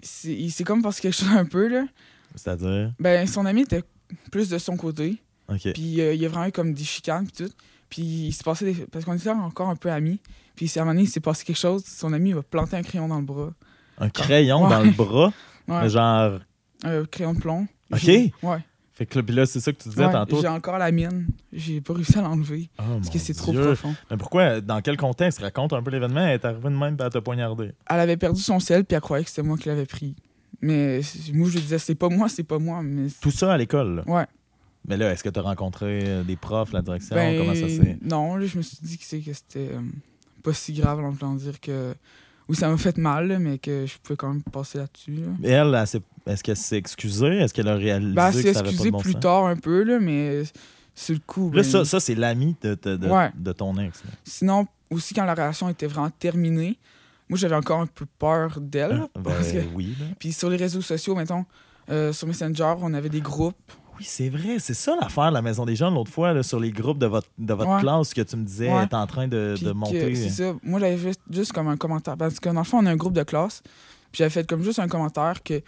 [0.03, 1.86] c'est comme passé quelque chose un peu, là.
[2.34, 2.92] C'est-à-dire?
[3.01, 3.82] Ben, son ami était
[4.30, 5.16] plus de son côté.
[5.49, 5.72] OK.
[5.74, 7.53] Puis euh, il y a vraiment eu comme des chicanes puis tout.
[7.88, 8.86] Puis il s'est passé des...
[8.86, 10.20] Parce qu'on était encore un peu amis.
[10.57, 11.84] Puis à un moment donné, il s'est passé quelque chose.
[11.86, 13.53] Son ami il va planter un crayon dans le bras.
[13.99, 14.70] Un crayon Ouais.
[14.70, 15.32] dans le bras,
[15.68, 15.88] Ouais.
[15.88, 16.40] genre.
[16.84, 17.66] Un crayon de plomb.
[17.92, 17.99] Ok.
[17.99, 18.59] J'ai- Ouais.
[18.92, 20.40] Fait que là, c'est ça que tu disais Ouais, tantôt.
[20.40, 21.26] J'ai encore la mienne.
[21.53, 22.70] J'ai pas réussi à l'enlever.
[22.78, 23.94] Oh, Parce que c'est trop profond.
[24.11, 24.62] Mais pourquoi?
[24.62, 25.40] Dans quel contexte?
[25.40, 26.22] Raconte un peu l'événement.
[26.26, 27.72] Elle est arrivée de même, elle t'a poignardé.
[27.90, 30.16] Elle avait perdu son sel, puis elle croyait que c'était moi qui l'avais pris.
[30.62, 31.03] Mais
[31.34, 32.80] moi, je lui disais, c'est pas moi, c'est pas moi.
[32.82, 33.97] Mais Tout ça à l'école.
[33.97, 34.03] là.
[34.11, 34.24] ouais.
[34.89, 37.16] Mais là, est-ce que tu as rencontré euh, des profs, la direction?
[37.16, 37.99] Ben, Comment ça s'est.
[38.03, 39.80] Non, là, je me suis dit que, c'est- que c'était euh,
[40.43, 41.95] pas si grave, en voulant dire que.
[42.49, 45.11] Oui, ça m'a fait mal, là, mais que je pouvais quand même passer là-dessus.
[45.16, 45.26] là.
[45.43, 45.74] Et Elle,
[46.26, 47.39] est-ce qu'elle s'est excusée?
[47.39, 49.12] Est-ce qu'elle a réalisé Ben, elle que s'est ça avait pas excusée de bon plus
[49.14, 49.20] sens?
[49.20, 50.45] tard un peu, là, mais
[50.95, 51.51] sur le coup.
[51.51, 53.30] Là, ben, ça, ça c'est l'ami de, de, de- Ouais.
[53.37, 54.05] de ton ex.
[54.05, 54.11] là.
[54.22, 56.78] Sinon, aussi, quand la relation était vraiment terminée,
[57.28, 58.93] moi, j'avais encore un peu peur d'elle.
[58.93, 59.09] Hein?
[59.16, 59.97] Ben, parce que- oui.
[60.20, 61.45] Puis sur les réseaux sociaux, mettons,
[61.91, 63.57] euh, sur Messenger, on avait des groupes.
[63.99, 64.59] Oui, c'est vrai.
[64.59, 67.07] C'est ça l'affaire de la Maison des Jeunes l'autre fois, là, sur les groupes de
[67.07, 67.80] votre, de votre Ouais.
[67.80, 68.82] classe que tu me disais Ouais.
[68.82, 70.14] est en train de, de monter.
[70.14, 70.55] C'est ça.
[70.62, 72.16] Moi, j'avais juste, juste comme un commentaire.
[72.16, 73.62] Parce que dans le fond, on a un groupe de classe.
[74.12, 75.61] Puis j'avais fait comme juste un commentaire que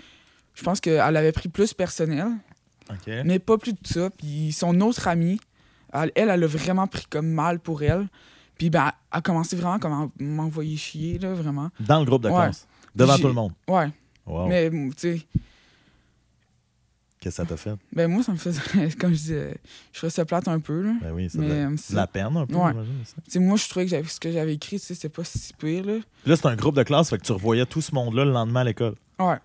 [0.54, 2.28] je pense qu'elle avait pris plus personnel,
[3.24, 4.10] mais pas plus de ça.
[4.10, 5.40] Puis son autre amie,
[5.92, 8.08] elle, elle, elle a vraiment pris comme mal pour elle.
[8.58, 11.70] Puis ben, elle a commencé vraiment comme à m'envoyer chier, là, vraiment.
[11.80, 12.34] Dans le groupe de Ouais.
[12.34, 12.66] classe.
[12.94, 13.52] Devant tout le monde.
[13.68, 13.88] Ouais.
[14.26, 14.46] Wow.
[14.48, 15.20] Mais, tu sais,
[17.28, 17.76] Qu'est-ce que ça t'a fait?
[17.92, 18.60] ben moi, ça me faisait,
[18.98, 19.56] comme je disais,
[19.92, 20.92] je ça plate un peu, là.
[21.02, 22.72] Ben oui, Mais, de, euh, la peine un peu, Ouais.
[23.28, 23.38] ça.
[23.40, 25.98] Moi, je trouvais que j'avais- ce que j'avais écrit, c'était pas si pire, là.
[26.26, 28.60] Là, c'est un groupe de classe, fait que tu revoyais tout ce monde-là le lendemain
[28.60, 28.94] à l'école.
[29.18, 29.36] Ouais.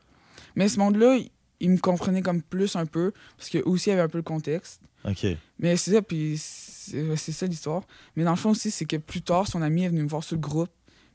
[0.55, 1.29] Mais ce monde-là, il-
[1.59, 4.17] il me comprenait comme plus un peu, parce que aussi, il y avait un peu
[4.19, 4.79] le contexte.
[5.05, 5.25] OK.
[5.59, 7.83] Mais c'est ça, puis c'est ça l'histoire.
[8.15, 10.23] Mais dans le fond aussi, c'est que plus tard, son ami est venu me voir
[10.23, 10.69] sur le groupe,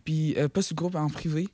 [0.09, 1.49] puis euh, pas sur le groupe, en privé.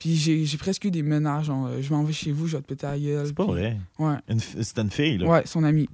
[0.00, 2.62] Puis j'ai presque eu des menaces, genre, euh, je m'en vais chez vous, je vais
[2.62, 3.24] te péter à la gueule.
[3.24, 3.76] C'est pas puis- vrai.
[4.00, 4.16] Ouais.
[4.62, 5.28] C'était une fille, là?
[5.28, 5.88] Ouais, son ami.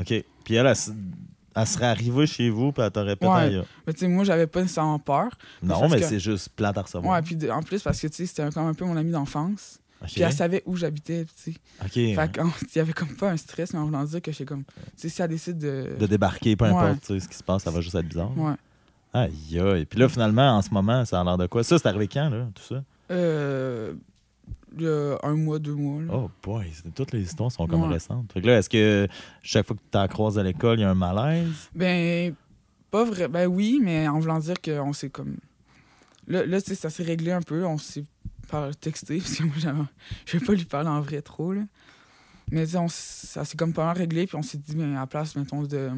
[0.00, 0.24] OK.
[0.42, 0.66] Puis elle,
[1.54, 3.50] elle, serait arrivée chez vous, puis elle t'aurait pété Ouais.
[3.50, 3.64] gueule.
[3.86, 5.36] Mais tu sais, moi, j'avais pas nécessairement peur.
[5.62, 7.12] Non, mais que- c'est juste plate à recevoir.
[7.12, 9.10] Ouais, puis de- en plus, parce que, tu sais, c'était comme un peu mon ami
[9.10, 9.80] d'enfance.
[10.06, 11.56] Puis elle savait où j'habitais, tu sais.
[11.82, 11.92] OK.
[11.92, 14.64] Fait qu'il y avait comme pas un stress, mais en voulant dire que j'étais comme...
[14.64, 15.94] Tu sais, si elle décide de...
[15.98, 16.70] De débarquer, peu Ouais.
[16.72, 18.34] importe ce qui se passe, ça va juste être bizarre.
[18.38, 18.54] Ouais.
[19.14, 19.84] Aïe, aïe.
[19.86, 21.62] Puis là, finalement, en ce moment, ça a l'air de quoi?
[21.62, 22.82] Ça, c'est arrivé quand, là, tout ça?
[23.10, 23.94] Euh...
[24.76, 26.12] il y a un mois, deux mois, là.
[26.12, 27.94] Oh boy, toutes les histoires sont comme Ouais.
[27.94, 28.32] récentes.
[28.32, 29.06] Fait que là, est-ce que
[29.42, 31.70] chaque fois que tu croises à l'école, il y a un malaise?
[31.74, 32.34] Ben,
[32.90, 33.28] pas vrai.
[33.28, 35.36] Ben oui, mais en voulant dire qu'on s'est comme.
[36.26, 37.64] Là, là tu sais, ça s'est réglé un peu.
[37.64, 38.04] On s'est
[38.48, 39.86] par texté, parce que moi,
[40.26, 41.62] je vais pas lui parler en vrai trop, là.
[42.50, 44.96] Mais tu sais, on ça s'est comme pas mal réglé, puis on s'est dit, ben,
[44.96, 45.90] à la place, mettons, de,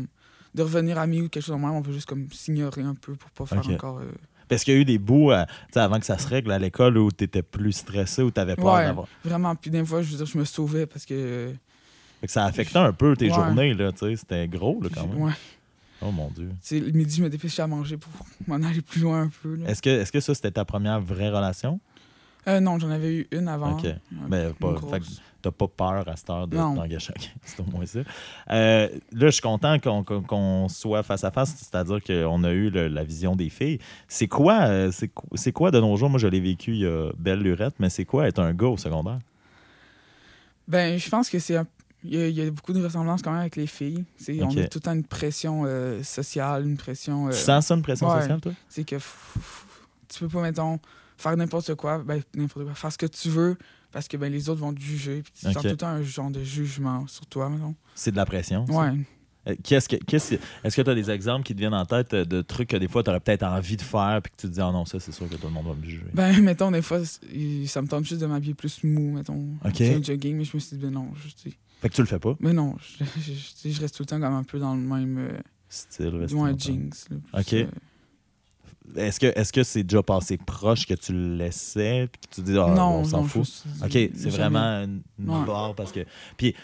[0.56, 3.14] de revenir amis ou quelque chose de même, on veut juste comme s'ignorer un peu
[3.14, 3.98] pour pas faire encore.
[3.98, 4.10] euh,
[4.48, 5.44] Parce qu'il y a eu des bouts, euh,
[5.74, 8.56] avant que ça se règle à l'école, où tu étais plus stressé, où tu avais
[8.56, 8.84] peur Ouais.
[8.86, 9.06] d'avoir.
[9.24, 11.52] Vraiment, puis des fois, je veux dire, je me sauvais parce que.
[12.20, 13.34] Fait que ça affectait un peu tes Ouais.
[13.34, 14.16] journées, là, tu sais.
[14.16, 15.20] C'était gros, là, quand même.
[15.22, 15.32] Ouais.
[16.02, 16.50] Oh mon Dieu.
[16.72, 18.12] Le midi, je me dépêchais à manger pour
[18.46, 19.58] m'en aller plus loin un peu.
[19.66, 21.80] Est-ce que, est-ce que ça, c'était ta première vraie relation?
[22.48, 23.76] Euh, non, j'en avais eu une avant.
[23.78, 23.86] OK.
[24.28, 25.02] Ben, pas- fait.
[25.46, 27.12] T'as pas peur à cette heure de t'engager.
[27.44, 28.00] C'est au moins ça.
[28.50, 32.88] Euh, là, je suis content qu'on soit face à face, c'est-à-dire qu'on a eu le-
[32.88, 33.78] la vision des filles.
[34.08, 36.10] C'est quoi, euh, c'est qu- c'est quoi de nos jours?
[36.10, 38.66] Moi, je l'ai vécu il y a belle lurette, mais c'est quoi être un gars
[38.66, 39.20] au secondaire?
[40.66, 41.66] Ben, je pense que c'est un-
[42.04, 44.04] Il y, a, il y a beaucoup de ressemblances quand même avec les filles.
[44.16, 44.50] C'est- Ok.
[44.56, 47.28] On a tout le temps une pression euh, sociale, une pression.
[47.28, 48.20] euh, Tu sens ça, une pression ouais.
[48.20, 48.52] sociale, toi?
[48.68, 50.78] C'est que tu peux pas, mettons,
[51.16, 53.56] faire n'importe quoi, ben, n'importe quoi, faire ce que tu veux,
[53.96, 55.22] parce que ben, les autres vont te juger.
[55.22, 55.52] Puis tu Ok.
[55.54, 57.50] sens tout le temps un genre de jugement sur toi.
[57.94, 58.66] C'est de la pression.
[58.66, 58.72] ça?
[58.74, 58.92] Ouais.
[59.48, 60.34] Euh, Qu'est-ce que, qu'est-ce-
[60.64, 62.76] est-ce que tu as des exemples qui te viennent en tête euh, de trucs que
[62.76, 64.84] des fois tu aurais peut-être envie de faire puis que tu te dis, ah non,
[64.84, 66.04] ça, c'est sûr que tout le monde va me juger?
[66.12, 69.46] Ben, mettons, des fois, ça me tente juste de m'habiller plus mou, mettons.
[69.64, 69.80] Ok.
[69.80, 72.18] un jogging, mais je me suis dit, ben non, je, Fait que tu le fais
[72.18, 72.76] pas, ben non,
[73.18, 75.16] je, je- reste tout le temps comme un peu dans le même.
[75.16, 75.38] Euh,
[75.70, 76.26] style.
[76.32, 76.90] moins jeans.
[77.10, 77.52] là, Ok.
[77.54, 77.66] euh,
[78.94, 82.40] Est-ce que est-ce que c'est déjà passé proche que tu le laissais puis que tu
[82.42, 83.44] dis, ah, non, on s'en fout?
[83.80, 86.00] je- OK, c'est vraiment une, barre parce que.
[86.36, 86.54] Puis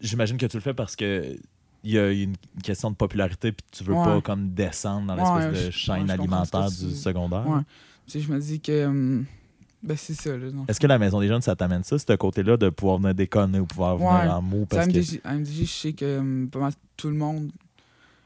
[0.00, 1.36] j'imagine que tu le fais parce que
[1.84, 4.04] il y a une question de popularité puis tu veux Ouais.
[4.04, 7.46] pas comme descendre dans l'espèce Ouais, de je- chaîne alimentaire que du secondaire.
[7.48, 7.60] Ouais.
[8.06, 8.86] Tu sais, je me dis que.
[8.86, 9.24] hum,
[9.82, 10.30] ben, c'est ça.
[10.66, 13.60] Est-ce que la maison des jeunes, ça t'amène ça, ce côté-là de pouvoir venir déconner
[13.60, 14.98] ou pouvoir venir en mou parce que.
[15.26, 17.52] À MDJ, je sais que hum, pas mal tout le monde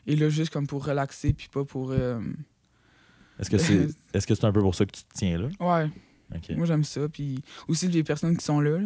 [0.06, 1.90] est là juste comme pour relaxer, puis pas pour.
[1.90, 2.18] euh,
[3.43, 3.88] Est-ce que c'est
[4.26, 5.49] que c'est un peu pour ça que tu te tiens là?
[5.61, 5.90] Ouais,
[6.57, 7.09] moi j'aime ça.
[7.09, 8.78] Puis aussi les personnes qui sont là.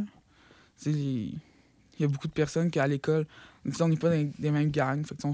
[0.87, 1.31] les-
[1.99, 3.27] il y a beaucoup de personnes qui à l'école,
[3.81, 5.33] on n'est pas dans des mêmes gangs, fait on,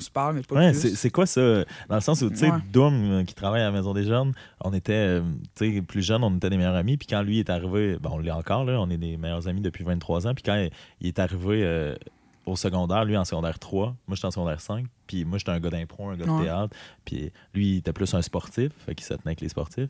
[0.00, 0.94] se parle, mais pas Ouais, plus.
[0.96, 1.64] c'est quoi ça?
[1.88, 2.58] Dans le sens où, tu sais, Ouais.
[2.72, 5.22] Doom, euh, qui travaille à la Maison des Jeunes, on était, euh,
[5.56, 6.96] tu sais, plus jeunes, on était des meilleurs amis.
[6.96, 9.60] Puis quand lui est arrivé, bon, on l'est encore, là, on est des meilleurs amis
[9.60, 10.34] depuis 23 ans.
[10.34, 10.68] Puis quand
[11.00, 11.94] il est arrivé euh,
[12.46, 14.86] au secondaire, lui en secondaire 3, moi j'étais en secondaire 5.
[15.06, 16.44] Puis moi j'étais un gars d'impro, un gars de Ouais.
[16.44, 16.76] théâtre.
[17.04, 19.88] Puis lui, il était plus un sportif, fait qu'il se tenait avec les sportifs.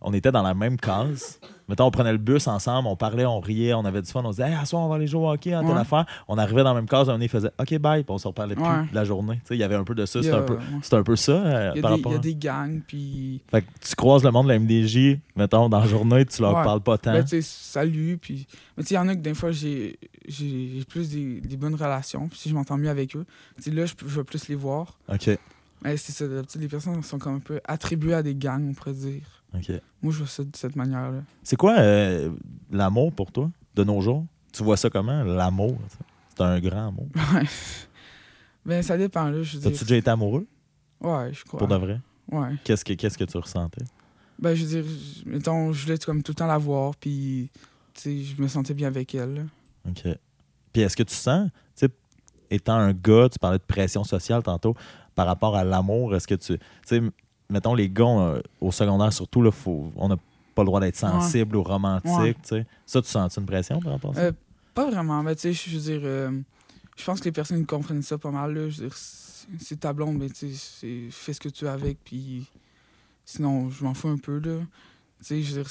[0.00, 1.40] On était dans la même case.
[1.68, 4.22] Mettons, on prenait le bus ensemble, on parlait, on riait, on avait du fun.
[4.24, 5.80] On se disait, hey, à soir, on va aller jouer au hockey, en telle Ouais.
[5.80, 6.06] affaire.
[6.28, 8.54] On arrivait dans la même case, on il faisait, OK, bye, puis on se reparlait
[8.54, 8.86] plus Ouais.
[8.88, 9.40] de la journée.
[9.50, 10.20] Il y avait un peu de ça.
[10.20, 12.34] A- un, peu, un ça euh, Il y, par a des, il y a des
[12.36, 13.40] gangs, puis.
[13.50, 16.56] Fait que tu croises le monde de la MDJ, mettons, dans la journée, tu leur
[16.56, 16.62] Ouais.
[16.62, 17.12] parles pas tant.
[17.12, 18.46] Ben, tu sais, salut, puis...
[18.76, 19.98] Mais tu sais, il y en a que des fois, j'ai
[20.88, 22.28] plus des, des bonnes relations.
[22.28, 23.24] Puis si je m'entends mieux avec eux,
[23.56, 24.98] tu sais, là, je, je vais plus les voir.
[25.12, 25.30] OK.
[25.82, 26.24] Mais c'est ça,
[26.58, 29.22] les personnes sont comme un peu attribuées à des gangs, on pourrait dire.
[30.02, 31.20] Moi, je vois ça de cette manière-là.
[31.42, 32.30] C'est quoi euh,
[32.70, 34.24] l'amour pour toi, de nos jours?
[34.52, 35.76] Tu vois ça comment, l'amour?
[36.30, 37.08] C'est un grand mot.
[37.34, 37.44] Ouais.
[38.64, 39.70] Ben, ça dépend, là, je dire.
[39.70, 40.46] déjà été amoureux,
[41.00, 41.58] Ouais, je crois.
[41.58, 42.00] pour de vrai?
[42.32, 42.54] Ouais.
[42.64, 43.84] Qu'est-ce que, qu'est-ce que tu ressentais?
[44.38, 47.48] Ben, je veux dire, je- mettons, je voulais comme tout le temps la voir, puis,
[47.94, 49.34] tu sais, je me sentais bien avec elle.
[49.34, 49.42] là.
[49.88, 50.18] OK.
[50.72, 51.88] Puis est-ce que tu sens, tu sais,
[52.50, 54.74] étant un gars, tu parlais de pression sociale tantôt,
[55.14, 56.58] par rapport à l'amour, est-ce que tu.
[56.58, 57.00] Tu sais,
[57.50, 60.16] mettons, les gars, on, euh, au secondaire surtout, là, faut, on n'a
[60.54, 62.34] pas le droit d'être sensible ou romantique, Ouais.
[62.46, 62.64] tu.
[62.86, 64.20] Ça, tu sens une pression par rapport à ça?
[64.22, 64.32] Euh,
[64.74, 66.30] Pas vraiment, mais tu sais, je veux dire, euh,
[66.96, 68.52] je pense que les personnes comprennent ça pas mal.
[68.54, 68.68] Là.
[68.68, 71.98] Je veux dire, c'est ta blonde, mais tu sais, fais ce que tu veux avec,
[72.04, 72.44] puis
[73.24, 74.58] sinon, je m'en fous un peu, là.
[75.18, 75.70] Tu sais, je veux dire,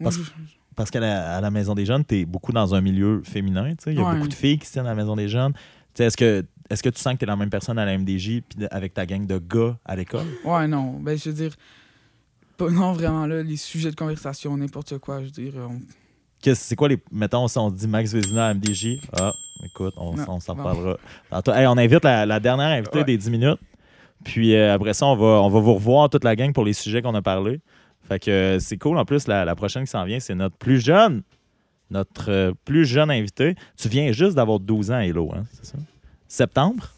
[0.00, 0.30] moi, Parce- je-
[0.76, 3.70] Parce qu'à la, à la Maison des Jeunes, tu es beaucoup dans un milieu féminin,
[3.76, 3.92] tu sais.
[3.92, 4.14] Il y a Ouais.
[4.16, 5.52] beaucoup de filles qui se tiennent à la Maison des Jeunes.
[5.52, 5.60] Tu
[5.94, 7.96] sais, Est-ce que, est-ce que tu sens que tu es la même personne à la
[7.98, 10.26] MDJ puis avec ta gang de gars à l'école?
[10.44, 11.54] Ouais, non, ben, je veux dire,
[12.56, 15.80] pas, non, vraiment, là, les sujets de conversation, n'importe quoi, je veux dire, on-
[16.40, 16.98] Qu'est-ce- C'est quoi les.
[17.10, 19.32] Mettons, si on dit Max Vézina à MDJ, ah,
[19.64, 20.98] écoute, on, Non, on s'en reparlera.
[21.58, 23.04] Hey, on invite la, la dernière invitée Ouais.
[23.04, 23.58] des 10 minutes.
[24.24, 26.74] Puis euh, après ça, on va, on va vous revoir toute la gang pour les
[26.74, 27.60] sujets qu'on a parlé.
[28.06, 28.98] Fait que euh, c'est cool.
[28.98, 31.22] En plus, la, la prochaine qui s'en vient, c'est notre plus jeune.
[31.90, 33.54] Notre euh, plus jeune invité.
[33.78, 35.78] Tu viens juste d'avoir 12 ans, Hello, hein, c'est ça?
[36.34, 36.88] Septembre?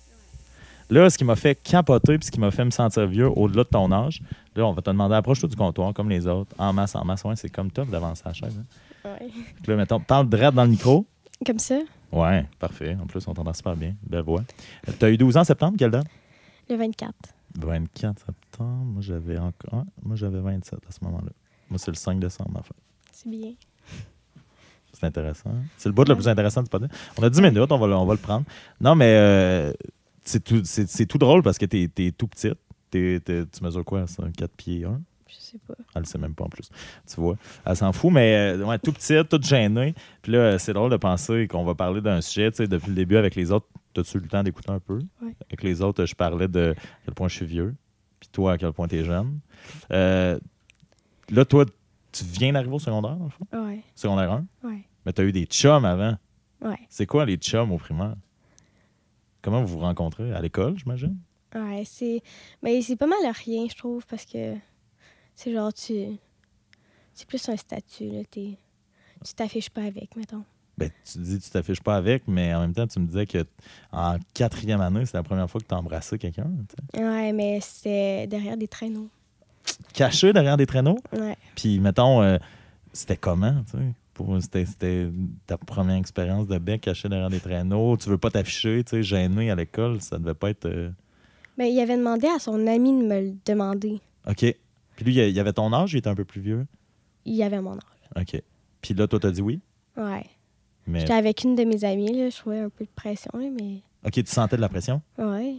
[0.88, 3.64] Là, ce qui m'a fait capoter puis ce qui m'a fait me sentir vieux au-delà
[3.64, 4.22] de ton âge,
[4.54, 7.22] là, on va te demander, approche-toi du comptoir comme les autres, en masse, en masse.
[7.24, 8.58] Ouais, c'est comme top d'avancer à la chaise.
[8.58, 9.10] hein.
[9.20, 9.28] Ouais.
[9.62, 11.04] Fait Là, mettons, parle direct dans le micro.
[11.44, 11.78] Comme ça,
[12.12, 12.96] Ouais, parfait.
[13.02, 13.94] En plus, on t'entend super bien.
[14.08, 14.42] Belle voix.
[14.98, 16.06] Tu as eu 12 ans en septembre, quelle date?
[16.70, 17.12] le 24.
[17.58, 18.84] 24 septembre.
[18.84, 19.84] Moi, j'avais encore.
[20.02, 21.30] moi, j'avais 27 à ce moment-là.
[21.68, 22.76] Moi, c'est le 5 décembre, ma fête.
[23.12, 23.52] C'est bien.
[24.98, 25.52] C'est intéressant.
[25.76, 26.92] C'est le bout le plus intéressant du podcast.
[27.18, 28.46] On a 10 minutes, on va, le- on va le prendre.
[28.80, 29.72] Non, mais euh,
[30.24, 30.62] c'est tout,
[31.08, 32.54] tout drôle parce que t'es, t'es tout petite.
[32.90, 33.20] Tu
[33.62, 34.22] mesures quoi, ça?
[34.36, 35.00] 4 pieds 1?
[35.28, 35.74] Je sais pas.
[35.94, 36.70] Elle le sait même pas en plus.
[37.06, 37.36] Tu vois.
[37.66, 39.94] Elle s'en fout, mais euh, ouais, tout petite, toute gênée.
[40.22, 42.94] Puis là, c'est drôle de penser qu'on va parler d'un sujet, tu sais, depuis le
[42.94, 43.66] début avec les autres.
[43.92, 44.98] T'as-tu le temps d'écouter un peu?
[45.20, 45.34] Ouais.
[45.48, 47.74] Avec les autres, je parlais de à quel point je suis vieux.
[48.20, 49.40] Puis toi, à quel point t'es jeune.
[49.92, 50.38] Euh,
[51.30, 51.66] là, toi,
[52.16, 53.46] tu viens d'arriver au secondaire, dans le fond?
[53.52, 54.46] Ouais, Secondaire 1?
[54.64, 56.16] ouais, Mais t'as eu des chums avant.
[56.62, 56.78] ouais.
[56.88, 58.14] C'est quoi les chums au primaire?
[59.42, 60.32] Comment vous vous rencontrez?
[60.32, 61.16] À l'école, j'imagine?
[61.54, 62.22] Ouais, c'est.
[62.62, 64.54] Mais c'est pas mal à rien, je trouve, parce que
[65.34, 66.16] c'est genre, tu.
[67.14, 68.22] C'est plus un statut, là.
[68.30, 68.58] t'es-
[69.24, 70.44] Tu t'affiches pas avec, mettons.
[70.76, 73.24] Ben, tu dis que tu t'affiches pas avec, mais en même temps, tu me disais
[73.26, 73.46] que
[73.92, 76.50] en quatrième année, c'est la première fois que tu as embrassé quelqu'un.
[76.92, 77.00] tu.
[77.02, 79.08] Ouais, mais c'est derrière des traîneaux.
[79.94, 80.98] Caché derrière des traîneaux.
[81.12, 81.36] Ouais.
[81.54, 82.38] Puis, mettons, euh,
[82.92, 83.84] c'était comment, tu sais?
[84.14, 85.08] Pour- C'était c'était
[85.46, 87.96] ta première expérience de bec caché derrière des traîneaux.
[87.98, 90.00] Tu veux pas t'afficher, tu sais, gêné à l'école.
[90.00, 90.64] Ça devait pas être.
[90.66, 90.90] euh,
[91.58, 94.00] Ben, il avait demandé à son ami de me le demander.
[94.26, 94.38] OK.
[94.96, 96.66] Puis lui, il y avait ton âge, il était un peu plus vieux?
[97.26, 97.80] Il avait mon âge.
[98.18, 98.40] OK.
[98.80, 99.60] Puis là, toi, t'as dit oui?
[99.98, 100.24] Ouais.
[100.86, 101.00] Mais.
[101.00, 102.30] J'étais avec une de mes amies, là.
[102.30, 103.80] Je trouvais un peu de pression, là, mais.
[104.06, 105.02] OK, tu sentais de la pression?
[105.18, 105.56] Ouais.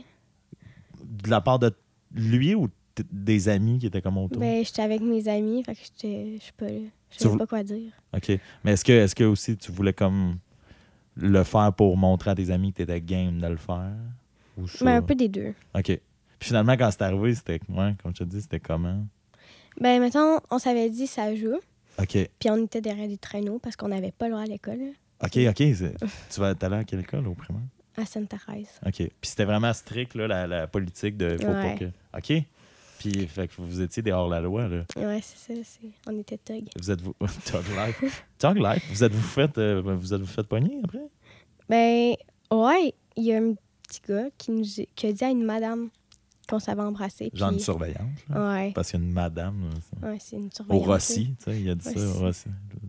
[1.04, 1.72] De la part de
[2.16, 2.70] lui ou
[3.12, 4.40] des amis qui étaient comme autour?
[4.40, 6.38] Ben, j'étais avec mes amis, fait que j'étais.
[6.40, 6.80] Je sais pas, là.
[7.20, 7.92] Je vou- pas quoi dire.
[8.16, 8.32] OK.
[8.64, 10.38] Mais est-ce que, est que aussi tu voulais comme
[11.16, 13.94] le faire pour montrer à tes amis que tu étais game de le faire?
[14.58, 14.84] Ou ça?
[14.86, 15.54] Ben, un peu des deux.
[15.76, 15.84] OK.
[15.86, 16.00] Puis
[16.50, 19.06] finalement, quand c'est arrivé, c'était ouais, comme je te dis, c'était comment?
[19.80, 21.58] Ben, mettons, on s'avait dit ça joue,
[22.00, 22.30] OK.
[22.40, 24.80] puis on était derrière des traîneaux parce qu'on n'avait pas le droit à l'école,
[25.24, 25.56] OK, OK.
[26.30, 27.62] Tu vas t'aller à quelle école au primaire?
[28.00, 28.80] à Sainte-Thérèse.
[28.86, 28.94] OK.
[28.98, 31.36] Puis c'était vraiment strict, là, la, la politique de.
[31.38, 31.86] Faut pas que.
[32.16, 32.44] OK.
[33.00, 34.84] Puis fait que vous étiez des hors-la-loi, là.
[34.98, 35.62] Ouais, c'est ça.
[35.64, 36.66] c'est- On était tug.
[36.80, 37.14] Vous êtes vous.
[37.46, 38.26] Talk life?
[38.38, 38.84] Talk life?
[38.90, 41.06] Vous êtes vous fait, euh, vous êtes vous fait pogner après?
[41.70, 42.16] Ben,
[42.52, 43.54] ouais, il y a un
[43.88, 44.64] petit gars qui, nous,
[44.96, 45.90] qui a dit à une madame
[46.50, 47.30] qu'on savait embrasser.
[47.34, 48.20] Genre une surveillance.
[48.30, 48.54] là.
[48.54, 48.72] Ouais.
[48.74, 49.70] Parce qu'il y a une madame.
[50.02, 50.86] là, Ouais, c'est une Au surveillance.
[50.88, 52.46] Rossi, tu sais, il a dit ça au Rossi.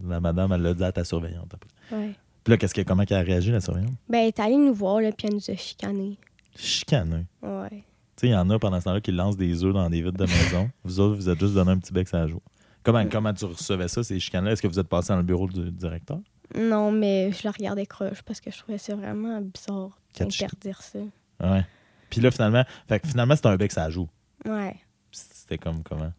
[0.06, 1.52] La madame, elle l'a dit à ta surveillante.
[1.54, 1.96] après.
[1.96, 2.14] Ouais.
[2.44, 3.94] Puis là, qu'est-ce que, comment elle a réagi, la surveillante?
[4.08, 6.16] Ben, elle est allée nous voir, là, puis elle nous a chicanés.
[6.56, 7.26] Chicané.
[7.42, 7.84] Ouais.
[8.18, 10.02] Tu sais, il y en a pendant ce temps-là qui lancent des œufs dans des
[10.02, 10.68] vitres de maison.
[10.84, 12.42] vous autres, vous êtes juste donné un petit bec à jour.
[12.82, 14.52] Comment, comment tu recevais ça, ces chicanes-là?
[14.52, 16.18] Est-ce que vous êtes passé dans le bureau du directeur?
[16.56, 20.98] Non, mais je la regardais croche parce que je trouvais ça vraiment bizarre d'interdire ça.
[21.40, 21.64] Ouais.
[22.10, 24.08] Puis là, finalement, fait que finalement, c'était un bec à joue.
[24.44, 24.74] Ouais.
[25.12, 26.12] C'était comme comment?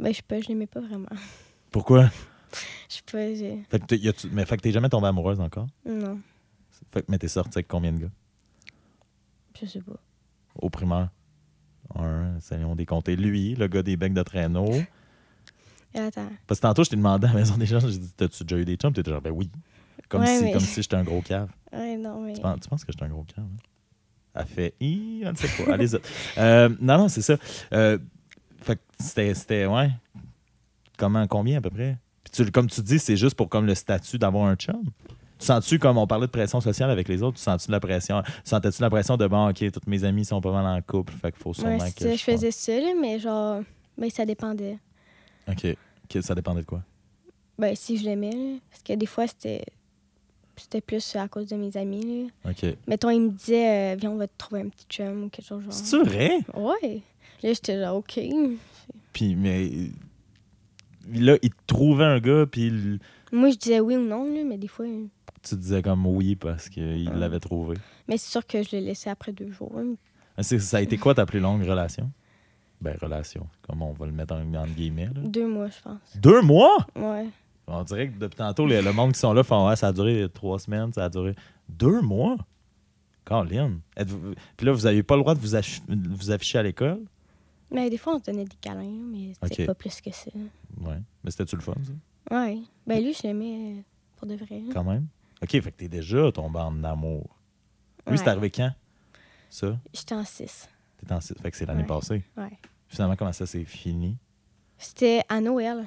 [0.00, 1.06] Ben, je sais pas, je l'aimais pas vraiment.
[1.70, 2.08] Pourquoi?
[2.88, 3.62] Je sais pas, j'ai...
[3.70, 5.66] Fait que t'es- y a-tu- mais fait que t'es jamais tombée amoureuse encore?
[5.86, 6.18] Non,
[6.92, 8.10] Fait que, mais t'es sortie avec combien de gars?
[9.60, 9.96] je sais pas.
[10.60, 11.10] Au primaire?
[11.94, 12.86] Un, essayons des.
[13.16, 14.84] Lui, le gars des becs de traîneau.
[15.94, 16.28] Attends.
[16.46, 18.60] Parce que tantôt, je t'ai demandé à la maison des gens, j'ai dit, t'as-tu déjà
[18.60, 18.92] eu des chums?
[18.92, 19.50] T'étais genre, ben oui.
[20.08, 21.48] Comme, Ouais, si, mais- comme si j'étais un gros cave.
[21.72, 22.34] Ouais, non, mais.
[22.34, 23.44] Tu penses, tu penses que j'étais un gros cave?
[23.44, 23.56] hein?
[24.34, 25.72] Elle fait Hi, on ne sait pas.
[25.74, 25.98] Allez-y.
[26.38, 27.36] Euh, non, non, c'est ça.
[27.74, 27.98] Euh,
[28.62, 29.90] fait que c'était, c'était, ouais.
[30.96, 31.98] Comment, combien à peu près?
[32.24, 34.82] Puis tu, comme tu dis, c'est juste pour comme le statut d'avoir un chum.
[35.42, 37.80] Tu sens-tu, comme on parlait de pression sociale avec les autres, tu sens-tu de la
[37.80, 38.22] pression?
[38.44, 41.32] Sentais-tu la pression de bon, OK, tous mes amis sont pas mal en couple, fait
[41.32, 41.98] qu'il faut sûrement Ouais, que.
[41.98, 43.60] c'est ça, je faisais ça, là, mais genre.
[43.98, 44.78] Ben, ça dépendait.
[45.48, 45.76] OK.
[46.20, 46.82] Ça dépendait de quoi?
[47.58, 48.58] Ben, si je l'aimais, là.
[48.70, 49.64] Parce que des fois, c'était.
[50.56, 52.50] C'était plus à cause de mes amis, là.
[52.52, 52.76] OK.
[52.86, 55.46] Mettons, ils me disaient, euh, viens, on va te trouver un petit chum ou quelque
[55.46, 55.72] chose genre.
[55.72, 56.38] C'est-tu vrai?
[56.54, 57.02] Ouais.
[57.42, 58.20] Là, j'étais genre, OK.
[59.12, 59.70] Puis, mais.
[61.12, 62.98] Là, il te trouvait un gars, puis il-
[63.32, 64.86] Moi, je disais oui ou non, là, mais des fois.
[65.42, 67.16] Tu disais comme oui parce qu'il Ah.
[67.16, 67.76] l'avait trouvé.
[68.08, 69.72] Mais c'est sûr que je l'ai laissé après deux jours.
[69.76, 69.94] hein.
[70.42, 72.10] C'est- Ça a été quoi ta plus longue relation?
[72.80, 73.46] Ben, relation.
[73.62, 75.06] Comme on va le mettre en, guillemets.
[75.14, 75.20] là.
[75.22, 76.16] Deux mois, je pense.
[76.16, 76.86] Deux mois?
[76.96, 77.28] Ouais.
[77.68, 79.92] On dirait que depuis tantôt, le, le monde qui sont là font ouais, ça a
[79.92, 81.34] duré trois semaines, ça a duré
[81.68, 82.36] deux mois?
[83.96, 87.00] Êtes-vous- Puis là, vous n'avez pas le droit de vous, afficher à l'école?
[87.70, 88.82] Mais des fois, on se donnait des câlins,
[89.12, 90.30] mais c'était pas plus que ça.
[90.80, 90.98] Ouais.
[91.22, 92.36] Mais c'était-tu le fun, ça?
[92.36, 92.58] Ouais.
[92.86, 93.84] Ben, lui, je l'aimais
[94.16, 94.62] pour de vrai.
[94.72, 95.06] Quand même?
[95.42, 97.36] OK, fait que t'es déjà tombé en amour.
[98.06, 98.30] Lui, c'est Ouais.
[98.30, 98.72] arrivé quand?
[99.50, 99.78] Ça?
[99.92, 100.68] J'étais en 6.
[101.06, 101.20] T'es en...
[101.20, 101.86] Fait que c'est l'année Ouais.
[101.86, 102.22] passée.
[102.36, 102.58] Ouais.
[102.88, 104.16] Finalement, comment ça s'est fini?
[104.78, 105.86] C'était à Noël.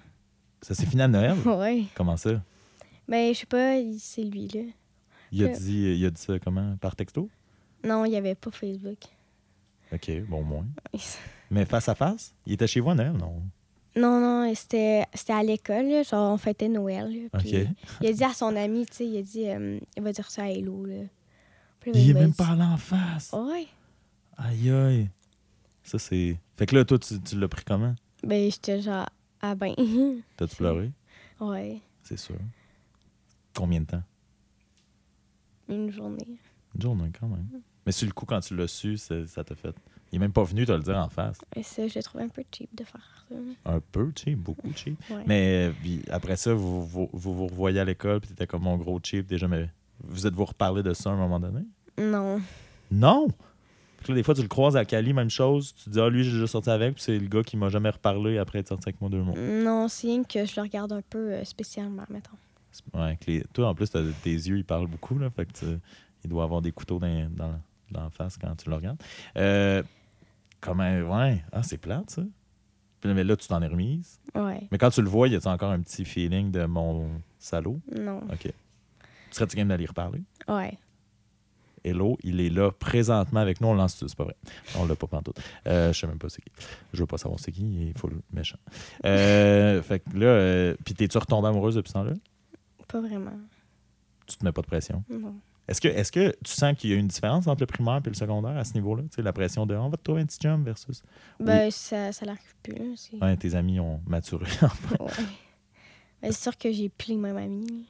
[0.61, 1.35] Ça s'est fini à Noël?
[1.45, 1.85] Ouais.
[1.95, 2.41] Comment ça?
[3.07, 4.61] Ben, je sais pas, c'est lui, là.
[5.31, 6.75] Il a, Que- dit, il a dit ça comment?
[6.77, 7.29] Par texto?
[7.83, 8.97] Non, il y avait pas Facebook.
[9.93, 10.65] OK, bon, moins.
[11.51, 12.33] Mais face à face?
[12.45, 13.41] Il était chez vous à Noël, non?
[13.97, 17.05] Non, non, c'était à l'école, genre on fêtait Noël.
[17.31, 17.67] là, puis OK.
[18.01, 20.29] Il a dit à son ami, tu sais, il a dit, euh, il va dire
[20.29, 21.03] ça à Hello, là.
[21.79, 23.31] Puis là, Il est m'a même dit- allé en face.
[23.33, 23.67] Ouais.
[24.37, 25.09] Aïe, aïe.
[25.83, 26.37] Ça, c'est.
[26.57, 27.95] Fait que là, toi, tu, tu l'as pris comment?
[28.23, 29.07] Ben, j'étais genre,
[29.41, 29.73] ah ben.
[30.37, 30.91] T'as-tu pleuré?
[31.39, 32.35] ouais, C'est sûr.
[33.53, 34.03] Combien de temps?
[35.69, 36.37] une journée.
[36.75, 37.47] Une journée, quand même.
[37.85, 39.75] Mais sur le coup, quand tu l'as su, ça t'a fait.
[40.15, 41.37] Il est même pas venu te le dire en face.
[41.57, 43.35] Et ça, je l'ai trouvé un peu cheap de faire ça.
[43.65, 44.97] Un peu cheap, beaucoup cheap.
[45.09, 45.23] Ouais.
[45.27, 48.63] Mais euh, puis après ça, vous vous, vous, vous revoyez à l'école, puis t'étais comme
[48.63, 49.69] mon gros cheap déjà, mais
[50.01, 51.59] vous êtes-vous reparlé de ça à un moment donné?
[51.97, 52.39] Non.
[52.89, 53.27] Non!
[53.97, 55.73] Puis là, des fois, tu le croises à Cali, même chose.
[55.83, 57.89] Tu dis, ah, lui, j'ai déjà sorti avec, puis c'est le gars qui m'a jamais
[57.89, 59.35] reparlé après être sorti avec moi deux mois.
[59.37, 62.37] Non, c'est rien que je le regarde un peu euh, spécialement, mettons.
[62.93, 65.29] Ouais, que les- Toi, en plus, t'as- tes yeux, ils parlent beaucoup, là.
[65.29, 65.65] Fait que tu-
[66.23, 67.59] il doit avoir des couteaux dans, dans,
[67.91, 69.01] dans la face quand tu le regardes.
[69.37, 69.81] Euh,
[70.65, 71.17] comment.
[71.17, 71.43] Ouais.
[71.51, 72.23] Ah, c'est plate, ça.
[72.99, 74.19] Puis là, mais là, tu t'en es remise.
[74.33, 74.67] Ouais.
[74.71, 77.79] Mais quand tu le vois, y a-tu encore un petit feeling de mon salaud?
[77.95, 78.17] Non.
[78.31, 78.41] OK.
[78.41, 78.51] Tu
[79.31, 80.23] serais-tu game d'aller reparler?
[80.47, 80.77] Ouais.
[81.83, 83.67] Hello, il est là présentement avec nous.
[83.67, 84.35] On lance c'est pas vrai.
[84.75, 85.39] On l'a pas pantoute.
[85.67, 86.51] Euh, je sais même pas c'est qui.
[86.93, 88.57] Je veux pas savoir c'est qui, il est full méchant.
[89.05, 92.13] Euh, fait que là, euh, puis t'es-tu retombée amoureuse depuis ce temps-là?
[92.87, 93.37] Pas vraiment.
[94.25, 95.03] Tu te mets pas de pression?
[95.09, 95.35] Non.
[95.67, 98.09] Est-ce que, est que tu sens qu'il y a une différence entre le primaire et
[98.09, 99.03] le secondaire à ce niveau-là?
[99.03, 101.01] Tu sais, la pression de on va te trouver un petit versus.
[101.39, 102.95] Ben, ça, ça l'arrive plus.
[102.97, 104.45] c'est- Ouais, tes amis ont maturé.
[104.99, 105.07] Ouais.
[106.21, 107.87] Ben, c'est sûr que j'ai plus les mêmes amis.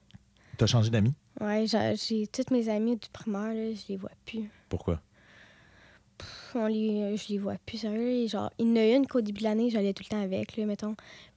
[0.57, 1.13] T'as changé d'amis?
[1.39, 4.49] Ouais, j'ai toutes mes amies du primaire, là, je les vois plus.
[4.69, 5.01] Pourquoi?
[6.53, 8.27] On les, je les vois plus, sérieux.
[8.27, 10.55] Genre, il y en a une qu'au début de l'année, j'allais tout le temps avec,
[10.55, 10.95] là, mettons.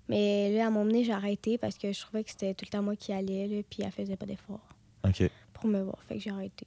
[0.09, 2.70] Mais là, à mon moment j'ai arrêté parce que je trouvais que c'était tout le
[2.70, 4.61] temps moi qui allais, là, puis elle faisait pas d'efforts
[5.07, 5.30] OK.
[5.61, 5.98] Pour me voir.
[6.09, 6.66] Fait que j'ai arrêté.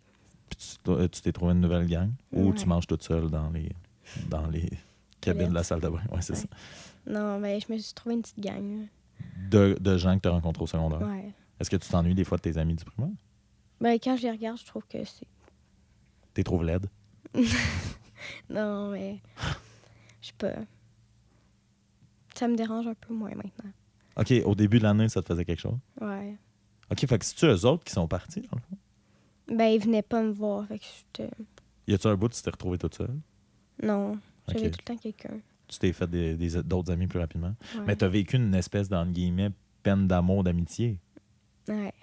[0.50, 0.58] Puis
[1.12, 2.12] tu t'es trouvé une nouvelle gang?
[2.34, 2.56] Ou Ouais.
[2.56, 3.72] tu manges toute seule dans les,
[4.30, 4.70] dans les
[5.22, 6.02] cabines de la salle de bain?
[6.12, 6.40] Ouais, c'est Ouais.
[6.40, 6.48] ça.
[7.08, 8.88] Non, mais je me suis trouvé une petite gang.
[9.50, 11.02] De, de gens que tu as rencontrés au secondaire?
[11.02, 11.32] Ouais.
[11.60, 13.12] Est-ce que tu t'ennuies des fois de tes amis du primaire?
[13.80, 15.28] Ben, quand je les regarde, je trouve que c'est.
[16.34, 16.88] T'es trop laide?
[18.50, 19.20] Non, mais.
[20.22, 20.54] Je sais pas.
[22.36, 23.72] Ça me dérange un peu moins maintenant.
[24.18, 25.78] OK, au début de l'année, ça te faisait quelque chose?
[26.00, 26.36] Ouais.
[26.92, 28.78] OK, fait que c'est-tu eux autres qui sont partis, dans le fond?
[29.52, 30.66] Ben, ils venaient pas me voir.
[30.68, 31.30] Fait que j'étais.
[31.88, 33.16] Y a-tu un bout où tu t'es retrouvé toute seule?
[33.84, 34.18] Non.
[34.48, 34.72] J'avais Ok.
[34.72, 35.40] tout le temps quelqu'un.
[35.68, 37.56] Tu t'es fait des- des- d'autres amis plus rapidement?
[37.76, 37.82] Ouais.
[37.88, 39.50] Mais t'as vécu une espèce, d'entre guillemets,
[39.84, 40.98] peine d'amour, d'amitié.
[41.68, 41.94] Ouais.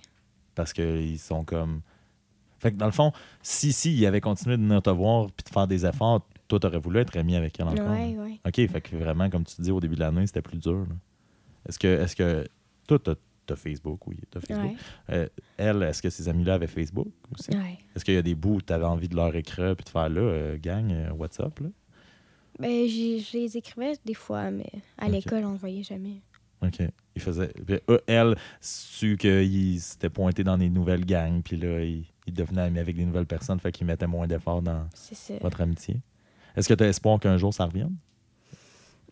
[0.54, 1.82] Parce qu'ils sont comme.
[2.58, 5.44] Fait que dans le fond, si, si, ils avaient continué de venir te voir puis
[5.44, 7.90] de faire des efforts, toi, t'aurais voulu être ami avec elle encore.
[7.90, 8.40] Ouais, ouais.
[8.46, 10.78] OK, fait que vraiment, comme tu dis au début de l'année, c'était plus dur.
[10.80, 10.94] là.
[11.68, 12.46] Est-ce que, est-ce que.
[12.88, 13.14] Toi, t'as,
[13.56, 14.70] Facebook, oui, t'as Facebook.
[15.08, 15.14] Ouais.
[15.14, 17.50] Euh, elle, est-ce que ses amis-là avaient Facebook aussi?
[17.56, 17.78] Ouais.
[17.94, 19.90] Est-ce qu'il y a des bouts où tu avais envie de leur écrire puis de
[19.90, 21.58] faire là, euh, gang, euh, WhatsApp?
[21.60, 21.68] Là?
[22.58, 26.20] Ben, j'ai- je les écrivais des fois, mais à l'école, on ne voyait jamais.
[26.60, 26.80] OK.
[27.14, 27.52] Il faisait.
[28.06, 32.78] elle, su qu'il s'était pointé dans des nouvelles gangs, puis là, il, il devenait ami
[32.80, 34.88] avec des nouvelles personnes, fait qu'il mettait moins d'efforts dans
[35.40, 36.00] votre amitié.
[36.56, 37.94] Est-ce que tu as espoir qu'un jour ça revienne?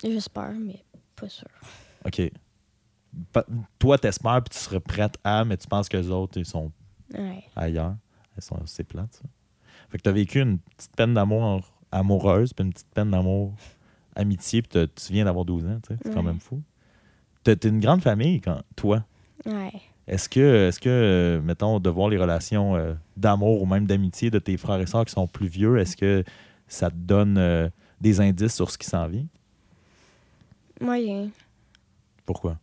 [0.03, 0.83] J'espère, mais
[1.15, 1.47] pas sûr.
[2.05, 2.21] OK.
[3.79, 6.71] Toi, t'espères, puis tu serais prête à, mais tu penses que les autres, ils sont
[7.15, 7.43] Ouais.
[7.55, 7.95] ailleurs.
[8.37, 9.23] Elles sont c'est plate, ça.
[9.89, 13.55] Fait que t'as vécu une petite peine d'amour amoureuse, puis une petite peine d'amour
[14.15, 16.01] amitié, puis tu viens d'avoir 12 ans, tu sais.
[16.05, 16.63] C'est quand même fou.
[17.45, 19.05] T'as t'es une grande famille, quand, toi.
[19.47, 19.73] Ouais.
[20.09, 24.31] Est-ce que, est-ce que euh, mettons, de voir les relations euh, d'amour ou même d'amitié
[24.31, 26.23] de tes frères et sœurs qui sont plus vieux, est-ce que
[26.69, 27.69] ça te donne euh,
[28.01, 29.27] des indices sur ce qui s'en vient?
[30.81, 31.31] Moyen.
[32.25, 32.59] Pourquoi?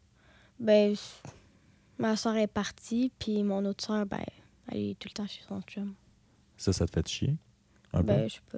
[0.60, 0.96] Ben,
[1.98, 4.24] ma soeur est partie, puis mon autre soeur, ben,
[4.72, 5.94] elle est tout le temps chez son chum.
[6.58, 7.38] Ça, ça te fait chier?
[7.94, 8.08] Un peu?
[8.08, 8.58] Ben, je sais pas.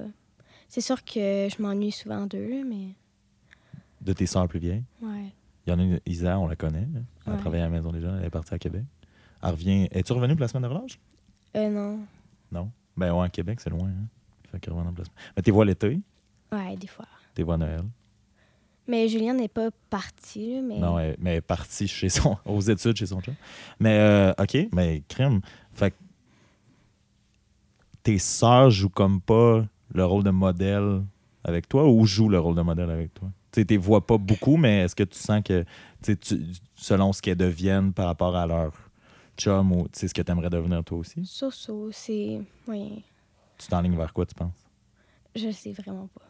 [0.68, 2.90] C'est sûr que je m'ennuie souvent d'eux, mais
[4.02, 4.84] De tes sœurs plus vieilles?
[5.02, 5.32] ouais.
[5.68, 6.88] Il y en a une, Isa, on la connaît.
[6.96, 7.04] hein.
[7.26, 7.40] Elle Ouais.
[7.40, 8.84] travaille à la Maison des Jeunes, elle est partie à Québec.
[9.42, 9.88] Elle revient.
[9.90, 11.00] Es-tu revenue pour la semaine de relâche?
[11.56, 12.06] Euh, non.
[12.52, 12.72] Non?
[12.96, 13.90] Ben ouais, à Québec, c'est loin.
[13.90, 14.06] Hein?
[14.52, 15.16] Fait qu'elle revient en placement.
[15.36, 16.00] Mais t'es vois l'été,
[16.52, 17.08] Ouais, des fois.
[17.34, 17.82] t'es vois Noël?
[18.88, 20.80] Mais Julien n'est pas parti, mais.
[20.80, 23.34] Non, elle- mais elle est partie chez son, aux études chez son chum.
[23.80, 25.42] Mais, euh, OK, mais crime.
[25.74, 25.96] Fait que
[28.04, 31.02] tes sœurs jouent comme pas le rôle de modèle
[31.44, 33.30] avec toi ou jouent le rôle de modèle avec toi?
[33.52, 35.64] Tu les vois pas beaucoup, mais est-ce que tu sens que,
[36.04, 36.18] tu
[36.76, 38.74] selon ce qu'elles deviennent par rapport à leur
[39.38, 42.42] chum ou tu sais, ce que tu aimerais devenir toi aussi, So-so, c'est.
[42.68, 42.98] moyen.
[43.58, 44.54] tu t'enlignes vers quoi, tu penses?
[45.36, 46.22] Je sais vraiment pas.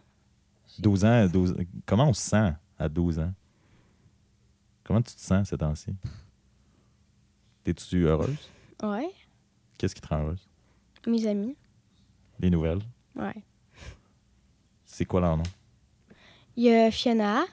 [0.80, 1.56] 12 ans, 12
[1.86, 3.34] comment on se sent à 12 ans?
[4.84, 5.96] Comment tu te sens ces temps-ci?
[7.64, 8.50] T'es-tu heureuse?
[8.84, 9.10] Ouais.
[9.78, 10.48] Qu'est-ce qui te rend heureuse?
[11.08, 11.56] Mes amis.
[12.40, 12.80] Les nouvelles?
[13.16, 13.36] Ouais.
[14.86, 15.44] C'est quoi leur nom?
[16.56, 17.44] Il y a Fiona,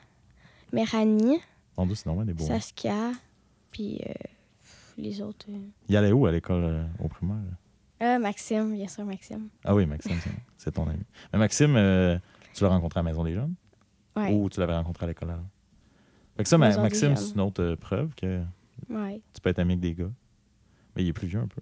[0.72, 1.40] Méranie,
[1.78, 2.44] Dieu, c'est normal, des beaux.
[2.44, 2.48] noms.
[2.50, 3.12] Saskia,
[3.72, 4.12] puis euh,
[4.98, 5.46] les autres.
[5.48, 5.58] euh.
[5.88, 7.38] Il allait où à l'école euh, au primaire?
[7.98, 9.48] Ah, Maxime, bien sûr, Maxime.
[9.64, 11.02] Ah oui, Maxime, c'est- c'est ton ami.
[11.32, 12.18] Mais Maxime, euh,
[12.54, 13.54] tu l'as rencontré à la Maison des Jeunes?
[14.16, 14.32] Ouais.
[14.32, 15.30] Ou tu l'avais rencontré à l'école?
[15.30, 15.46] avant?
[16.36, 18.42] Fait que ça, Ma- Maxime, c'est une autre euh, preuve que
[18.90, 19.20] Ouais.
[19.32, 20.10] tu peux être ami avec des gars.
[20.96, 21.60] Mais il est plus vieux un peu.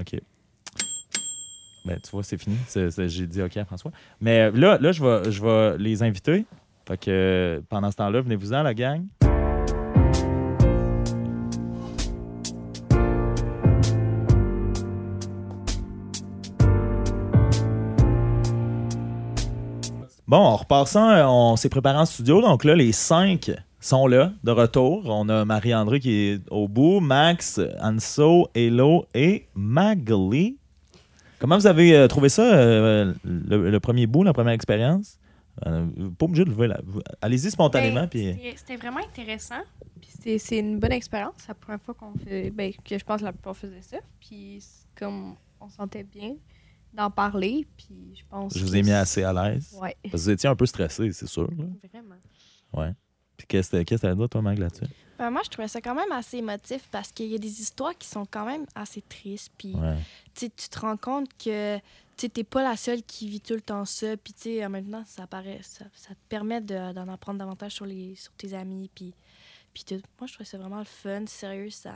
[0.00, 0.20] OK.
[1.84, 2.56] Ben, tu vois, c'est fini.
[3.08, 3.90] J'ai dit OK à François.
[4.20, 6.44] Mais euh, là, là je, vais, je vais les inviter.
[6.86, 9.04] Fait que euh, pendant ce temps-là, venez-vous-en, la gang.
[20.28, 22.42] Bon, en repassant, euh, on s'est préparé en studio.
[22.42, 23.50] Donc là, les cinq
[23.80, 25.04] sont là, de retour.
[25.06, 30.58] On a Marie-André qui est au bout, Max, Anso, Hello et Magali.
[31.38, 35.18] Comment vous avez euh, trouvé ça, euh, le, le premier bout, la première expérience?
[35.66, 35.86] Euh,
[36.18, 36.78] pas obligé de lever la...
[37.22, 38.02] Allez-y spontanément.
[38.02, 38.36] Ben, puis...
[38.56, 39.62] c'était- vraiment intéressant.
[40.20, 41.32] C'est- une bonne expérience.
[41.38, 42.50] C'est la première fois qu'on fait.
[42.50, 43.96] Ben, que je pense que la plupart faisaient ça.
[44.20, 44.62] Puis
[44.94, 46.34] comme on sentait bien
[46.92, 47.66] d'en parler.
[47.76, 48.56] Puis je pense.
[48.56, 49.76] Je vous ai mis assez à l'aise.
[49.80, 51.48] Ouais, Parce que vous étiez un peu stressé, c'est sûr.
[51.50, 51.64] là.
[51.92, 52.16] vraiment.
[52.72, 52.92] Ouais.
[53.36, 54.84] Puis qu'est-ce que qu'est-ce que t'as à dire, toi, Mag, là-dessus?
[55.18, 57.96] Ben, moi, je trouvais ça quand même assez émotif parce qu'il y a des histoires
[57.96, 59.52] qui sont quand même assez tristes.
[59.58, 59.96] Puis, Ouais.
[60.34, 61.78] tu tu te rends compte que
[62.16, 64.16] tu t'es pas la seule qui vit tout le temps ça.
[64.16, 67.38] Puis, tu sais, en même temps, ça, paraît, ça, ça te permet de- d'en apprendre
[67.38, 68.90] davantage sur, les, sur tes amis.
[68.94, 69.14] Puis,
[69.74, 70.00] puis tout.
[70.20, 71.24] Moi, je trouvais ça vraiment le fun.
[71.26, 71.94] Sérieux, ça.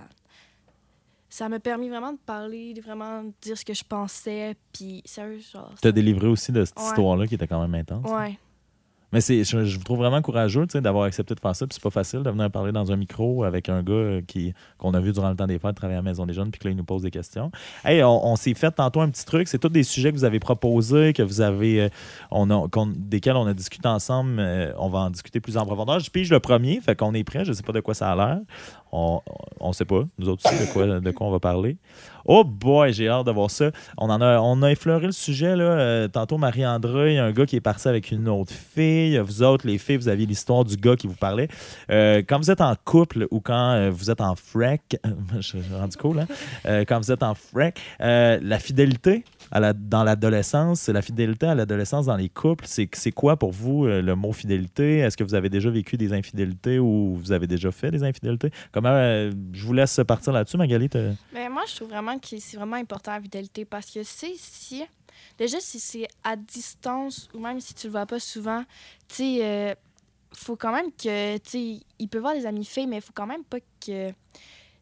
[1.35, 4.55] Ça m'a permis vraiment de parler, de vraiment dire ce que je pensais.
[4.75, 5.71] Puis, sérieux, genre.
[5.81, 6.85] T'as délivré aussi de cette Ouais.
[6.85, 8.05] histoire-là qui était quand même intense.
[8.11, 8.39] Ouais.
[9.15, 11.67] Mais c'est, je, je vous trouve vraiment courageux d'avoir accepté de faire ça.
[11.67, 14.53] Puis c'est pas facile de venir parler dans un micro avec un gars euh, qui,
[14.79, 16.59] qu'on a vu durant le temps des fêtes travailler à la Maison des Jeunes, puis
[16.59, 17.51] que là, il nous pose des questions.
[17.85, 19.49] Hey, on, on s'est fait tantôt un petit truc.
[19.49, 21.89] C'est tous des sujets que vous avez proposés, que vous avez, euh,
[22.31, 22.67] on a,
[22.97, 24.37] desquels on a discuté ensemble.
[24.39, 25.99] Euh, on va en discuter plus en profondeur.
[26.01, 27.45] Je pige le premier, fait qu'on est prêt.
[27.45, 28.39] Je sais pas de quoi ça a l'air.
[28.93, 29.21] On,
[29.61, 30.05] on sait pas.
[30.19, 31.77] Nous autres aussi de quoi, de quoi on va parler.
[32.25, 33.71] Oh boy, j'ai hâte de voir ça.
[33.99, 35.57] On en a, on a effleuré le sujet.
[35.57, 35.65] Là.
[35.65, 39.19] Euh, tantôt, Marie-André, il y a un gars qui est parti avec une autre fille.
[39.19, 41.49] Vous autres, les filles, vous aviez l'histoire du gars qui vous parlait.
[41.91, 45.01] Euh, quand vous êtes en couple ou quand euh, vous êtes en frec,
[45.37, 46.85] je suis rendu cool, hein?
[46.87, 47.35] Quand vous êtes en
[48.01, 53.53] euh, la fidélité dans l'adolescence, la fidélité à l'adolescence dans les couples, c'est, quoi pour
[53.53, 54.99] vous le mot fidélité?
[54.99, 58.51] Est-ce que vous avez déjà vécu des infidélités ou vous avez déjà fait des infidélités?
[58.91, 60.89] Euh, je vous laisse partir là-dessus, Magali.
[61.33, 64.85] Mais moi, je trouve vraiment que c'est vraiment important la fidélité parce que si.
[65.39, 68.65] Déjà, si c'est à distance ou même si tu le vois pas souvent,
[69.09, 69.75] tu euh,
[70.33, 71.39] faut quand même que.
[71.39, 74.13] Tu il peut voir des amis filles, mais il faut quand même pas que.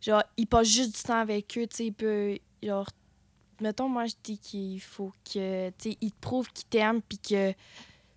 [0.01, 2.39] Genre, il passe juste du temps avec eux, il peut.
[2.63, 2.89] Genre,
[3.61, 5.71] mettons, moi, je dis qu'il faut que.
[5.71, 7.53] Tu il te prouve qu'il t'aime, puis que.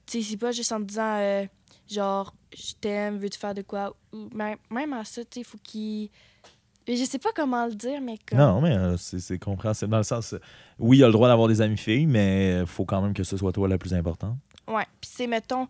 [0.05, 1.45] C'est pas juste en disant, euh,
[1.89, 3.95] genre, je t'aime, veux-tu faire de quoi?
[4.11, 6.09] Ou même, même à ça, tu sais, il faut qu'il.
[6.87, 8.39] Je sais pas comment le dire, mais comme.
[8.39, 10.33] Non, mais euh, c'est, compréhensible dans le sens.
[10.33, 10.39] euh,
[10.79, 13.23] oui, il a le droit d'avoir des amis filles, mais il faut quand même que
[13.23, 14.37] ce soit toi la plus importante.
[14.67, 15.67] Ouais, puis c'est, mettons,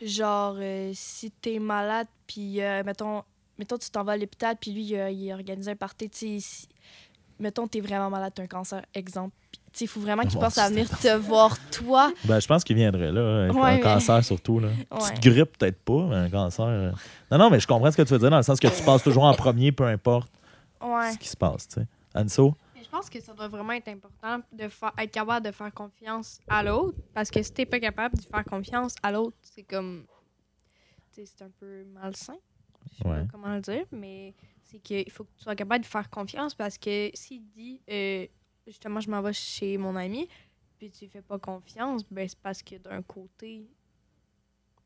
[0.00, 3.22] genre, euh, si t'es malade, puis, euh, mettons,
[3.58, 6.68] mettons, tu t'en vas à l'hôpital, puis lui, il organisé un party, tu sais, si-
[7.38, 9.34] mettons, t'es vraiment malade, t'as un cancer, exemple.
[9.80, 12.12] Il faut vraiment qu'il pense à venir te voir, toi.
[12.24, 14.60] Ben, je pense qu'il viendrait là, avec Ouais, un mais- cancer surtout.
[14.60, 14.68] Là.
[14.90, 14.98] Ouais.
[14.98, 16.64] Petite grippe, peut-être pas, mais un cancer.
[16.66, 16.92] euh.
[17.30, 18.82] Non, non, mais je comprends ce que tu veux dire, dans le sens que tu
[18.84, 20.30] passes toujours en premier, peu importe
[20.82, 21.12] Ouais.
[21.12, 21.68] ce qui se passe.
[21.68, 21.86] tu sais.
[22.14, 22.54] Anso?
[22.74, 25.72] Mais je pense que ça doit vraiment être important de faire, être capable de faire
[25.72, 26.98] confiance à l'autre.
[27.14, 30.04] Parce que si t'es pas capable de faire confiance à l'autre, c'est comme.
[31.10, 32.36] c'est un peu malsain.
[32.92, 33.20] Je sais Ouais.
[33.22, 36.54] pas comment le dire, mais c'est qu'il faut que tu sois capable de faire confiance
[36.54, 38.26] parce que s'il dit euh,
[38.66, 40.28] justement je m'en vais chez mon ami,
[40.78, 43.66] puis tu lui fais pas confiance, ben c'est parce que d'un côté.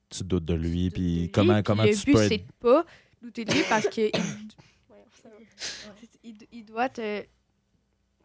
[0.08, 2.28] Tu doutes de lui, doutes de puis lui, comment, puis comment le tu but, peux
[2.28, 2.46] c'est être.
[2.46, 2.84] de pas
[3.22, 4.02] douter de lui parce que.
[4.06, 4.12] il,
[4.88, 5.94] Voyons, ça va.
[6.52, 7.22] il, doit te.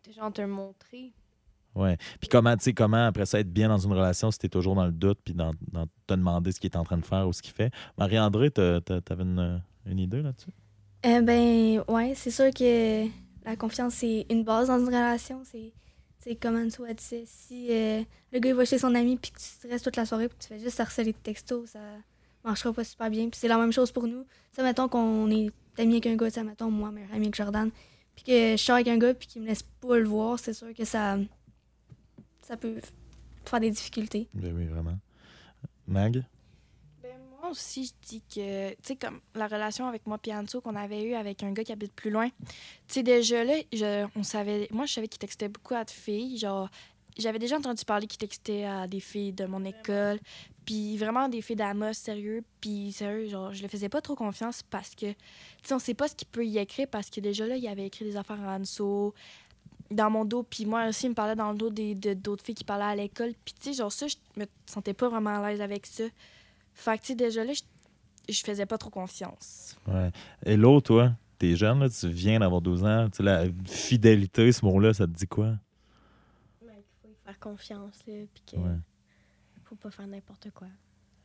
[0.04, 1.12] te- genre te montrer.
[1.74, 1.97] Ouais.
[2.20, 4.49] Puis comment, tu sais, comment après ça être bien dans une relation si tu es
[4.49, 7.06] toujours dans le doute, puis dans, dans te demander ce qu'il est en train de
[7.06, 7.72] faire ou ce qu'il fait.
[7.97, 10.52] Marie-André, t'as- t'as- t'avais une, une idée là-dessus?
[11.06, 13.06] Euh, ben, ouais, c'est sûr que
[13.46, 15.42] la confiance, c'est une base dans une relation.
[15.44, 17.24] C'est, comme Anne-Soie disait.
[17.26, 20.06] Si euh, le gars il va chez son ami puis que tu restes toute la
[20.06, 21.80] soirée puis tu fais juste harceler de textos, ça
[22.44, 23.30] marchera pas super bien.
[23.30, 24.26] Puis c'est la même chose pour nous.
[24.52, 27.72] Ça, mettons qu'on est amis avec un gars, ça, mettons, moi, meilleur ami avec Jordan,
[28.16, 30.54] puis que je sors avec un gars puis qu'il me laisse pas le voir, c'est
[30.54, 31.18] sûr que ça,
[32.42, 32.80] ça peut
[33.46, 34.28] faire des difficultés.
[34.34, 34.98] Ben oui, vraiment.
[35.88, 36.24] Mag?
[37.52, 41.04] Aussi, je dis que, tu sais, comme la relation avec moi et Anso qu'on avait
[41.04, 42.45] eue avec un gars qui habite plus loin, tu
[42.88, 46.38] sais, déjà là, je, on savait, moi, je savais qu'il textait beaucoup à des filles.
[46.38, 46.70] Genre,
[47.18, 50.20] j'avais déjà entendu parler qu'il textait à des filles de mon école,
[50.66, 52.43] puis vraiment des filles d'Amos, sérieux.
[52.62, 55.16] Puis, sérieux, genre, je le faisais pas trop confiance parce que, tu
[55.64, 57.88] sais, on sait pas ce qu'il peut y écrire parce que déjà là, il avait
[57.88, 59.14] écrit des affaires à Anso
[59.89, 62.45] dans mon dos, puis moi aussi, il me parlait dans le dos des- de- d'autres
[62.45, 63.34] filles qui parlaient à l'école.
[63.43, 66.06] Puis, tu sais, genre, ça, je me sentais pas vraiment à l'aise avec ça.
[66.82, 67.62] Fait que, tu sais, déjà là, je,
[68.34, 69.76] je faisais pas trop confiance.
[69.88, 70.12] Ouais.
[70.46, 73.08] Et l'autre, toi, t'es jeune, là, tu viens d'avoir 12 ans.
[73.12, 75.54] Tu sais, la fidélité, ce mot-là, ça te dit quoi?
[76.66, 78.78] Mais il faut y faire confiance, là, puis que Ouais.
[79.64, 80.68] faut pas faire n'importe quoi.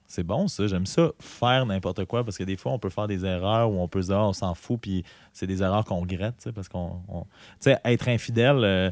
[0.09, 0.67] C'est bon, ça.
[0.67, 3.81] J'aime ça, faire n'importe quoi, parce que des fois, on peut faire des erreurs ou
[3.81, 6.43] on peut se dire, Ah, on s'en fout, puis c'est des erreurs qu'on regrette, tu
[6.45, 7.01] sais, parce qu'on.
[7.09, 7.29] on- Tu
[7.61, 8.91] sais, être infidèle, euh,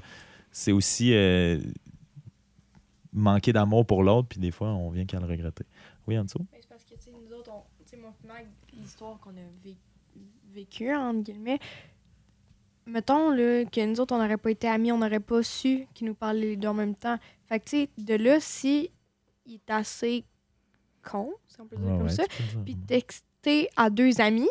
[0.50, 1.60] c'est aussi euh,
[3.12, 5.64] manquer d'amour pour l'autre, puis des fois, on vient qu'à le regretter.
[6.06, 6.38] Oui, Anso?
[6.52, 8.12] Mais c'est parce que, tu sais, nous autres, tu sais, moi,
[8.72, 9.76] l'histoire qu'on a vé-
[10.52, 11.58] vécue, entre guillemets,
[12.86, 16.06] mettons, là, que nous autres, on n'aurait pas été amis, on n'aurait pas su qu'ils
[16.06, 17.18] nous parlaient les deux en même temps.
[17.46, 18.90] Fait que, tu sais, de là, si
[19.46, 20.24] il est assez
[21.02, 22.24] con, si on peut dire Ouais, comme ouais, ça,
[22.64, 24.48] puis texter à deux amis,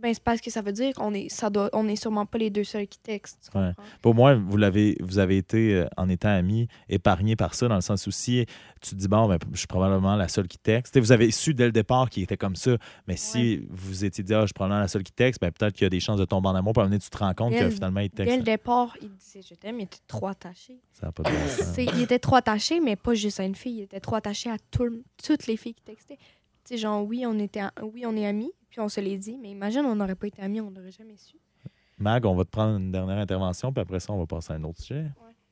[0.00, 2.36] ben c'est parce que ça veut dire qu'on est, ça doit, on est sûrement pas
[2.38, 3.50] les deux seuls qui textent.
[3.54, 3.70] Ouais.
[4.02, 7.74] Pour moi, vous l'avez, vous avez été, euh, en étant amis, épargné par ça, dans
[7.74, 8.44] le sens où si
[8.82, 10.92] tu te dis, bon, ben, je suis probablement la seule qui texte.
[10.94, 12.76] Sais, vous avez su dès le départ qu'il était comme ça,
[13.06, 15.72] mais si vous étiez dit, ah, je suis probablement la seule qui texte, ben, peut-être
[15.74, 17.60] qu'il y a des chances de tomber en amour, puis tu te rends compte Dès
[17.60, 18.36] que le- finalement, il Dès texte.
[18.36, 20.78] le départ, il disait je t'aime, il était trop attaché.
[20.92, 21.28] Ça n'a pas de
[21.96, 23.78] il était trop attaché, mais pas juste à une fille.
[23.78, 26.18] Il était trop attaché à tout toutes les filles qui textaient.
[26.64, 29.18] Tu sais, genre, oui, on, était, a- oui, on est amis, puis on se l'est
[29.18, 31.34] dit, mais imagine, on n'aurait pas été amis, on n'aurait jamais su.
[31.98, 34.54] Mag, on va te prendre une dernière intervention, puis après ça, on va passer à
[34.54, 35.06] un autre sujet.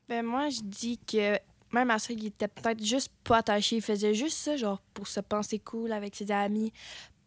[0.08, 1.36] Ben, moi, je dis que
[1.72, 3.76] même à ça, il était peut-être juste pas attaché.
[3.76, 6.72] Il faisait juste ça, genre, pour se penser cool avec ses amis.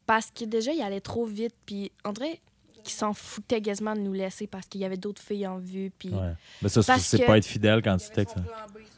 [0.05, 1.53] Parce que déjà, il allait trop vite.
[1.65, 2.39] Puis, on dirait
[2.81, 5.91] qu'il s'en foutait quasiment de nous laisser parce qu'il y avait d'autres filles en vue.
[5.99, 6.31] Puis, Ouais.
[6.61, 8.37] Mais ça, c'est pas être fidèle quand tu textes.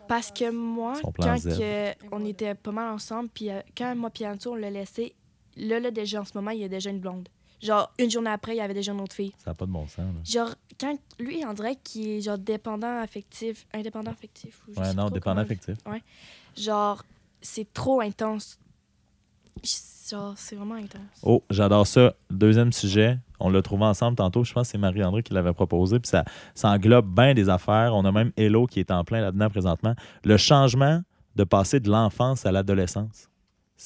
[0.07, 4.27] Parce que moi, quand que on était pas mal ensemble, puis euh, quand moi et
[4.27, 5.15] Anto, on l'a laissé,
[5.57, 7.27] là, là, déjà, en ce moment, il y a déjà une blonde.
[7.61, 9.33] Genre, une journée après, il y avait déjà une autre fille.
[9.37, 9.99] Ça n'a pas de bon sens.
[9.99, 10.21] là.
[10.23, 14.61] Genre, quand lui, on dirait qu'il est genre dépendant affectif, indépendant affectif.
[14.67, 15.77] Ou je Ouais, non, dépendant affectif.
[16.57, 17.03] Genre,
[17.39, 18.57] c'est trop intense.
[20.09, 21.01] Genre, c'est vraiment intense.
[21.23, 22.15] Oh, j'adore ça.
[22.31, 24.43] Deuxième sujet, on l'a trouvé ensemble tantôt.
[24.43, 25.99] Je pense que c'est Marie-André qui l'avait proposé.
[25.99, 26.25] Puis ça,
[26.55, 27.93] ça englobe bien des affaires.
[27.95, 29.93] On a même Hello qui est en plein là-dedans présentement.
[30.23, 31.01] Le changement
[31.35, 33.29] de passer de l'enfance à l'adolescence.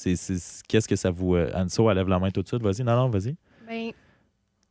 [0.03, 1.35] Qu'est-ce que ça vous.
[1.35, 2.61] euh, Anso, elle lève la main tout de suite?
[2.61, 3.35] Vas-y, non, non, vas-y.
[3.67, 3.91] Ben,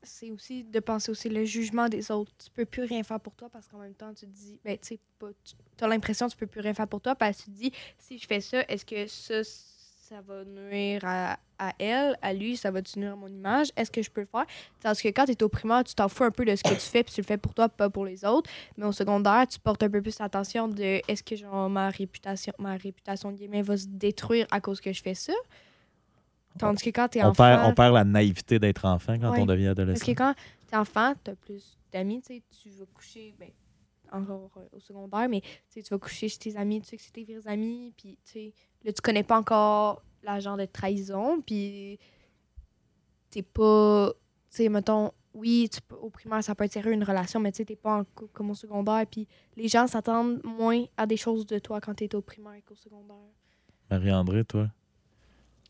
[0.02, 2.30] c'est aussi de penser aussi le jugement des autres.
[2.36, 4.76] Tu peux plus rien faire pour toi parce qu'en même temps, tu te dis, ben,
[4.78, 4.98] tu
[5.80, 7.72] as l'impression que tu peux plus rien faire pour toi parce que tu te dis,
[7.98, 9.42] si je fais ça, est-ce que ça,
[10.14, 13.72] ça va nuire à, à elle, à lui, ça va nuire à mon image?
[13.76, 14.46] Est-ce que je peux le faire?
[14.80, 16.68] Parce que quand tu es au primaire, tu t'en fous un peu de ce que
[16.74, 18.48] tu fais puis tu le fais pour toi, pas pour les autres.
[18.76, 22.52] Mais au secondaire, tu portes un peu plus attention de est-ce que genre, ma réputation,
[22.60, 25.32] ma réputation de va se détruire à cause que je fais ça?
[26.60, 27.42] Tandis que quand tu es On enfant...
[27.42, 29.40] perd, on perd la naïveté d'être enfant quand Ouais.
[29.40, 30.06] on devient Parce adolescent.
[30.06, 30.34] que quand
[30.68, 33.50] t'es enfant, t'as plus d'amis, tu sais, tu vas coucher, ben,
[34.12, 36.96] encore euh, au secondaire, mais tu sais, tu vas coucher chez tes amis, tu sais
[36.96, 38.52] que c'est tes vrais amis, puis tu sais,
[38.84, 41.98] là, tu connais pas encore la genre de trahison, puis
[43.30, 44.12] t'es pas.
[44.50, 47.50] Tu sais, mettons, oui, tu peux- au primaire, ça peut être sérieux une relation, mais
[47.52, 49.04] tu sais, t'es pas en couple comme au secondaire.
[49.10, 49.26] Puis
[49.56, 53.16] les gens s'attendent moins à des choses de toi quand t'es au primaire qu'au secondaire.
[53.90, 54.68] Marie-André, toi?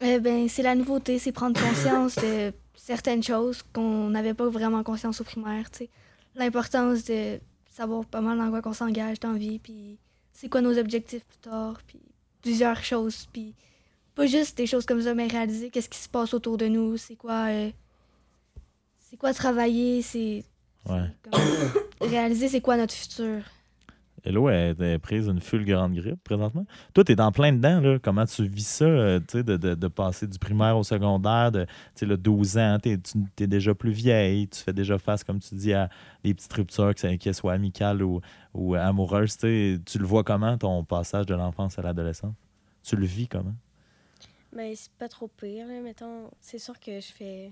[0.02, 4.82] Euh, ben, c'est la nouveauté, c'est prendre conscience de certaines choses qu'on n'avait pas vraiment
[4.82, 5.90] conscience au primaire, tu sais.
[6.34, 7.40] L'importance de
[7.70, 9.98] savoir pas mal dans quoi qu'on s'engage dans la vie, puis
[10.32, 12.00] c'est quoi nos objectifs plus tard, puis
[12.44, 13.54] plusieurs choses, puis
[14.14, 16.98] pas juste des choses comme ça, mais réaliser qu'est-ce qui se passe autour de nous,
[16.98, 17.70] c'est quoi, euh,
[19.00, 20.44] c'est quoi travailler, c'est
[20.86, 21.08] Ouais.
[22.02, 23.40] réaliser c'est quoi notre futur.
[24.26, 26.64] Hello, elle est prise une fulgurante grippe présentement.
[26.94, 27.80] Toi, tu es en plein dedans.
[27.80, 27.98] Là.
[27.98, 31.66] Comment tu vis ça, euh, de, de- de passer du primaire au secondaire, de
[32.00, 32.98] le 12 ans, tu
[33.38, 35.90] es, déjà plus vieille, tu fais déjà face, comme tu dis, à
[36.22, 38.22] des petites ruptures, qu'elles soient amicales ou,
[38.54, 39.36] ou amoureuses.
[39.36, 42.34] tu le vois comment, ton passage de l'enfance à l'adolescence?
[42.82, 43.54] Tu le vis comment?
[44.54, 46.30] Ben, c'est pas trop pire, là, mettons.
[46.40, 47.50] C'est sûr que je fais.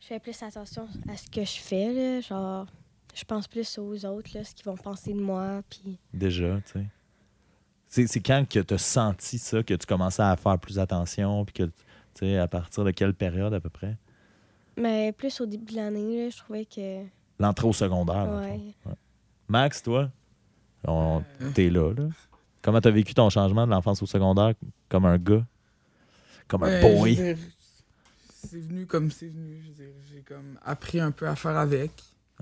[0.00, 2.20] Je fais plus attention à ce que je fais, là.
[2.20, 2.66] Genre,
[3.14, 5.62] je pense plus aux autres, là, ce qu'ils vont penser de moi.
[5.70, 5.98] Puis.
[6.12, 6.86] Déjà, tu sais.
[7.86, 11.44] C'est, c'est quand que tu as senti ça, que tu commençais à faire plus attention,
[11.44, 11.72] puis que, tu
[12.14, 13.96] sais, à partir de quelle période à peu près?
[14.76, 17.04] Mais plus au début de l'année, là, je trouvais que.
[17.38, 18.28] L'entrée au secondaire.
[18.32, 18.74] Ouais.
[19.48, 20.10] Max, toi,
[20.86, 21.22] on-
[21.54, 22.08] t'es là, là.
[22.62, 24.54] Comment t'as vécu ton changement de l'enfance au secondaire
[24.88, 25.44] comme un gars?
[26.48, 27.36] Comme un Ouais, je boy?
[28.46, 29.60] C'est venu comme c'est venu.
[29.62, 31.90] je veux dire, J'ai comme appris un peu à faire avec.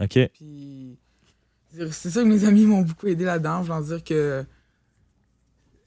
[0.00, 0.18] OK.
[0.34, 0.98] Puis,
[1.90, 4.44] c'est ça que mes amis m'ont beaucoup aidé là-dedans, en voulant dire que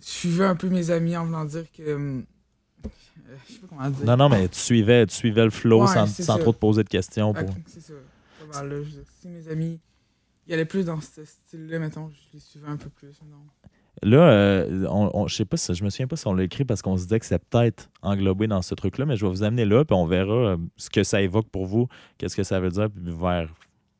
[0.01, 1.81] je suivais un peu mes amis en voulant dire que.
[1.83, 2.21] euh,
[3.47, 4.05] je sais pas comment dire.
[4.05, 6.83] Non, non, mais tu suivais, tu suivais le flow Ouais, sans, sans trop te poser
[6.83, 7.33] de questions.
[7.33, 7.49] Pour...
[7.67, 7.93] C'est ça.
[8.51, 8.83] Pas mal, là.
[8.83, 8.89] Je
[9.21, 9.79] si mes amis
[10.47, 13.19] ils allaient plus dans ce style-là, mettons, je les suivais un peu plus.
[13.27, 13.37] Non.
[14.03, 16.43] Là, euh, on, on- je sais pas, si- je me souviens pas si on l'a
[16.43, 19.31] écrit parce qu'on se disait que c'est peut-être englobé dans ce truc-là, mais je vais
[19.31, 21.87] vous amener là, puis on verra euh, ce que ça évoque pour vous,
[22.19, 23.51] qu'est-ce que ça veut dire, puis vers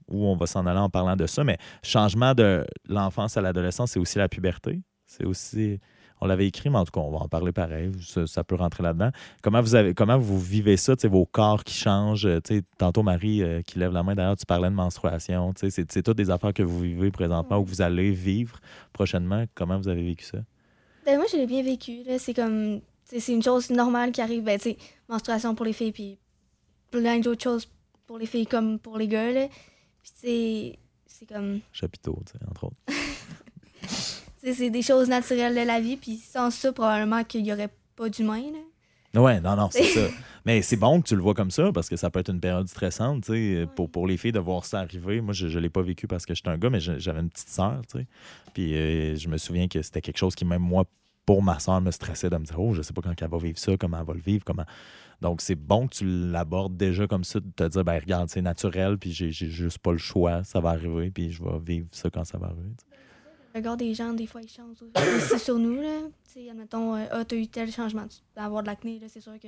[0.10, 1.44] où on va s'en aller en parlant de ça.
[1.44, 4.82] Mais changement de l'enfance à l'adolescence, c'est aussi la puberté.
[5.06, 5.80] C'est aussi.
[6.22, 7.92] On l'avait écrit, mais en tout cas, on va en parler pareil.
[8.26, 9.10] Ça, peut rentrer là-dedans.
[9.44, 12.26] Comment vous avez, comment vous vivez ça, vos corps qui changent?
[12.26, 12.40] euh,
[12.78, 15.54] Tantôt, Marie euh, qui lève la main, d'ailleurs, tu parlais de menstruation.
[15.58, 18.60] C'est toutes des affaires que vous vivez présentement ou que vous allez vivre
[18.94, 19.44] prochainement.
[19.56, 20.38] Comment vous avez vécu ça?
[21.06, 22.04] Ben, moi, je l'ai bien vécu.
[22.18, 22.80] C'est comme.
[23.04, 24.44] C'est une chose normale qui arrive.
[24.44, 24.58] Ben,
[25.10, 26.18] menstruation pour les filles, puis
[26.92, 27.68] plein d'autres choses
[28.08, 29.30] pour les filles comme pour les gars.
[30.22, 31.60] Puis, c'est comme.
[31.72, 32.76] Chapiteau, tu sais, entre autres.
[34.54, 35.98] C'est des choses naturelles de la vie.
[35.98, 38.44] Puis, sans ça, probablement qu'il n'y aurait pas d'humain.
[39.16, 40.08] Ouais, non, non, c'est ça.
[40.46, 42.40] Mais c'est bon que tu le vois comme ça parce que ça peut être une
[42.40, 45.22] période stressante, tu sais, pour, pour les filles de voir ça arriver.
[45.22, 47.50] Moi, je ne l'ai pas vécu parce que j'étais un gars, mais j'avais une petite
[47.50, 48.08] sœur, tu sais.
[48.54, 50.86] Puis euh, je me souviens que c'était quelque chose qui, même moi,
[51.26, 53.38] pour ma sœur, me stressait de me dire, oh, je sais pas quand elle va
[53.38, 54.66] vivre ça, comment elle va le vivre, comment.
[55.22, 58.42] Donc, c'est bon que tu l'abordes déjà comme ça, de te dire, ben regarde, c'est
[58.42, 62.10] naturel, puis j'ai juste pas le choix, ça va arriver, puis je vais vivre ça
[62.10, 62.70] quand ça va arriver.
[63.54, 64.76] Le regard des gens, des fois, ils changent
[65.18, 65.82] aussi sur nous.
[65.82, 66.00] Là.
[66.34, 68.06] Tu sais, admettons, euh, ah, t'as eu tel changement.
[68.08, 69.48] Tu peux avoir de l'acné, là, c'est sûr que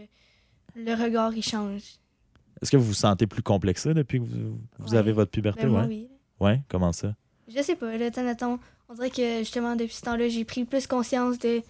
[0.75, 1.81] le regard, il change.
[2.61, 4.97] Est-ce que vous vous sentez plus complexé depuis que vous, vous Ouais.
[4.97, 5.63] avez votre puberté?
[5.63, 5.87] Ben, moi, ouais.
[5.87, 6.07] oui.
[6.39, 7.13] ouais, comment ça?
[7.47, 10.87] Je sais pas, là, admettons, on dirait que justement, depuis ce temps-là, j'ai pris plus
[10.87, 11.61] conscience de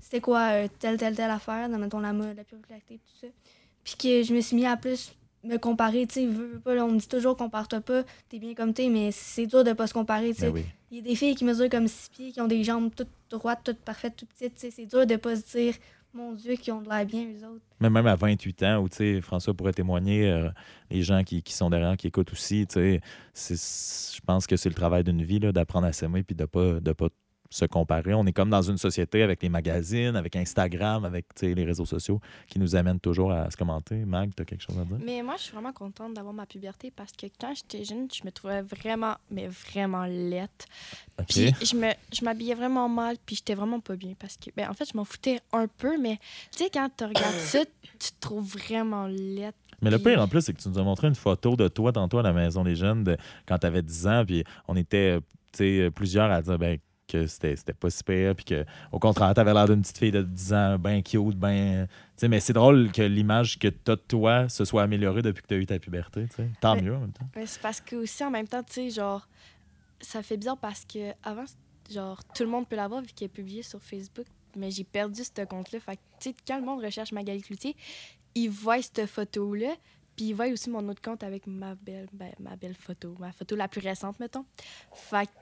[0.00, 3.26] c'était quoi euh, telle, telle, telle affaire, admettons la mode, la puberté, tout ça.
[3.84, 5.12] Puis que je me suis mis à plus
[5.44, 8.38] me comparer, tu sais, veux, veux pas, là, on me dit toujours compare-toi pas, t'es
[8.38, 10.46] bien comme t'es, mais c'est dur de pas se comparer, tu sais.
[10.46, 10.64] Ben oui.
[10.90, 13.08] Il y a des filles qui mesurent comme six pieds, qui ont des jambes toutes
[13.30, 15.74] droites, toutes parfaites, toutes petites, tu sais, c'est dur de pas se dire,
[16.14, 17.64] mon Dieu, qui ont de l'air bien, eux autres.
[17.80, 20.50] Mais même à 28 ans, où tu sais, François pourrait témoigner, euh,
[20.90, 23.00] les gens qui, qui sont derrière, qui écoutent aussi, tu
[23.34, 23.60] sais,
[24.14, 26.92] je pense que c'est le travail d'une vie d'apprendre à s'aimer puis de pas, de
[26.92, 27.08] pas
[27.52, 28.14] se comparer.
[28.14, 32.20] On est comme dans une société avec les magazines, avec Instagram, avec les réseaux sociaux
[32.48, 33.96] qui nous amènent toujours à se commenter.
[34.06, 34.96] Mag, tu as quelque chose à dire?
[35.04, 38.24] Mais moi, je suis vraiment contente d'avoir ma puberté parce que quand j'étais jeune, je
[38.24, 40.66] me trouvais vraiment, mais vraiment laite.
[41.28, 44.68] Puis je me je m'habillais vraiment mal, puis j'étais vraiment pas bien parce que, ben,
[44.68, 46.18] en fait, je m'en foutais un peu, mais
[46.50, 47.60] tu sais, quand tu regardes ça,
[47.98, 49.54] tu te trouves vraiment laite.
[49.82, 51.92] Mais le pire en plus, c'est que tu nous as montré une photo de toi
[51.92, 53.16] tantôt à la Maison des Jeunes de,
[53.46, 55.18] quand tu avais 10 ans, puis on était
[55.94, 59.52] plusieurs à dire ben, que c'était pas si pire, puis que au contraire, tu avais
[59.52, 61.86] l'air d'une petite fille de 10 ans, bien cute, bien.
[62.22, 65.48] Mais c'est drôle que l'image que tu as de toi se soit améliorée depuis que
[65.48, 66.26] tu as eu ta puberté.
[66.28, 66.48] tu sais.
[66.60, 67.26] Tant Mais- mieux en même temps.
[67.36, 69.28] Mais c'est parce que aussi, en même temps, tu sais, genre,
[70.00, 71.44] ça fait bizarre parce que avant,
[71.90, 74.26] genre, tout le monde peut l'avoir vu qu'elle est publiée sur Facebook,
[74.56, 75.80] mais j'ai perdu ce compte-là.
[75.80, 77.76] Fait que, tu sais, quand le monde recherche Magali Cloutier,
[78.34, 79.74] ils voient cette photo-là,
[80.16, 83.32] puis ils voient aussi mon autre compte avec ma belle, ben, ma belle photo, ma
[83.32, 84.44] photo la plus récente, mettons.
[84.94, 85.32] Fait que,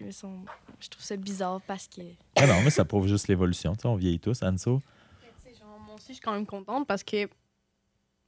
[0.00, 0.44] ils sont-
[0.80, 2.02] je trouve ça bizarre parce que.
[2.36, 3.74] Ah non, mais ça prouve juste l'évolution.
[3.74, 4.80] tu sais, On vieillit tous, Anso.
[5.20, 7.28] Tu sais, genre, moi aussi, je suis quand même contente parce que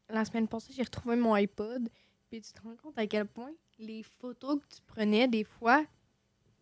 [0.09, 1.89] la semaine passée, j'ai retrouvé mon iPod.
[2.31, 5.85] Puis tu te rends compte à quel point les photos que tu prenais, des fois,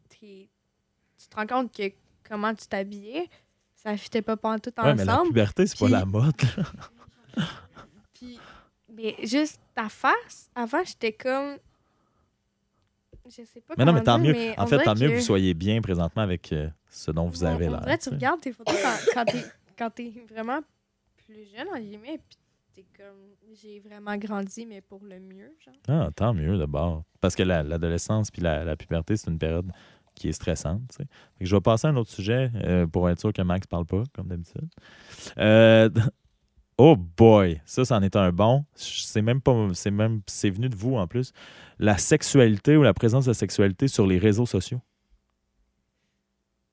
[0.08, 0.48] tu
[1.30, 1.92] te rends compte que
[2.28, 3.28] comment tu t'habillais,
[3.74, 5.28] ça fitait pas tout Ouais, mais la ensemble.
[5.28, 6.34] puberté, c'est pas la mode.
[6.56, 6.64] là.
[8.14, 8.38] Puis,
[8.88, 11.56] mais juste ta face, avant, j'étais comme.
[13.26, 14.34] Je sais pas Mais non, mais tant mieux.
[14.58, 17.68] En fait, tant mieux que vous soyez bien présentement avec euh, ce dont vous avez
[17.68, 17.80] l'air.
[17.80, 18.74] dirait, tu regardes tes photos
[19.14, 19.24] quand,
[19.78, 20.60] quand t'es vraiment
[21.24, 22.38] plus jeune, en guillemets, puis
[22.74, 23.16] t'es comme.
[23.62, 25.74] J'ai vraiment grandi, mais pour le mieux, genre.
[25.88, 27.04] Ah, tant mieux d'abord.
[27.20, 29.70] Parce que la- l'adolescence puis la, la puberté, c'est une période
[30.14, 30.80] qui est stressante.
[30.90, 31.04] tu sais.
[31.38, 33.66] Fait que je vais passer à un autre sujet euh, pour être sûr que Max
[33.66, 34.68] parle pas, comme d'habitude.
[35.38, 35.88] Euh,
[36.84, 38.64] oh boy, ça, c'en est un bon.
[38.74, 39.68] C'est même pas.
[39.74, 40.20] C'est même.
[40.26, 41.32] C'est venu de vous en plus.
[41.78, 44.80] La sexualité ou la présence de sexualité sur les réseaux sociaux.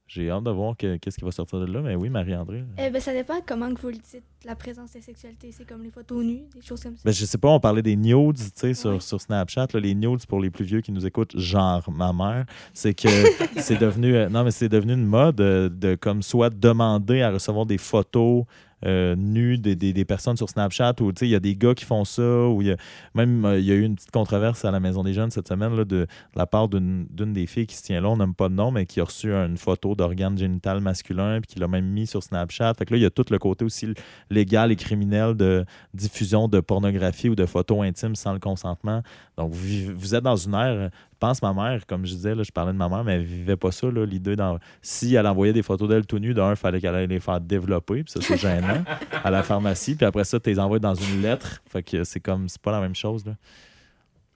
[0.08, 2.64] J'ai hâte de voir que- qu'est-ce qui va sortir de là, mais oui, Marie-André.
[2.80, 4.24] Eh ben, ça dépend comment que vous le dites.
[4.44, 7.04] La présence de sexualité, c'est comme les photos nues, des choses comme ça.
[7.06, 9.00] Ben, je sais pas, on parlait des nudes, tu sais, sur, Ouais.
[9.02, 9.68] sur Snapchat.
[9.72, 13.08] là, les nudes, pour les plus vieux qui nous écoutent, genre ma mère, c'est que
[13.62, 17.30] c'est devenu, euh, non, mais c'est devenu une mode euh, de, comme soit demander à
[17.30, 18.46] recevoir des photos
[18.86, 22.48] euh, nues des, personnes sur Snapchat ou, il y a des gars qui font ça
[22.48, 22.78] ou y a,
[23.14, 25.48] même, euh, il y a eu une petite controverse à la Maison des Jeunes cette
[25.48, 28.54] semaine de, la part d'une des filles qui se tient là, on nomme pas de
[28.54, 32.08] nom, mais qui a reçu une photo d'organe génital masculin puis qui l'a même mis
[32.08, 32.74] sur Snapchat.
[32.76, 33.94] Fait que là, il y a tout le côté aussi
[34.30, 39.04] légal et criminel de diffusion de pornographie ou de photos intimes sans le consentement.
[39.38, 40.90] Donc, vous, vous êtes dans une ère,
[41.20, 43.58] pense ma mère, comme je disais, là, je parlais de ma mère, mais elle vivait
[43.58, 44.58] pas ça, là, l'idée dans...
[44.82, 47.40] Si elle envoyait des photos d'elle tout nue, d'un, il fallait qu'elle aille les faire
[47.42, 48.84] développer, puis ça, c'est gênant,
[49.24, 52.20] à la pharmacie, puis après ça, tu les envoies dans une lettre, fait que c'est
[52.20, 53.36] comme, c'est pas la même chose, là.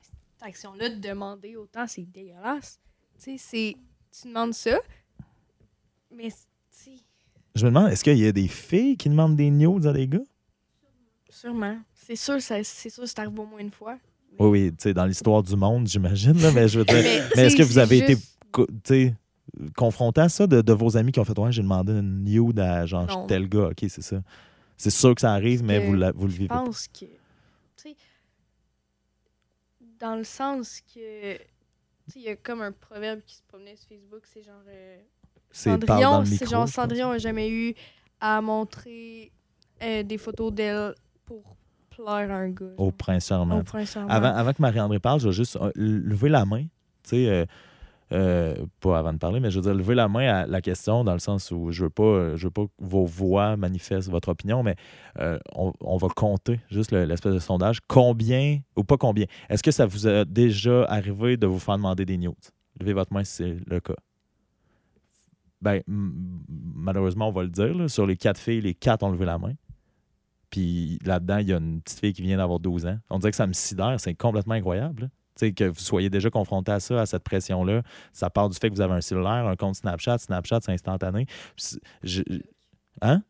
[0.02, 2.80] Cette action-là de demander autant, c'est dégueulasse.
[3.18, 3.76] Tu sais, c'est.
[4.22, 4.78] Tu demandes ça,
[6.12, 6.30] mais.
[7.56, 10.08] Je me demande, est-ce qu'il y a des filles qui demandent des nudes à des
[10.08, 10.20] gars?
[11.30, 11.78] Sûrement.
[11.94, 13.98] C'est sûr, ça- c'est sûr, c'est arrivé au moins une fois.
[14.40, 16.96] Oui, oui, tu sais, dans l'histoire du monde, j'imagine, là, mais je veux dire...
[16.96, 18.38] Mais, Mais est-ce que vous avez été juste-
[18.86, 19.16] sais,
[19.76, 22.60] confronté à ça de, de vos amis qui ont fait Ouais, j'ai demandé une nude
[22.60, 23.28] à genre Non.
[23.28, 24.22] tel gars, ok, c'est ça.
[24.78, 26.64] C'est sûr que ça arrive, mais vous, la- vous le Je vivez pas.
[26.64, 27.06] pense que.
[27.06, 27.10] Tu
[27.78, 27.96] sais.
[30.00, 31.34] Dans le sens que.
[31.38, 31.42] Tu
[32.12, 34.56] sais, il y a comme un proverbe qui se promenait sur Facebook, c'est genre.
[34.68, 34.98] euh,
[35.52, 36.74] Cendrillon, c'est genre je.
[36.74, 37.76] Cendrillon a jamais eu
[38.20, 39.32] à montrer
[39.82, 40.96] euh, des photos d'elle
[41.26, 41.56] pour
[41.96, 42.66] plaire à un gars.
[42.78, 43.60] Au prince charmant.
[43.60, 44.10] Au prince charmant.
[44.10, 46.64] Avant, avant que Marie-André parle, je vais juste euh, lever la main.
[46.64, 46.70] Tu
[47.10, 47.46] sais, euh,
[48.12, 51.04] euh, pas avant de parler, mais je veux dire, lever la main à la question
[51.04, 54.30] dans le sens où je veux pas, je veux pas que vos voix manifestent votre
[54.30, 54.76] opinion, mais
[55.20, 57.80] euh, on, on va compter juste le- l'espèce de sondage.
[57.88, 62.06] Combien, ou pas combien, est-ce que ça vous a déjà arrivé de vous faire demander
[62.06, 62.34] des nudes?
[62.80, 63.96] Levez votre main si c'est le cas.
[65.62, 69.26] Ben, malheureusement, on va le dire, là, sur les quatre filles, les quatre ont levé
[69.26, 69.54] la main.
[70.54, 73.00] Puis là-dedans, il y a une petite fille qui vient d'avoir 12 ans.
[73.10, 75.02] On dirait que ça me sidère, c'est complètement incroyable.
[75.04, 75.08] là.
[75.36, 77.82] Tu sais, que vous soyez déjà confronté à ça, à cette pression-là.
[78.12, 80.20] Ça part du fait que vous avez un cellulaire, un compte Snapchat.
[80.20, 81.26] Snapchat, c'est instantané.
[81.56, 82.22] Puis je-
[83.02, 83.24] Hein?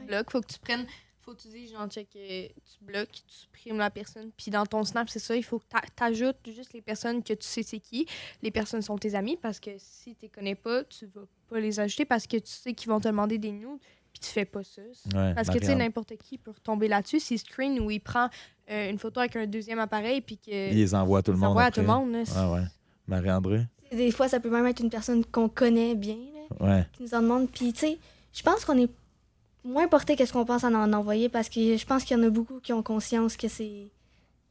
[0.00, 0.86] Tu bloques, faut que tu prennes.
[1.20, 2.48] Faut que tu dises, genre, euh, tu
[2.84, 4.30] bloques, tu supprimes la personne.
[4.38, 7.34] Puis dans ton Snap, c'est ça, il faut que tu ajoutes juste les personnes que
[7.34, 8.06] tu sais c'est qui.
[8.42, 11.60] Les personnes sont tes amis parce que si tu les connais pas, tu vas pas
[11.60, 13.78] les ajouter parce que tu sais qu'ils vont te demander des nudes.
[14.20, 14.82] Puis tu fais pas ça.
[15.14, 17.20] Ouais, Parce que tu sais, n'importe qui peut retomber là-dessus.
[17.20, 18.28] S'il screen ou il prend
[18.70, 21.36] euh, une photo avec un deuxième appareil puis que Il les envoie à tout le
[21.36, 21.48] il monde.
[21.50, 22.12] s'envoie à tout le monde.
[22.12, 22.62] là, c'est- Ah ouais.
[23.08, 23.62] Marie-André?
[23.92, 26.86] Des fois, ça peut même être une personne qu'on connaît bien, là, Ouais.
[26.92, 27.50] qui nous en demande.
[27.50, 27.98] Puis, tu sais,
[28.32, 28.90] je pense qu'on est
[29.64, 32.22] moins porté qu'est-ce qu'on pense à en envoyer parce que je pense qu'il y en
[32.24, 33.88] a beaucoup qui ont conscience que c'est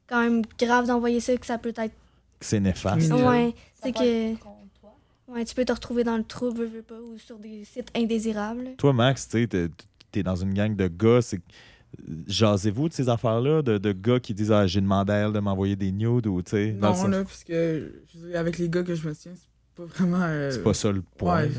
[0.06, 1.94] quand même grave d'envoyer ça, que ça peut être.
[2.40, 3.10] C'est néfaste.
[3.12, 4.34] Ouais, c'est que.
[5.32, 7.90] Ouais, tu peux te retrouver dans le trou, veux, veux pas, ou sur des sites
[7.96, 8.70] indésirables.
[8.78, 9.68] Toi, Max, tu sais, t'es-
[10.10, 11.22] t'es dans une gang de gars.
[11.22, 11.40] c'est-
[12.28, 15.40] Jasez-vous de ces affaires-là, de, de gars qui disent Ah, j'ai demandé à elle de
[15.40, 16.72] m'envoyer des nudes ou tu sais.
[16.72, 19.74] Non, là, parce que je veux dire, avec les gars que je me tiens, c'est
[19.74, 20.22] pas vraiment.
[20.22, 21.42] euh, C'est pas ça le point.
[21.46, 21.50] ouais.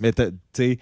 [0.00, 0.22] Mais tu
[0.52, 0.78] sais,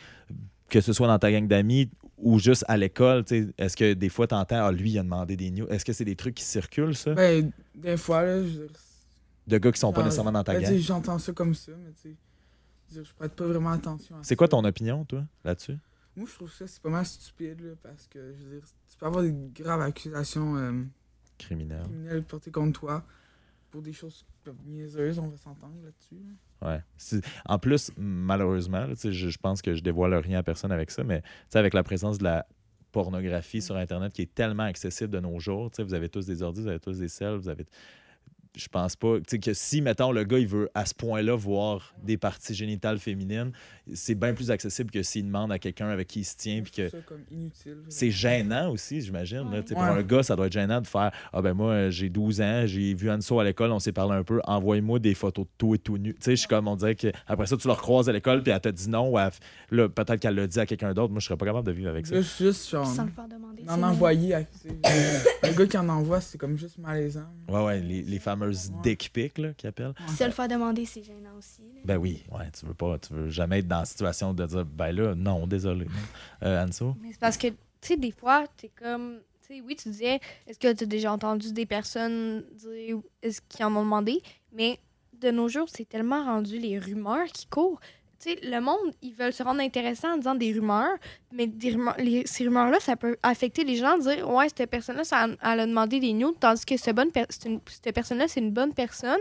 [0.70, 3.92] que ce soit dans ta gang d'amis ou juste à l'école, tu sais, est-ce que
[3.92, 5.66] des fois t'entends Ah, lui, il a demandé des news.
[5.68, 7.12] Est-ce que c'est des trucs qui circulent, ça?
[7.14, 8.72] Ben, des fois, là, je veux dire,
[9.49, 10.77] de gars qui sont pas genre, nécessairement dans ta ben, gang.
[10.77, 12.16] J'entends ça comme ça, mais tu
[12.91, 15.77] sais, je prête pas vraiment attention à C'est quoi ton opinion, toi, là-dessus?
[16.16, 18.97] Moi, je trouve ça, c'est pas mal stupide, là, parce que, je veux dire, tu
[18.97, 20.85] peux avoir des graves accusations euh,
[21.39, 21.83] Criminel.
[21.83, 23.05] criminelles portées contre toi
[23.70, 24.25] pour des choses
[24.66, 26.16] niaiseuses, on va s'entendre là-dessus.
[26.16, 26.35] là.
[26.61, 26.83] Ouais.
[27.45, 31.05] En plus, malheureusement, là, je, je pense que je dévoile rien à personne avec ça,
[31.05, 32.47] mais tu sais, avec la présence de la
[32.91, 36.27] pornographie sur Internet qui est tellement accessible de nos jours, tu sais, vous avez tous
[36.27, 37.66] des ordi, vous avez tous des selles, vous avez
[38.57, 39.16] je pense pas.
[39.19, 42.55] Tu sais, que si, mettons, le gars, il veut à ce point-là voir des parties
[42.55, 43.53] génitales féminines,
[43.95, 46.62] c'est bien plus accessible que s'il demande à quelqu'un avec qui il se tient.
[46.62, 47.77] Puis que trouve ça comme inutile.
[47.89, 49.51] c'est gênant aussi, j'imagine.
[49.51, 49.62] là.
[49.62, 49.89] Tu sais, Pour Ouais.
[49.91, 52.95] un gars, ça doit être gênant de faire Ah ben moi, j'ai 12 ans, j'ai
[52.95, 55.79] vu Anso à l'école, on s'est parlé un peu, envoie-moi des photos de tout et
[55.79, 56.15] tout nu.
[56.15, 58.43] Tu sais, je suis comme, on dirait que après ça, tu le recroises à l'école,
[58.43, 59.31] puis elle te dit non, ou elle-
[59.70, 61.11] là, peut-être qu'elle l'a dit à quelqu'un d'autre.
[61.12, 62.20] Moi, je serais pas capable de vivre avec ça.
[62.20, 63.62] Juste genre, Sans le faire demander.
[63.69, 64.35] en envoyer.
[64.35, 64.43] à-
[65.57, 67.27] gars qui en envoie, c'est comme juste malaisant.
[67.49, 68.77] Ouais, ouais, les, les fameuses Ouais.
[68.82, 69.94] dick pics, là, qu'ils appellent.
[70.16, 71.62] Se le faire demander, c'est gênant aussi.
[71.74, 71.81] là.
[71.85, 74.65] Ben oui, ouais, tu veux pas, tu veux jamais être dans la situation de dire,
[74.65, 75.86] ben là, non, désolé.
[76.43, 76.94] Euh, Anso?
[77.02, 79.19] Mais c'est parce que, tu sais, des fois, t'es comme.
[79.47, 83.40] Tu sais, oui, tu disais, est-ce que tu as déjà entendu des personnes dire, est-ce
[83.48, 84.23] qu'ils en ont demandé?
[84.52, 84.78] Mais
[85.20, 87.81] de nos jours, c'est tellement rendu les rumeurs qui courent.
[88.23, 90.97] Tu sais, le monde, ils veulent se rendre intéressant en disant des rumeurs,
[91.32, 95.05] mais des rumeurs, les- ces rumeurs-là, ça peut affecter les gens, dire, ouais, cette personne-là,
[95.05, 98.40] ça, elle a demandé des nudes, tandis que cette, bonne per- une- cette personne-là, c'est
[98.40, 99.20] une bonne personne,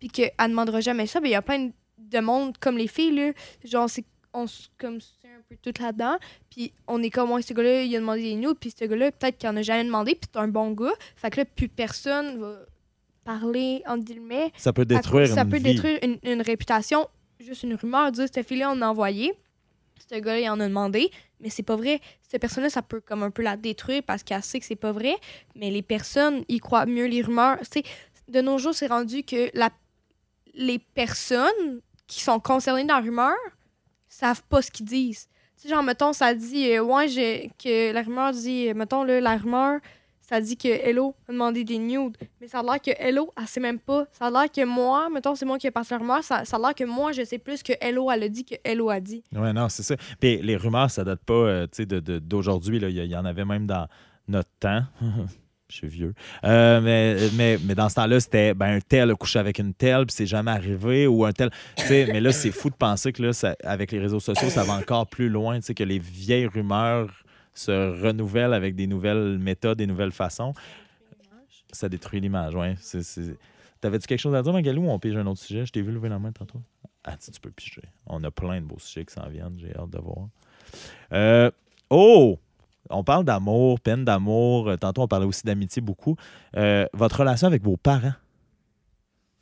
[0.00, 1.20] puis qu'elle ne demandera jamais ça.
[1.20, 3.32] Ben, il y a plein de monde comme les filles, là,
[3.64, 4.04] genre, c'est
[4.34, 6.16] on se comme c'est un peu tout là-dedans
[6.48, 9.12] puis on est comme ouais ce gars-là il a demandé des nudes puis ce gars-là
[9.12, 11.68] peut-être qu'il en a jamais demandé puis c'est un bon gars fait que là plus
[11.68, 12.60] personne va
[13.24, 15.62] parler entre guillemets Ça peut détruire ça une peut vie.
[15.74, 17.06] détruire une, une réputation
[17.42, 19.32] juste une rumeur dire cette fille-là on a envoyé.
[20.10, 21.10] Ce gars-là il en a demandé.
[21.40, 22.00] Mais c'est pas vrai.
[22.28, 24.92] Cette personne-là ça peut comme un peu la détruire parce qu'elle sait que c'est pas
[24.92, 25.16] vrai.
[25.54, 27.58] Mais les personnes ils croient mieux les rumeurs.
[28.28, 29.70] De nos jours c'est rendu que la
[30.54, 33.36] les personnes qui sont concernées dans la rumeur
[34.08, 35.28] savent pas ce qu'ils disent.
[35.60, 37.06] Tu genre, mettons, ça dit, euh, ouais,
[37.62, 39.80] que la rumeur dit, mettons, là, la rumeur,
[40.22, 42.16] ça dit que Hello a demandé des nudes.
[42.40, 44.06] Mais ça a l'air que Hello, elle sait même pas.
[44.12, 46.56] Ça a l'air que moi, mettons, c'est moi qui ai passé la rumeur, ça, ça
[46.56, 49.00] a l'air que moi, je sais plus que Hello, elle a dit que Hello a
[49.00, 49.22] dit.
[49.34, 49.96] Ouais, non, c'est ça.
[50.20, 52.78] Puis les rumeurs, ça date pas euh, tu sais, de- de- d'aujourd'hui.
[52.80, 53.86] Il y, en avait même dans
[54.28, 54.82] notre temps.
[55.68, 56.12] Je suis vieux.
[56.44, 59.72] Euh, mais, mais, mais dans ce temps-là, c'était ben, un tel a couché avec une
[59.72, 61.48] telle, puis c'est jamais arrivé, ou un tel.
[61.88, 64.74] mais là, c'est fou de penser que là, ça- avec les réseaux sociaux, ça va
[64.74, 67.22] encore plus loin, que les vieilles rumeurs
[67.54, 70.54] se renouvellent avec des nouvelles méthodes, des nouvelles façons.
[71.72, 72.74] Ça détruit l'image, oui.
[73.80, 75.66] T'avais-tu quelque chose à dire, Magalou, ou on pige un autre sujet?
[75.66, 76.60] Je t'ai vu lever la main tantôt.
[77.04, 77.82] Ah, tu, peux piger.
[78.06, 79.58] On a plein de beaux sujets qui s'en viennent.
[79.58, 80.28] J'ai hâte de voir.
[81.12, 81.50] Euh,
[81.90, 82.38] oh!
[82.90, 84.68] On parle d'amour, peine d'amour.
[84.68, 86.16] Euh, Tantôt, on parlait aussi d'amitié beaucoup.
[86.56, 88.12] Euh, votre relation avec vos parents,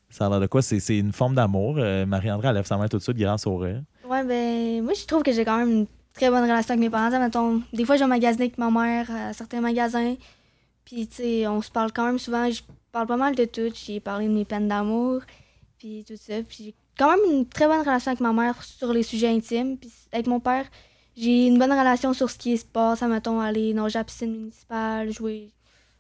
[0.08, 0.62] ça a l'air de quoi?
[0.62, 1.74] C'est une forme d'amour.
[1.74, 3.82] Marie-André, elle lève sa main tout de suite, grand sourire.
[4.08, 6.90] Ouais, ben, moi, je trouve que j'ai quand même une très bonne relation avec mes
[6.90, 7.10] parents.
[7.18, 10.16] Mettons, des fois, je vais magasiner avec ma mère à certains magasins.
[10.84, 12.50] Puis, tu sais, on se parle quand même souvent.
[12.50, 12.62] Je
[12.92, 13.72] parle pas mal de tout.
[13.74, 15.22] J'ai parlé de mes peines d'amour.
[15.78, 16.42] Puis, tout ça.
[16.42, 19.76] Puis, j'ai quand même une très bonne relation avec ma mère sur les sujets intimes.
[19.76, 20.66] Puis, avec mon père,
[21.16, 23.02] j'ai une bonne relation sur ce qui se passe.
[23.02, 25.50] Mettons, aller nager à la piscine municipale, jouer,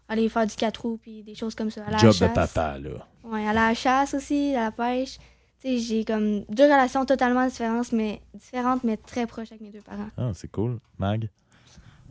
[0.08, 1.84] aller faire du 4 roues, puis des choses comme ça.
[1.86, 3.06] à la Job de papa, là.
[3.24, 5.18] Ouais, à la chasse aussi, à la pêche.
[5.62, 10.08] J'ai comme deux relations totalement différentes, mais différentes, mais très proches avec mes deux parents.
[10.16, 10.78] Ah, c'est cool.
[10.98, 11.28] Mag?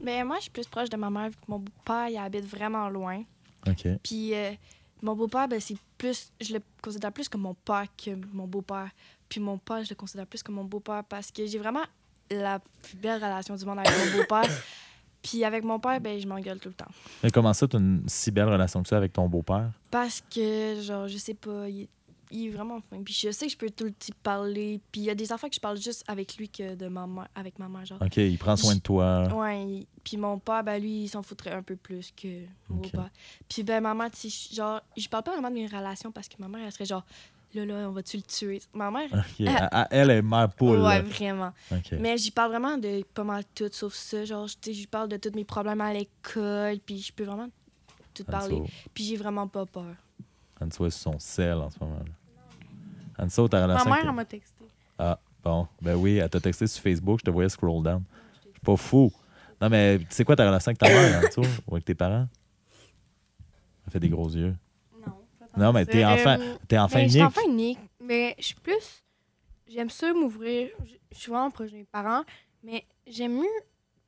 [0.02, 2.46] Mais moi, je suis plus proche de ma mère vu que mon beau-père, il habite
[2.46, 3.24] vraiment loin.
[3.68, 3.88] OK.
[4.04, 4.52] Puis euh,
[5.02, 6.32] mon beau-père, ben, c'est plus.
[6.40, 8.90] Je le considère plus comme mon père que mon beau-père.
[9.28, 11.84] Puis mon père, je le considère plus comme mon beau-père parce que j'ai vraiment
[12.32, 14.50] la plus belle relation du monde avec mon beau-père.
[15.22, 16.88] Puis avec mon père, ben, je m'engueule tout le temps.
[17.22, 19.70] Mais comment ça, tu as une si belle relation que ça avec ton beau-père?
[19.92, 21.90] Parce que, genre, je sais pas, il,
[22.32, 23.02] il est vraiment fin.
[23.04, 24.80] Puis je sais que je peux tout le temps parler.
[24.92, 27.08] Puis il y a des affaires que je parle juste avec lui que de ma
[27.08, 28.02] mère, avec ma mère, genre.
[28.02, 29.28] OK, il prend soin de toi.
[29.34, 33.10] Ouais, puis mon père, ben lui, il s'en foutrait un peu plus que mon beau-père.
[33.48, 36.36] Puis ben maman, tu sais, genre, je parle pas vraiment de mes relations parce que
[36.40, 37.06] ma mère, elle serait genre,
[37.54, 38.62] là, là, on va-tu le tuer?
[38.74, 39.10] Ma mère.
[39.92, 40.82] Elle, est mère poule.
[40.82, 41.52] ouais, vraiment.
[42.00, 44.24] Mais j'y parle vraiment de pas mal tout, sauf ça.
[44.26, 47.50] Genre, tu sais, parle de tous mes problèmes à l'école, puis je peux vraiment
[48.14, 48.62] tout parler.
[48.94, 49.96] Puis j'ai vraiment pas peur.
[50.62, 51.96] Anso est son sel en ce moment.
[52.00, 52.12] là.
[53.20, 54.66] Anso, ta Ma mère, elle m'a texté.
[54.98, 55.68] Ah, bon.
[55.82, 58.04] Ben oui, elle t'a texté sur Facebook, je te voyais scroll down.
[58.46, 59.12] Je suis pas fou.
[59.62, 62.28] Non, mais c'est quoi ta relation avec ta mère, Anso, ou avec tes parents?
[63.86, 64.56] Elle fait des gros yeux.
[65.06, 65.14] Non.
[65.58, 67.28] Non, mais t'es enfant, Euh, t'es enfant ben, Je suis unique.
[67.28, 69.04] enfant unique, mais je suis plus.
[69.68, 70.70] J'aime ça m'ouvrir.
[70.86, 72.24] Je je suis vraiment proche de mes parents,
[72.64, 73.46] mais j'aime mieux.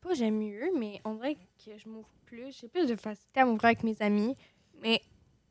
[0.02, 2.56] Pas j'aime mieux, mais on dirait que je m'ouvre plus.
[2.60, 4.36] J'ai plus de facilité à m'ouvrir avec mes amis,
[4.82, 5.02] mais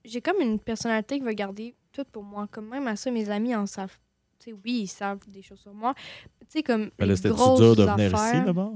[0.04, 2.46] j'ai comme une personnalité qui va garder tout pour moi.
[2.50, 3.96] Comme même à ça, mes amis en savent.
[4.38, 5.94] Tu sais, oui, ils savent des choses sur moi.
[6.40, 6.90] Tu sais, comme.
[6.98, 8.74] Mais là, grosses dur de venir affaires, ici, d'abord?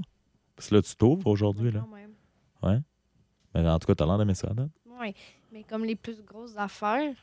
[0.56, 1.80] Parce que là, tu t'ouvres aujourd'hui, là.
[1.80, 2.82] quand même.
[3.54, 4.68] Mais en tout cas, t'as l'air d'aimer ça, là.
[5.00, 5.14] Ouais,
[5.52, 7.14] mais comme les plus grosses affaires,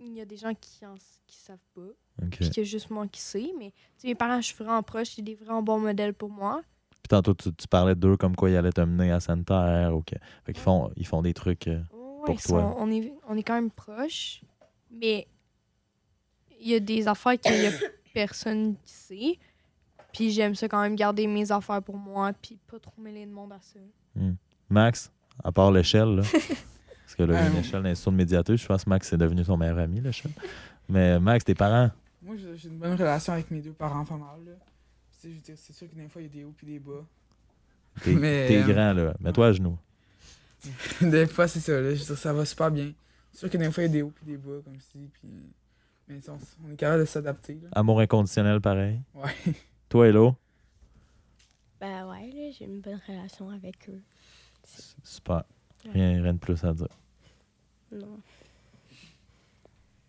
[0.00, 0.94] il y a des gens qui en
[1.26, 1.80] qui savent pas.
[2.22, 2.30] OK.
[2.30, 3.50] puis qu'il y a juste moi qui sais.
[3.58, 3.72] Mais
[4.04, 6.62] mes parents, je suis vraiment proche, c'est des vraiment bons modèles pour moi.
[6.90, 9.94] Puis tantôt, tu, tu parlais d'eux comme quoi ils allaient te mener à Santerre.
[9.94, 10.10] OK.
[10.44, 11.68] Fait qu'ils font, ils font des trucs.
[11.68, 12.60] euh, Ouais, pour toi?
[12.62, 14.42] sont- on, est, on est quand même proches,
[14.92, 15.26] mais
[16.60, 17.72] il y a des affaires qu'il y a
[18.14, 19.38] personne qui sait.
[20.12, 23.32] Puis j'aime ça quand même garder mes affaires pour moi, puis pas trop mêler le
[23.32, 23.80] monde à ça.
[24.68, 25.10] Max,
[25.42, 26.22] à part l'échelle, là.
[26.32, 28.56] Parce que là, a une Euh, échelle l'institut de médiateur.
[28.56, 30.30] Je pense que Max est devenu son meilleur ami, l'échelle.
[30.88, 31.90] Mais Max, tes parents,
[32.22, 34.44] Moi, j'ai une bonne relation avec mes deux parents, pas mal.
[34.46, 34.52] Là.
[35.22, 36.78] Je veux dire, C'est sûr que des fois, il y a des hauts puis des
[36.78, 37.04] bas.
[38.02, 39.14] t'es Mais, t'es euh, grand, là.
[39.20, 39.78] Mets-toi à genoux.
[41.02, 41.72] des fois, c'est ça.
[41.72, 41.94] Là.
[41.94, 42.92] Je veux dire, ça va super bien.
[43.32, 45.08] C'est sûr que des fois, il y a des hauts puis des bas, comme si.
[45.12, 45.28] Puis...
[46.08, 47.58] Mais on, on est capable de s'adapter.
[47.72, 49.00] Amour inconditionnel, pareil.
[49.14, 49.32] Ouais.
[49.88, 50.36] Toi, Hello?
[51.80, 54.00] Ben ouais, là, j'ai une bonne relation avec eux.
[55.02, 55.42] Super.
[55.92, 56.86] Rien, rien de plus à dire.
[57.90, 58.18] Non.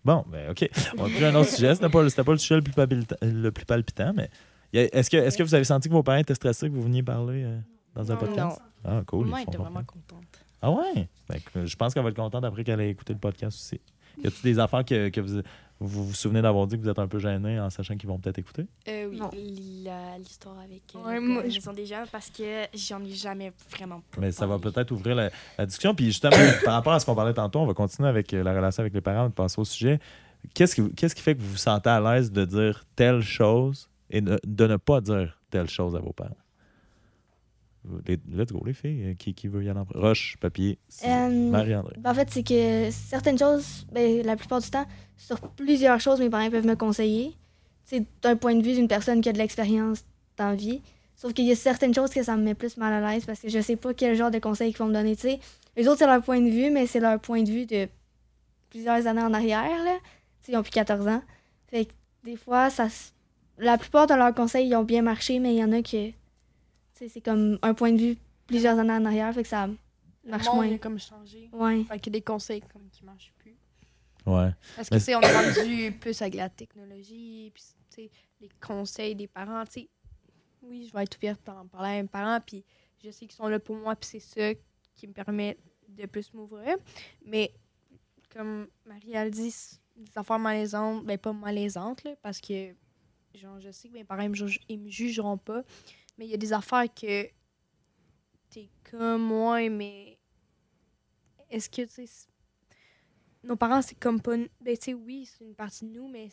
[0.05, 0.69] Bon, ben OK.
[0.97, 1.73] On plus un autre sujet.
[1.75, 4.29] C'était pas, pas le sujet le plus, palpita- le plus palpitant, mais
[4.75, 7.43] a- est-ce que, vous avez senti que vos parents étaient stressés que vous veniez parler
[7.43, 7.59] euh,
[7.95, 8.19] dans un Non.
[8.19, 8.61] podcast?
[8.83, 9.25] Ah, cool.
[9.27, 9.63] Maman ils contents.
[9.63, 10.42] vraiment contente.
[10.63, 11.07] Ah ouais?
[11.29, 13.81] Fait que je pense qu'elle va être contente après qu'elle ait écouté le podcast aussi.
[14.23, 15.41] Y a-t-il des affaires que, que vous,
[15.79, 18.17] vous vous souvenez d'avoir dit que vous êtes un peu gêné en sachant qu'ils vont
[18.19, 18.65] peut-être écouter?
[18.87, 19.29] Euh, oui, Non.
[19.83, 23.11] la- l'histoire avec euh, Ouais, moi, gars, je- ils sont déjà parce que j'en ai
[23.11, 25.93] jamais vraiment Mais ça va peut-être ouvrir la, la discussion.
[25.95, 26.31] Puis justement,
[26.63, 28.93] par rapport à ce qu'on parlait tantôt, on va continuer avec euh, la relation avec
[28.93, 29.99] les parents, de passer au sujet.
[30.53, 33.89] Qu'est-ce qui, qu'est-ce qui fait que vous vous sentez à l'aise de dire telle chose
[34.11, 36.37] et ne- de ne pas dire telle chose à vos parents?
[38.07, 39.15] Les- let's go, les filles.
[39.17, 40.01] Qui, qui veut y aller en premier?
[40.05, 40.77] Roche, papier.
[41.05, 41.95] Euh, Marie-André.
[41.99, 44.85] Ben, en fait, c'est que certaines choses, ben, la plupart du temps,
[45.17, 47.35] sur plusieurs choses, mes parents peuvent me conseiller.
[47.85, 50.03] C'est d'un point de vue d'une personne qui a de l'expérience
[50.37, 50.81] dans la vie.
[51.15, 53.39] Sauf qu'il y a certaines choses que ça me met plus mal à l'aise parce
[53.39, 55.15] que je sais pas quel genre de conseils ils vont me donner.
[55.15, 55.39] tu sais.
[55.75, 57.87] Les autres, c'est leur point de vue, mais c'est leur point de vue de
[58.69, 59.83] plusieurs années en arrière.
[59.83, 59.97] Là.
[60.41, 61.21] Tu sais, Ils ont plus 14 ans.
[61.67, 61.91] Fait que
[62.23, 62.87] des fois, ça,
[63.57, 66.15] la plupart de leurs conseils ils ont bien marché, mais il y en a sais,
[67.09, 68.17] c'est comme un point de vue
[68.47, 69.33] plusieurs années en arrière.
[69.33, 69.75] Fait que ça Le
[70.31, 70.73] marche monde moins.
[70.73, 71.49] a comme changé.
[71.51, 71.83] Ouais.
[71.85, 73.55] Fait qu'il y a des conseils comme qui marchent plus.
[74.25, 74.51] Ouais.
[74.75, 79.15] Parce que, sais, on est rendu plus avec la technologie, puis, tu sais, les conseils
[79.15, 79.89] des parents, tu sais.
[80.61, 82.63] Oui, je vais être ouverte en parler à mes parents, puis
[83.03, 84.59] je sais qu'ils sont là pour moi, puis c'est ça
[84.95, 85.57] qui me permet
[85.89, 86.77] de plus m'ouvrir.
[87.25, 87.51] Mais,
[88.33, 92.73] comme Marie a dit, c'est des affaires malaisantes, ben pas malaisantes, là, parce que,
[93.35, 94.29] genre, je sais que mes parents,
[94.69, 95.63] ils me jugeront pas,
[96.17, 97.27] mais il y a des affaires que
[98.49, 100.17] t'es comme moi, mais
[101.49, 102.27] est-ce que, tu sais,
[103.43, 104.37] nos parents, c'est comme pas.
[104.37, 106.25] Ben, tu sais, oui, c'est une partie de nous, mais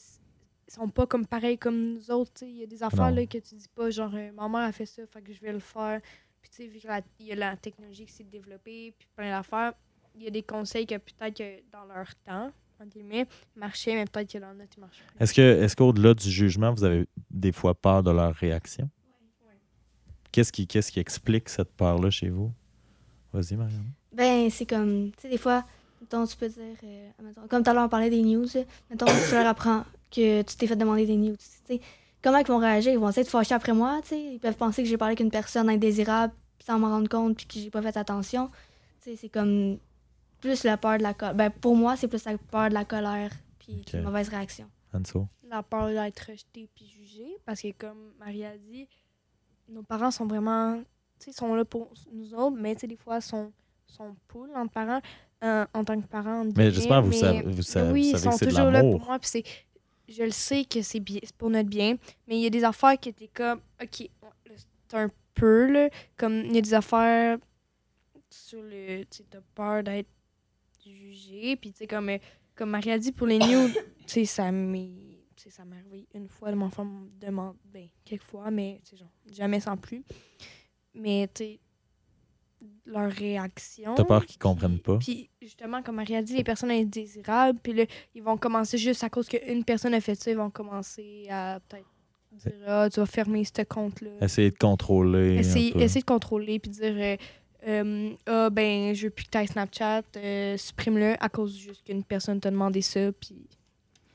[0.69, 2.33] ils sont pas comme pareils comme nous autres.
[2.35, 2.51] tu sais.
[2.51, 4.73] Il y a des affaires là, que tu dis pas, genre, euh, ma mère a
[4.73, 6.01] fait ça, fait que je vais le faire.
[6.41, 9.75] Puis, tu sais, vu qu'il y a la technologie qui s'est développée, puis plein d'affaires,
[10.15, 12.51] il y a des conseils que peut-être que dans leur temps,
[12.81, 13.27] entre guillemets,
[13.57, 15.39] marchaient, mais peut-être que dans notre, ils marchent plus.
[15.39, 18.89] Est-ce qu'au-delà du jugement, vous avez des fois peur de leur réaction?
[20.33, 22.53] Qu'est-ce qui, qu'est-ce qui explique cette peur-là chez vous?
[23.33, 23.91] Vas-y, Marianne.
[24.13, 25.65] Ben, c'est comme, tu sais, des fois,
[26.01, 28.47] mettons, tu peux dire, euh, mettons, comme tout à l'heure, on parlait des news,
[28.91, 31.45] mettons, tu leur apprends que tu t'es fait demander des news, tu
[31.75, 31.81] sais,
[32.23, 32.93] comment ils vont réagir?
[32.93, 35.11] Ils vont essayer de fâcher après moi, tu sais, ils peuvent penser que j'ai parlé
[35.13, 36.33] avec une personne indésirable
[36.67, 38.49] sans m'en rendre compte puis que j'ai pas fait attention.
[39.03, 39.79] Tu sais, c'est comme
[40.41, 41.35] plus la peur de la colère.
[41.35, 43.31] Ben, pour moi, c'est plus la peur de la colère
[43.61, 43.93] puis Ok.
[43.95, 44.67] une mauvaise réaction.
[44.93, 45.29] Anso.
[45.49, 48.89] la peur d'être rejeté puis jugé parce que comme Marie a dit
[49.71, 50.79] nos parents sont vraiment
[51.19, 53.53] tu sais sont là pour nous autres mais tu sais des fois sont
[53.87, 55.01] sont poules entre parents
[55.43, 58.13] euh, en tant que parents Mais j'espère que vous savez, vous savez, oui vous ils
[58.13, 59.45] que sont de toujours là pour moi puis c'est
[60.09, 61.03] je le sais que c'est
[61.39, 64.09] pour notre bien mais il y a des affaires qui étaient comme ok
[64.89, 67.39] c'est un peu là comme il y a des affaires
[68.29, 70.09] sur le tu t'as peur d'être
[70.85, 72.19] jugé puis tu sais comme euh,
[72.55, 73.69] comme Marie a dit pour les news
[74.07, 75.10] tu sais ça m'est
[75.45, 78.91] sais, ça m'est arrivé une fois mon enfant me demande ben quelques fois mais tu
[78.91, 80.03] sais genre jamais sans plus
[80.95, 81.61] mais tu sais
[82.85, 84.99] leur réaction T'as peur qu'ils comprennent pas?
[84.99, 87.85] puis justement comme Marie a dit les personnes indésirables puis là
[88.15, 91.59] ils vont commencer juste à cause qu'une personne a fait ça ils vont commencer à
[91.69, 91.87] peut-être
[92.33, 95.37] dire ah tu vas fermer ce compte là Essayer de contrôler.
[95.37, 97.17] essayer, essayer de contrôler puis dire euh,
[97.67, 102.05] euh, ah ben je veux plus que tu Snapchat euh, supprime-le à cause juste qu'une
[102.05, 103.49] personne t'a demandé ça puis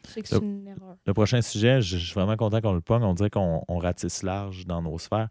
[0.07, 0.43] c'est que c'est Yep.
[0.43, 3.03] une erreur Le prochain sujet, je je suis vraiment content qu'on le pogne.
[3.03, 5.29] On dirait qu'on on ratisse large dans nos sphères.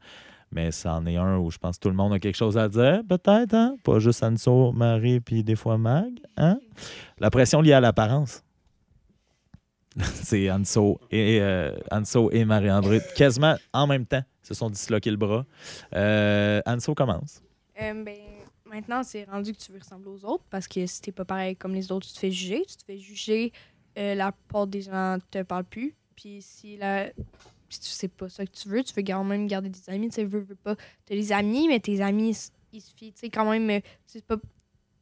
[0.52, 2.68] Mais c'en est un où je pense que tout le monde a quelque chose à
[2.68, 3.76] dire, peut-être, hein?
[3.82, 6.58] Pas juste Anso, Marie, puis des fois Mag, hein?
[7.18, 8.42] La pression liée à l'apparence.
[9.98, 15.16] C'est Anso et, euh, Anso et Marie-André, quasiment en même temps, se sont disloqués le
[15.16, 15.44] bras.
[15.94, 17.40] Euh, Anso commence.
[17.80, 18.16] Euh, ben,
[18.64, 21.54] maintenant, c'est rendu que tu veux ressembler aux autres parce que si t'es pas pareil
[21.56, 22.64] comme les autres, tu te fais juger.
[22.68, 23.52] Tu te fais juger,
[23.98, 25.94] euh, la plupart des gens te parlent plus.
[26.16, 27.08] Puis si, la...
[27.68, 30.10] si tu sais pas ça que tu veux, tu veux quand même garder des amis.
[30.10, 30.76] Tu veux, veux pas.
[31.04, 32.36] T'as des amis, mais tes amis,
[32.72, 34.36] il suffit, tu sais, quand même, euh, c'est pas.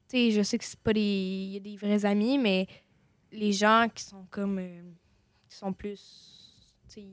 [0.08, 2.66] Tu je sais que c'est pas des, y a des vrais amis, mais
[3.30, 4.58] les gens qui sont comme.
[4.58, 4.82] euh,
[5.48, 6.54] qui sont plus.
[6.88, 7.06] Tu sais,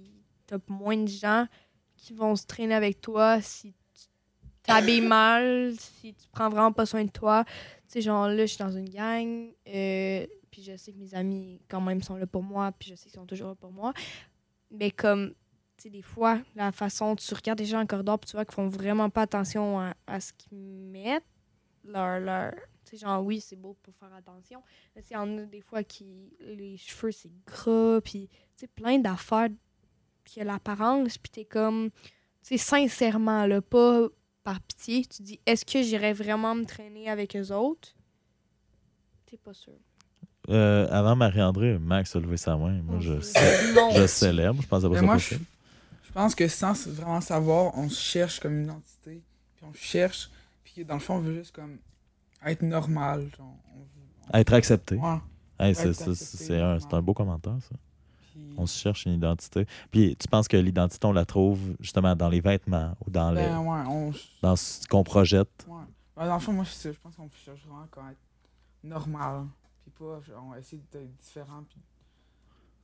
[0.47, 1.45] t'as moins de gens
[1.95, 4.05] qui vont se traîner avec toi si tu
[4.63, 7.43] t'habilles mal, si tu prends vraiment pas soin de toi.
[7.45, 10.25] Tu sais, genre là, je suis dans une gang, euh,
[10.59, 13.03] puis je sais que mes amis, quand même, sont là pour moi, puis je sais
[13.03, 13.93] qu'ils sont toujours là pour moi.
[14.69, 15.29] Mais comme,
[15.77, 18.43] tu sais, des fois, la façon, tu regardes des gens en corridor, puis tu vois
[18.43, 21.23] qu'ils font vraiment pas attention à, à ce qu'ils mettent,
[21.83, 22.19] leur.
[22.19, 22.53] leur
[22.83, 24.63] tu sais, genre, oui, c'est beau pour faire attention.
[24.95, 26.33] Mais il y en a des fois qui.
[26.41, 29.49] Les cheveux, c'est gras, puis, tu sais, plein d'affaires
[30.25, 31.89] qui a l'apparence, puis t'es comme.
[32.43, 34.09] Tu sais, sincèrement, là, pas
[34.43, 37.95] par pitié, tu dis, est-ce que j'irais vraiment me traîner avec eux autres?
[39.25, 39.77] T'es pas sûr.
[40.49, 42.81] Euh, avant Marie-André, Max a levé sa main.
[42.81, 43.19] Moi, je,
[44.07, 44.61] célèbre.
[44.61, 45.45] Je pense que moi, je, possible.
[46.03, 49.21] je pense que sans vraiment savoir, on se cherche comme une identité.
[49.55, 50.29] Puis on cherche.
[50.63, 51.77] Puis dans le fond, on veut juste comme
[52.45, 53.29] être normal.
[53.37, 54.95] Genre, on veut- Être accepté.
[54.95, 55.17] Ouais.
[55.59, 57.75] Hey, c'est un, beau commentaire, ça.
[58.31, 59.67] Puis, On se cherche une identité.
[59.91, 63.35] Puis tu penses que l'identité, on la trouve justement dans les vêtements ou dans, le,
[63.35, 64.13] ben ouais, on.
[64.41, 65.49] dans ce qu'on projette?
[65.67, 65.83] Ouais.
[66.15, 68.17] Ben, dans le fond, moi, je, je pense qu'on cherche vraiment à être
[68.83, 69.47] normal.
[69.89, 71.63] Puis pas, genre, on va essayer d'être différent.
[71.67, 71.77] Puis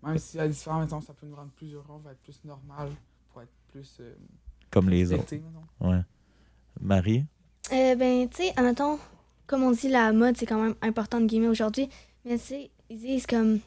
[0.03, 2.44] même si la différence, mettons, ça peut nous rendre plus heureux, on va être plus
[2.45, 2.90] normal
[3.32, 3.98] pour être plus.
[3.99, 4.14] euh,
[4.72, 5.34] Comme les autres.
[5.34, 5.90] mettons.
[5.90, 6.02] Ouais.
[6.80, 7.26] Marie?
[7.72, 8.99] Euh, ben, tu sais, admettons,
[9.48, 11.90] comme on dit, la mode, c'est quand même important de guillemets aujourd'hui.
[12.26, 13.60] Mais tu sais, ils disent comme.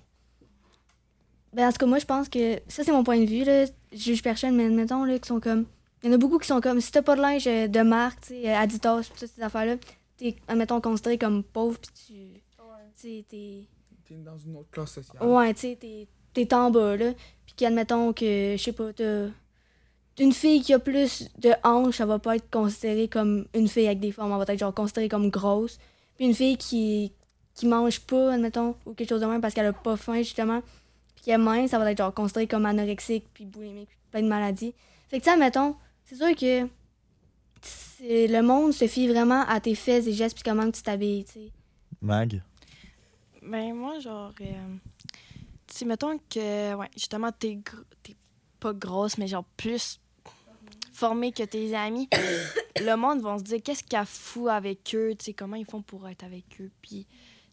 [1.53, 2.61] Ben, en tout cas, moi, je pense que.
[2.69, 3.65] Ça, c'est mon point de vue, là.
[3.93, 5.65] Je juge personne, mais admettons, là, qui sont comme.
[6.03, 6.81] Il y en a beaucoup qui sont comme.
[6.81, 9.77] Si t'as pas de linge euh, de marque, tu sais, euh, Adidas, toutes ces affaires-là,
[10.17, 12.15] t'es, admettons, considéré comme pauvre, pis tu.
[13.01, 13.65] Tu sais, t'es.
[14.07, 15.23] T'es dans une autre classe sociale.
[15.23, 17.13] Ouais, tu sais, t'es, t'es en bas, là.
[17.45, 19.27] Puis qu'admettons que, je sais pas, t'as.
[20.19, 23.87] Une fille qui a plus de hanches, elle va pas être considérée comme une fille
[23.87, 25.79] avec des formes, elle va être genre considérée comme grosse.
[26.17, 27.13] Puis une fille qui,
[27.55, 30.61] qui mange pas, admettons, ou quelque chose de même parce qu'elle a pas faim, justement,
[31.15, 34.23] puis qui est mince, ça va être genre considérée comme anorexique, puis boulimique, puis plein
[34.23, 34.75] de maladies.
[35.09, 36.67] Fait que, tu sais, admettons, c'est sûr que
[37.63, 41.25] c'est- le monde se fie vraiment à tes faits et gestes, puis comment tu t'habilles,
[41.27, 41.51] tu sais.
[42.03, 42.43] Mag?
[43.49, 44.33] Ben, moi, genre.
[44.41, 44.77] euh,
[45.69, 48.17] sais, mettons que, ouais, justement, t'es gr- t'es
[48.61, 50.01] pas grosse, mais genre plus
[50.93, 52.09] formée que tes amis.
[52.81, 55.57] le monde va se dire qu'est-ce qu'il y a fou avec eux, tu sais, comment
[55.57, 56.71] ils font pour être avec eux.
[56.83, 57.07] Puis,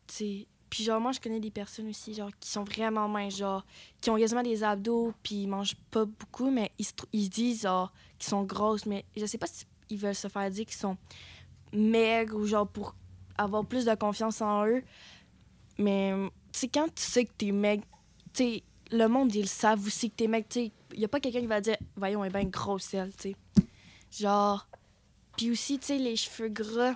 [0.07, 0.47] tu sais.
[0.69, 3.63] Puis, genre, moi, je connais des personnes aussi, genre, qui sont vraiment minces, genre,
[4.01, 7.30] qui ont quasiment des abdos, puis ils mangent pas beaucoup, mais ils se, ils se
[7.30, 10.76] disent, genre, qu'ils sont grosses, mais je sais pas s'ils veulent se faire dire qu'ils
[10.76, 10.97] sont
[11.72, 12.93] maigres ou, genre, pour
[13.38, 14.84] avoir plus de confiance en eux.
[15.77, 16.14] Mais,
[16.52, 17.84] tu sais, quand tu sais que t'es maigre,
[18.34, 20.72] tu sais, le monde, ils le savent aussi que t'es maigre, tu sais.
[20.95, 23.35] Il a pas quelqu'un qui va dire, voyons, elle est bien grosse, elle, tu sais.
[24.23, 24.68] Genre.
[25.35, 26.93] Puis aussi, tu sais, les cheveux gras,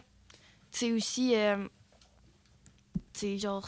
[0.72, 1.68] tu sais, aussi, euh,
[3.14, 3.68] tu sais, genre,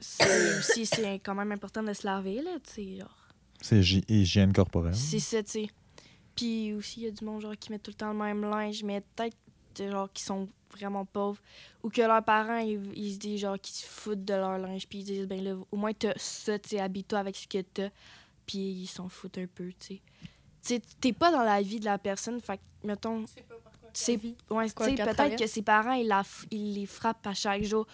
[0.00, 3.14] c'est aussi, c'est quand même important de se laver, là, tu sais, genre.
[3.60, 4.94] C'est hy- hygiène corporelle.
[4.94, 5.66] C'est ça, tu sais.
[6.34, 8.42] Puis aussi, il y a du monde genre, qui met tout le temps le même
[8.42, 9.36] linge, mais peut-être
[9.78, 11.40] genre qui sont vraiment pauvres
[11.82, 14.86] ou que leurs parents, ils, ils se disent genre qu'ils se foutent de leur linge,
[14.86, 17.62] puis ils disent ben là, au moins t'as ça, tu sais, habille-toi avec ce que
[17.62, 17.90] t'as,
[18.46, 20.00] puis ils s'en foutent un peu, tu
[20.60, 20.80] sais.
[21.00, 23.24] T'es pas dans la vie de la personne, fait mettons,
[23.92, 24.18] c'est
[24.50, 27.86] ouais, peut-être que ses parents, ils, la, ils les frappent à chaque jour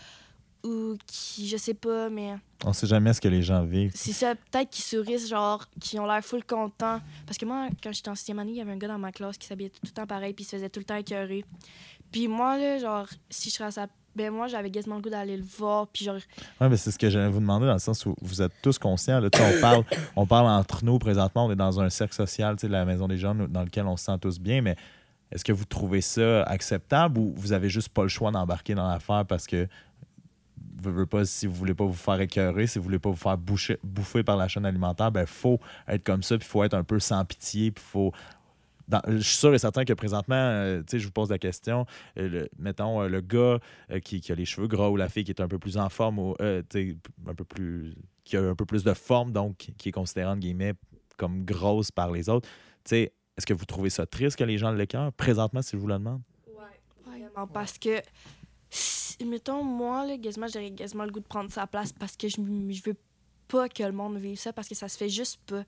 [0.64, 2.34] ou qui, je sais pas, mais
[2.64, 3.92] On sait jamais ce que les gens vivent.
[3.94, 7.00] c'est ça, peut-être qu'ils sourissent, genre, qui ont l'air full contents.
[7.26, 9.12] Parce que moi, quand j'étais en sixième année, il y avait un gars dans ma
[9.12, 11.44] classe qui s'habillait tout le temps pareil, puis il se faisait tout le temps écœurer.
[12.10, 13.86] Puis moi, là, genre, si je serais à sa.
[14.16, 16.14] Ben, moi, j'avais quasiment le goût d'aller le voir, puis genre.
[16.60, 18.78] Oui, mais c'est ce que j'allais vous demander dans le sens où vous êtes tous
[18.78, 19.18] conscients.
[19.18, 19.84] Là, on, parle,
[20.16, 23.08] on parle entre nous présentement, on est dans un cercle social, tu sais, la Maison
[23.08, 24.76] des Jeunes, dans lequel on se sent tous bien, mais
[25.32, 28.88] est-ce que vous trouvez ça acceptable ou vous avez juste pas le choix d'embarquer dans
[28.88, 29.66] l'affaire parce que
[30.82, 33.38] veux, pas, si vous voulez pas vous faire écœurer, si vous voulez pas vous faire
[33.38, 36.84] boucher- bouffer par la chaîne alimentaire, ben faut être comme ça, puis faut être un
[36.84, 38.12] peu sans pitié, puis faut
[39.08, 41.86] je suis sûr et certain que présentement, euh, sais, je vous pose la question,
[42.18, 43.58] euh, le- mettons, euh, le gars
[43.90, 45.78] euh, qui, qui a les cheveux gras ou la fille qui est un peu plus
[45.78, 46.62] en forme ou un
[47.34, 47.94] peu plus
[48.24, 50.74] qui a un peu plus de forme, donc qui est considérée guillemets
[51.16, 52.48] comme grosse par les autres.
[52.90, 55.94] Est-ce que vous trouvez ça triste que les gens l'écœurent présentement, si je vous le
[55.94, 56.20] demande?
[57.06, 58.00] Vraiment, parce que.
[59.24, 62.36] Mettons, moi, là, quasiment, j'aurais quasiment le goût de prendre sa place parce que je,
[62.36, 62.96] je veux
[63.48, 65.64] pas que le monde vive ça, parce que ça se fait juste pas.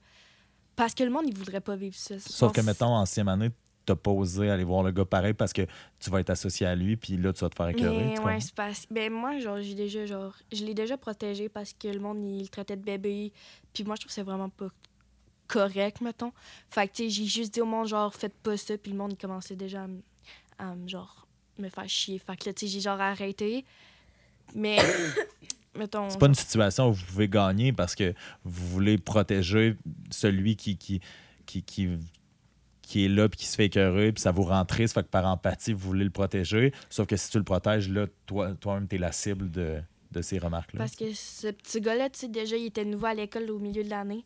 [0.75, 2.19] Parce que le monde, il voudrait pas vivre ça.
[2.19, 3.51] Sauf que, mettons, en sixième année,
[3.87, 5.65] t'as pas osé aller voir le gars pareil parce que
[5.97, 8.19] tu vas être associé à lui, puis là, tu vas te faire écœurer.
[8.19, 11.87] Ouais, c'est parce ben moi genre j'ai déjà genre je l'ai déjà protégé parce que
[11.87, 13.31] le monde il le traitait de bébé
[13.73, 14.67] puis moi je trouve que c'est vraiment pas
[15.47, 16.33] correct mettons.
[16.69, 18.97] Fait que tu sais j'ai juste dit au monde genre faites pas ça puis le
[18.97, 19.87] monde il commençait déjà
[20.59, 21.25] à, à genre
[21.61, 22.19] me faire chier.
[22.19, 23.65] Fait que là tu sais j'ai genre arrêté
[24.55, 24.77] Mais,
[25.75, 26.09] mettons.
[26.09, 28.13] C'est pas une situation où vous pouvez gagner parce que
[28.43, 29.75] vous voulez protéger
[30.11, 31.01] celui qui, qui,
[31.45, 31.89] qui, qui,
[32.81, 35.09] qui est là puis qui se fait écœurer, puis ça vous rend triste, fait que
[35.09, 36.73] par empathie, vous voulez le protéger.
[36.89, 39.81] Sauf que si tu le protèges, là, toi, toi-même, t'es la cible de,
[40.11, 40.79] de ces remarques-là.
[40.79, 43.83] Parce que ce petit gars-là, tu sais, déjà, il était nouveau à l'école au milieu
[43.83, 44.23] de l'année.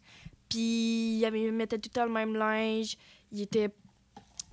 [0.48, 2.98] Puis il, avait, il mettait tout le temps le même linge.
[3.32, 3.70] Il était,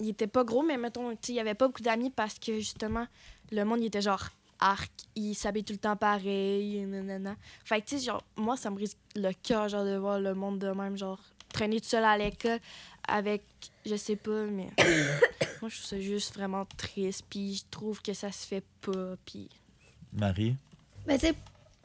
[0.01, 2.57] il était pas gros, mais mettons, tu sais, il avait pas beaucoup d'amis parce que
[2.57, 3.07] justement,
[3.51, 4.29] le monde, il était genre
[4.61, 4.91] arc.
[5.15, 6.85] Il s'habille tout le temps pareil.
[6.87, 7.37] Nanana.
[7.65, 10.35] Fait que, tu sais, genre, moi, ça me brise le cœur, genre, de voir le
[10.35, 11.21] monde de même, genre,
[11.53, 12.61] traîner tout seul à l'école
[13.07, 13.43] avec,
[13.87, 14.69] je sais pas, mais
[15.61, 17.25] moi, je trouve ça juste vraiment triste.
[17.29, 19.17] Puis je trouve que ça se fait pas.
[19.25, 19.49] Puis
[20.13, 20.57] Marie?
[21.07, 21.35] Ben, tu sais,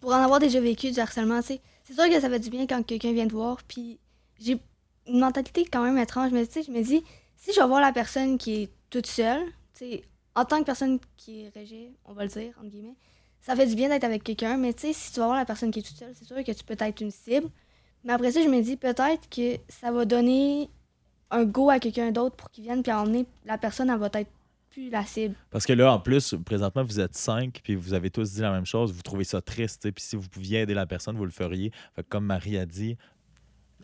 [0.01, 2.49] pour en avoir déjà vécu du harcèlement, tu sais, c'est sûr que ça fait du
[2.49, 3.63] bien quand quelqu'un vient te voir.
[3.63, 3.99] Puis
[4.39, 4.59] j'ai
[5.07, 7.03] une mentalité quand même étrange, mais tu sais, je me dis,
[7.43, 9.43] si je vais voir la personne qui est toute seule,
[10.33, 12.95] en tant que personne qui est régie, on va le dire, entre guillemets,
[13.41, 15.43] ça fait du bien d'être avec quelqu'un, mais tu sais, si tu vas voir la
[15.43, 17.49] personne qui est toute seule, c'est sûr que tu peux être une cible.
[18.05, 20.69] Mais après ça, je me dis peut-être que ça va donner
[21.31, 24.31] un go à quelqu'un d'autre pour qu'il vienne, puis emmener la personne, elle va être
[24.69, 25.35] plus la cible.
[25.51, 28.51] Parce que là, en plus, présentement, vous êtes cinq, puis vous avez tous dit la
[28.51, 28.93] même chose.
[28.93, 31.71] Vous trouvez ça triste, puis si vous pouviez aider la personne, vous le feriez.
[31.93, 32.95] Fait que comme Marie a dit,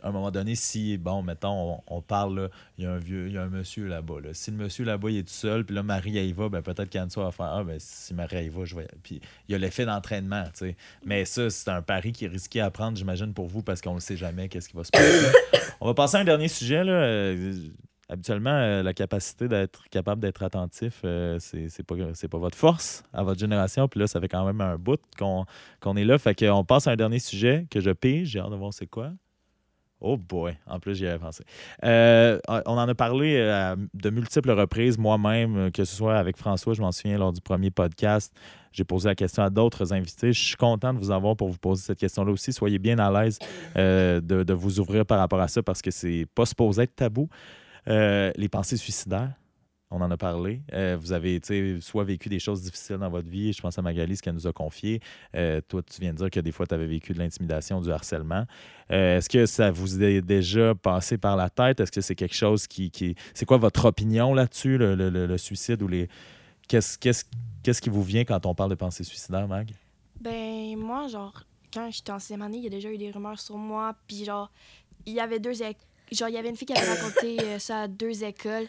[0.03, 3.33] à un moment donné, si, bon, mettons, on, parle, il y a un vieux, il
[3.33, 4.21] y a un monsieur là-bas.
[4.21, 4.29] Là.
[4.33, 6.61] Si le monsieur là-bas, il est tout seul, puis là, Marie, elle y va, ben
[6.61, 8.87] peut-être qu'Anne-Soie va faire, ah, ben si Marie, elle y va, je vais.
[9.03, 10.75] Puis il y a l'effet d'entraînement, tu sais.
[11.05, 13.95] Mais ça, c'est un pari qui est risqué à prendre, j'imagine, pour vous, parce qu'on
[13.95, 15.27] ne sait jamais qu'est-ce qui va se passer.
[15.81, 16.93] on va passer à un dernier sujet, là.
[16.93, 17.69] Euh,
[18.11, 23.21] Habituellement, euh, la capacité d'être capable d'être attentif, euh, c'est pas, pas votre force à
[23.21, 23.87] votre génération.
[23.87, 25.45] Puis là, ça fait quand même un bout qu'on
[25.79, 26.17] qu'on est là.
[26.17, 28.29] Fait qu'on passe à un dernier sujet que je pige.
[28.29, 29.11] J'ai hâte de voir c'est quoi.
[30.01, 31.43] Oh boy, en plus j'y avais pensé.
[31.83, 36.37] Euh, on en a parlé euh, de multiples reprises moi-même, euh, que ce soit avec
[36.37, 38.33] François, je m'en souviens lors du premier podcast.
[38.71, 40.31] J'ai posé la question à d'autres invités.
[40.31, 42.53] Je suis content de vous avoir pour vous poser cette question-là aussi.
[42.53, 43.39] Soyez bien à l'aise
[43.75, 47.27] de, de vous ouvrir par rapport à ça parce que c'est pas supposé être tabou.
[47.87, 49.31] Les pensées suicidaires,
[49.91, 50.61] on en a parlé.
[50.73, 51.41] Euh, vous avez
[51.81, 53.53] soit vécu des choses difficiles dans votre vie.
[53.53, 55.01] Je pense à Magali, ce qu'elle nous a confié.
[55.35, 57.91] Euh, toi, tu viens de dire que des fois, tu avais vécu de l'intimidation, du
[57.91, 58.45] harcèlement.
[58.91, 61.79] Euh, Est-ce que ça vous est déjà passé par la tête?
[61.79, 62.91] Est-ce que c'est quelque chose qui.
[62.91, 63.15] qui...
[63.33, 66.07] C'est quoi votre opinion là-dessus, le, le- le- suicide ou les.
[66.67, 67.25] Qu'est-ce qu'est-ce-
[67.63, 69.71] qu'est-ce qui vous vient quand on parle de pensées suicidaires, Mag?
[70.21, 71.43] Ben, moi, genre,
[71.73, 73.95] quand j'étais en sixième année, il y a déjà eu des rumeurs sur moi.
[74.07, 74.51] Puis, genre,
[75.07, 75.75] il y avait deux écoles.
[76.11, 78.65] Genre, il y avait une fille qui avait raconté ça à deux écoles.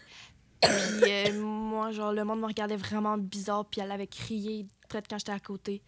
[0.61, 3.65] Puis, euh, moi, genre, le monde me regardait vraiment bizarre.
[3.65, 5.83] Puis, elle avait crié de quand j'étais à côté.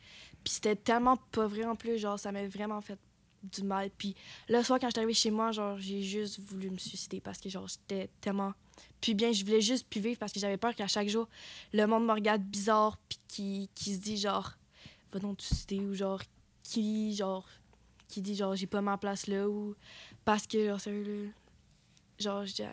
[0.44, 1.98] Puis, c'était tellement pas vrai en plus.
[1.98, 2.98] Genre, ça m'a vraiment fait
[3.42, 3.90] du mal.
[3.96, 4.14] Puis,
[4.48, 7.48] le soir, quand j'étais arrivée chez moi, genre, j'ai juste voulu me suicider parce que,
[7.48, 8.52] genre, j'étais tellement.
[9.00, 11.28] Puis, bien, je voulais juste plus vivre parce que j'avais peur qu'à chaque jour,
[11.72, 12.98] le monde me regarde bizarre.
[13.08, 14.52] Puis, qui, se dit, genre,
[15.12, 16.20] va donc te suicider ou genre
[16.62, 17.46] qui genre
[18.08, 19.74] qui dit genre j'ai pas ma place là ou
[20.24, 21.32] parce que genre sérieux
[22.18, 22.66] genre j'ai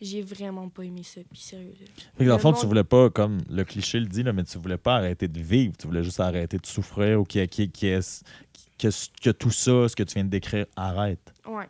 [0.00, 1.86] j'ai vraiment pas aimé ça puis sérieux là.
[2.16, 4.32] Fait que dans le fond, monde- tu voulais pas, comme le cliché le dit, là,
[4.32, 5.74] mais tu voulais pas arrêter de vivre.
[5.78, 8.88] Tu voulais juste arrêter de souffrir ou que,
[9.22, 11.32] que tout ça, ce que tu viens de décrire, arrête.
[11.46, 11.68] ouais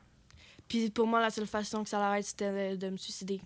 [0.68, 3.40] puis pour moi la seule façon que ça l'arrête c'était de, me suicider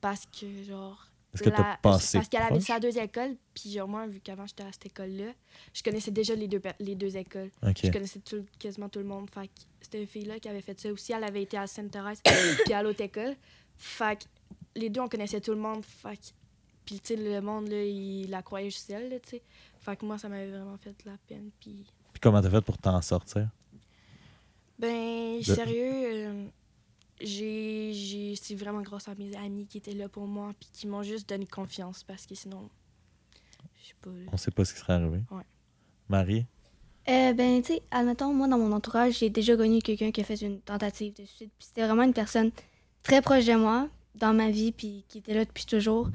[0.00, 1.04] parce que genre
[1.34, 4.06] Est-ce que tu as la- passé parce qu'elle avait à deux écoles puis genre moi
[4.06, 5.32] vu qu'avant j'étais à cette école là
[5.74, 7.50] je connaissais déjà les deux les deux écoles.
[7.62, 9.28] Je connaissais tout- quasiment tout le monde.
[9.34, 11.12] Fait que c'était une fille-là qui avait fait ça aussi.
[11.12, 12.20] Elle avait été à Sainte-Thérèse
[12.64, 13.34] puis à l'autre école.
[13.82, 14.24] Fait que
[14.76, 15.84] les deux, on connaissait tout le monde.
[15.84, 16.22] Fait que...
[16.84, 19.42] Puis, tu sais, le monde, là, il la croyait juste elle, tu sais.
[19.80, 21.50] Fait que moi, ça m'avait vraiment fait de la peine.
[21.60, 23.48] Puis, Puis comment t'as fait pour t'en sortir?
[24.78, 26.46] ben, sérieux, euh,
[27.20, 27.92] j'ai...
[27.92, 31.02] j'ai- C'est vraiment grâce à mes amis qui étaient là pour moi puis qui m'ont
[31.02, 32.68] juste donné confiance parce que sinon,
[33.82, 34.10] je sais pas.
[34.32, 35.20] On sait pas ce qui serait arrivé.
[35.30, 35.42] Ouais.
[36.08, 36.46] Marie?
[37.08, 40.24] Euh, ben, tu sais, admettons, moi, dans mon entourage, j'ai déjà connu quelqu'un qui a
[40.24, 41.50] fait une tentative de suicide.
[41.58, 42.50] Puis c'était vraiment une personne
[43.02, 46.08] très proche de moi dans ma vie, puis qui était là depuis toujours.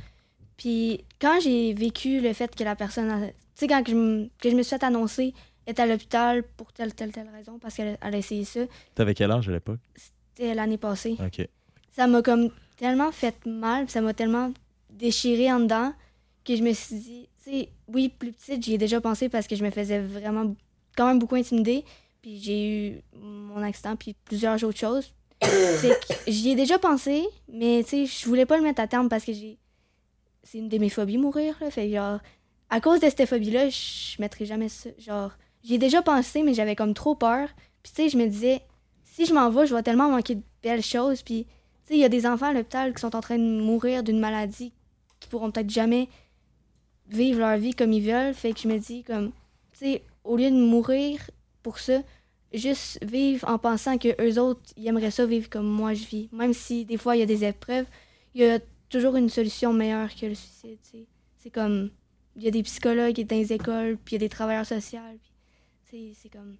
[0.58, 4.30] Puis quand j'ai vécu le fait que la personne, tu sais, quand que je, me-
[4.42, 5.34] que je me suis fait annoncer,
[5.68, 8.62] était à l'hôpital pour telle, telle, telle raison, parce qu'elle elle a essayé ça,
[8.94, 9.80] T'avais quel âge à l'époque?
[9.96, 11.16] c'était l'année passée.
[11.20, 11.48] OK.
[11.92, 14.52] Ça m'a comme tellement fait mal, ça m'a tellement
[14.92, 15.94] déchiré en dedans
[16.44, 19.48] que je me suis dit, tu sais, oui, plus petite, j'y ai déjà pensé parce
[19.48, 20.54] que je me faisais vraiment
[20.96, 21.84] quand même beaucoup intimider.
[22.22, 25.14] Puis j'ai eu mon accident, puis plusieurs autres choses.
[26.28, 29.26] J'y ai déjà pensé, mais tu sais, je voulais pas le mettre à terme parce
[29.26, 29.58] que j'ai.
[30.44, 31.72] C'est une de mes phobies, mourir, là.
[31.72, 32.20] Fait genre,
[32.70, 34.90] à cause de cette phobie-là, je mettrais jamais ça.
[34.98, 35.32] Genre,
[35.64, 37.50] j'y ai déjà pensé, mais j'avais comme trop peur.
[37.84, 38.62] Puis tu sais, je me disais,
[39.04, 41.22] si je m'en vais, je vais tellement manquer de belles choses.
[41.22, 41.50] Puis, tu
[41.88, 44.20] sais, il y a des enfants à l'hôpital qui sont en train de mourir d'une
[44.20, 44.74] maladie
[45.20, 46.10] qui pourront peut-être jamais
[47.08, 48.34] vivre leur vie comme ils veulent.
[48.34, 49.32] Fait que je me dis, comme,
[49.72, 51.20] tu sais, au lieu de mourir
[51.64, 52.02] pour ça,
[52.58, 56.30] juste vivre en pensant que eux autres, ils aimeraient ça vivre comme moi je vis.
[56.32, 57.86] Même si des fois il y a des épreuves,
[58.34, 58.60] il y a
[58.90, 60.78] toujours une solution meilleure que le suicide.
[61.38, 61.92] C'est comme,
[62.36, 65.00] il y a des psychologues dans les écoles, puis il y a des travailleurs sociaux.
[65.86, 66.58] puis C'est c'est comme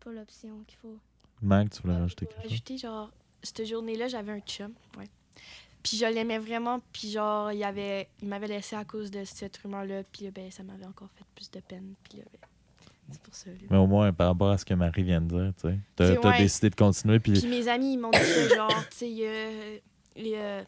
[0.00, 0.98] pas l'option qu'il faut.
[1.42, 2.52] Mac, tu voulais rajouter quelque chose?
[2.52, 3.12] ajouter, genre,
[3.42, 4.72] cette journée-là, j'avais un chum.
[4.96, 5.08] Ouais.
[5.82, 6.80] Puis je l'aimais vraiment.
[6.92, 10.02] Puis genre, il, avait, il m'avait laissé à cause de cette rumeur-là.
[10.12, 11.94] Puis là, ben, ça m'avait encore fait plus de peine.
[12.02, 12.48] Puis là, ben,
[13.10, 13.50] c'est pour ça.
[13.50, 13.56] là.
[13.70, 16.14] Mais au moins, par rapport à ce que Marie vient de dire, tu sais, t'as
[16.30, 16.38] ouais.
[16.38, 17.18] décidé de continuer.
[17.20, 19.80] Puis Puis mes amis, ils m'ont dit ça, genre, tu sais, euh, euh,
[20.16, 20.64] il y a-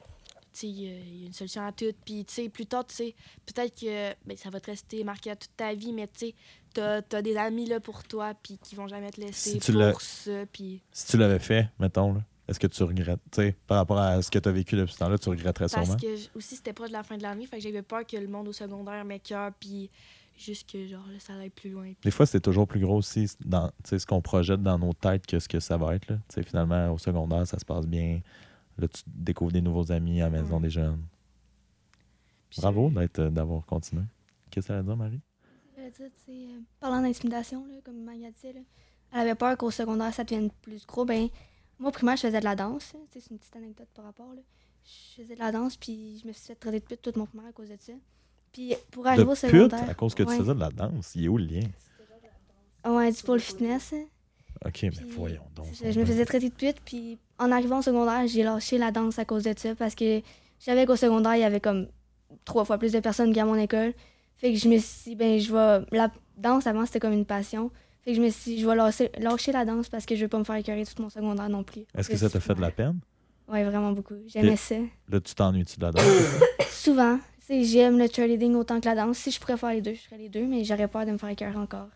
[1.27, 1.93] une solution à tout.
[2.05, 3.15] Puis, tu sais, plus tard, tu sais,
[3.47, 6.35] peut-être que ben, ça va te rester marqué à toute ta vie, mais tu sais,
[6.75, 9.73] t'as as des amis là pour toi, puis qui vont jamais te laisser Si tu
[9.73, 10.45] l'as- pour ça.
[10.53, 13.21] Puis, si tu l'avais fait, mettons, là, est-ce que tu regrettes?
[13.31, 15.67] Tu sais, par rapport à ce que tu as vécu depuis ce temps-là, tu regretterais
[15.69, 15.97] parce sûrement?
[16.01, 18.17] que j- aussi, c'était proche de la fin de l'année, fait que j'avais peur que
[18.17, 19.89] le monde au secondaire m'écœure, puis
[20.41, 21.93] juste que, genre, ça aille plus loin.
[22.03, 24.93] Des fois, c'est toujours plus gros aussi dans tu sais, ce qu'on projette dans nos
[24.93, 26.09] têtes que ce que ça va être.
[26.09, 26.17] Là.
[26.29, 28.21] Tu sais, Finalement, au secondaire, ça se passe bien.
[28.79, 30.63] Là, tu découvres des nouveaux amis à la maison Ouais.
[30.63, 31.03] des jeunes.
[32.57, 34.03] Bravo euh, d'avoir continué.
[34.51, 35.21] Qu'est-ce que ça veut dire, Marie?
[35.77, 36.11] Je veux dire,
[36.57, 38.61] euh, parlant d'intimidation, comme Maya disait, là,
[39.13, 41.05] elle avait peur qu'au secondaire, ça devienne plus gros.
[41.05, 41.29] Ben,
[41.79, 42.93] moi, au primaire, je faisais de la danse.
[42.95, 44.33] hein, C'est une petite anecdote par rapport.
[44.35, 44.41] Là.
[44.85, 47.27] Je faisais de la danse, puis je me suis fait traiter de pute toute mon
[47.27, 47.93] primaire à cause de ça.
[48.53, 49.89] Puis pour arriver de au pute secondaire.
[49.91, 50.33] à cause que ouais.
[50.35, 51.13] tu faisais de la danse.
[51.15, 51.67] Il est où le lien?
[52.85, 53.93] Ouais, du pôle fitness.
[53.93, 54.05] hein.
[54.65, 55.67] OK, mais voyons donc.
[55.83, 59.19] Je me faisais traiter de pute, puis en arrivant au secondaire, j'ai lâché la danse
[59.19, 61.89] à cause de ça parce que je savais qu'au secondaire, il y avait comme
[62.45, 63.95] trois fois plus de personnes qu'à mon école.
[64.37, 65.87] Fait que je me suis dit, ben, je vais.
[65.97, 67.71] La danse avant, c'était comme une passion.
[68.03, 70.23] Fait que je me suis dit, je vais lâcher, lâcher la danse parce que je
[70.23, 71.85] veux pas me faire écœurer tout mon secondaire non plus.
[71.95, 72.99] Est-ce que ça t'a fait de la peine?
[73.49, 74.15] Ouais, vraiment beaucoup.
[74.27, 74.77] J'aimais ça.
[75.09, 76.05] Là, tu t'ennuies-tu de la danse?
[76.71, 77.19] Souvent,
[77.51, 79.19] j'aime le cheerleading autant que la danse.
[79.19, 81.19] Si je pourrais faire les deux, je ferais les deux, mais j'aurais peur de me
[81.19, 81.89] faire écœurer encore.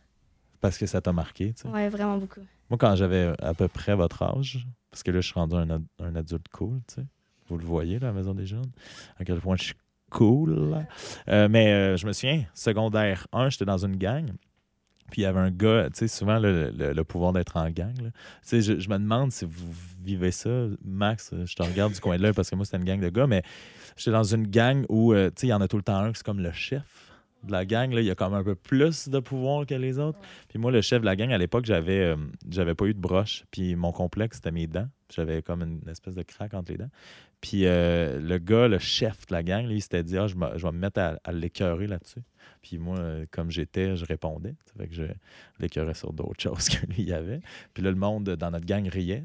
[0.60, 1.68] Parce que ça t'a marqué, tu sais.
[1.68, 2.40] Ouais, vraiment beaucoup.
[2.70, 5.68] Moi, quand j'avais à peu près votre âge, parce que là, je suis rendu un,
[5.70, 7.06] ad- un adulte cool, tu sais.
[7.48, 8.70] Vous le voyez, là, à la Maison des Jeunes,
[9.18, 9.74] à quel point je suis
[10.10, 10.74] cool.
[11.28, 14.30] Euh, mais euh, je me souviens, secondaire 1, j'étais dans une gang.
[15.10, 17.70] Puis il y avait un gars, tu sais, souvent le, le- le pouvoir d'être en
[17.70, 17.94] gang.
[17.94, 18.10] Tu
[18.42, 19.72] sais, je, je me demande si vous
[20.02, 20.66] vivez ça.
[20.84, 23.08] Max, je te regarde du coin de l'œil parce que moi, c'était une gang de
[23.10, 23.42] gars, mais
[23.96, 25.96] j'étais dans une gang où, euh, tu sais, il y en a tout le temps
[25.98, 26.82] un qui c'est comme le chef
[27.44, 27.92] de la gang.
[27.92, 28.00] Là.
[28.00, 30.18] Il y a comme un peu plus de pouvoir que les autres.
[30.48, 32.16] Puis moi, le chef de la gang, à l'époque, j'avais euh,
[32.50, 33.44] j'avais pas eu de broche.
[33.50, 34.88] Puis mon complexe, c'était mes dents.
[35.14, 36.90] J'avais comme une espèce de craque entre les dents.
[37.42, 40.34] Puis euh, le gars, le chef de la gang, lui, il s'était dit, ah, je,
[40.34, 42.22] me- je vais me mettre à, à l'écœurer là-dessus.
[42.64, 44.54] Puis moi, euh, comme j'étais, je répondais.
[44.64, 45.04] Ça fait que je
[45.60, 47.40] l'écœurais sur d'autres choses que lui, il y avait.
[47.74, 49.24] Puis là, le monde dans notre gang riait.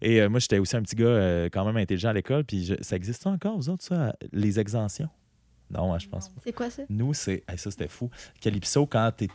[0.00, 2.44] Et euh, moi, j'étais aussi un petit gars euh, quand même intelligent à l'école.
[2.44, 5.08] Puis je- ça existe encore, vous autres, ça, les exemptions?
[5.70, 6.40] Non, hein, je pense pas.
[6.44, 6.82] C'est quoi ça?
[6.88, 7.42] Nous, c'est.
[7.48, 8.08] hey, ça, c'était fou.
[8.40, 9.28] Calypso, quand tu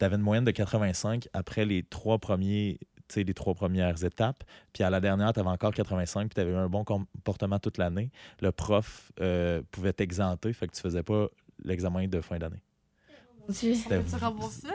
[0.00, 2.78] avais une moyenne de 85 après les trois premiers.
[3.16, 4.44] les trois premières étapes.
[4.74, 7.58] Puis à la dernière, tu avais encore 85, puis tu avais eu un bon comportement
[7.58, 8.10] toute l'année.
[8.42, 11.28] Le prof euh, pouvait t'exenter, fait que tu faisais pas
[11.64, 12.62] l'examen de fin d'année.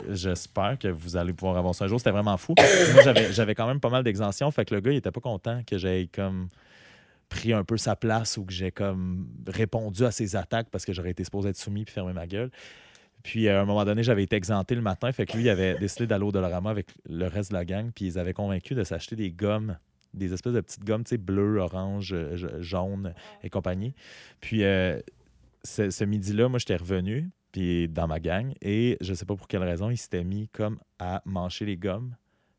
[0.10, 1.99] J'espère que vous allez pouvoir avancer un jour.
[1.99, 2.53] C'était vraiment fou.
[2.57, 4.49] Moi, j'avais- j'avais quand même pas mal d'exemptions.
[4.52, 6.48] Fait que le gars, il était pas content que j'aie comme
[7.30, 10.94] pris un peu sa place ou que j'ai comme répondu à ses attaques parce que
[10.94, 12.52] j'aurais été supposé être soumis puis fermer ma gueule.
[13.24, 15.12] Puis à un moment donné, j'avais été exempté le matin.
[15.12, 17.91] Fait que lui, il avait décidé d'aller au Dollarama avec le reste de la gang.
[17.95, 19.78] Puis ils avaient convaincu de s'acheter des gommes,
[20.14, 23.14] des espèces de petites gommes, tu sais, bleues, orange, euh, jaune
[23.44, 23.94] et compagnie.
[24.41, 24.99] Puis euh,
[25.66, 27.32] ce, midi-là, moi, j'étais revenu
[27.90, 31.22] dans ma gang et je sais pas pour quelle raison, il s'était mis comme à
[31.26, 32.16] mâcher les gommes,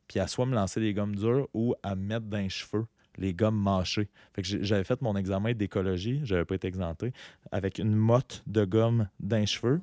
[0.08, 2.86] puis à soit me lancer des gommes dures ou à me mettre dans les cheveux
[3.18, 4.08] les gommes mâchées.
[4.34, 7.12] Fait j'avais fait mon examen d'écologie, j'avais pas été exempté,
[7.50, 9.80] avec une motte de gomme dans les cheveux.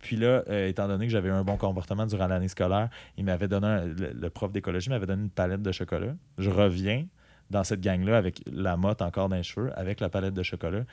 [0.00, 3.48] Puis là, euh, étant donné que j'avais un bon comportement durant l'année scolaire, il m'avait
[3.48, 6.14] donné le, prof d'écologie m'avait donné une palette de chocolat.
[6.36, 7.06] Je reviens
[7.48, 10.84] dans cette gang-là avec la motte encore dans les cheveux, avec la palette de chocolat.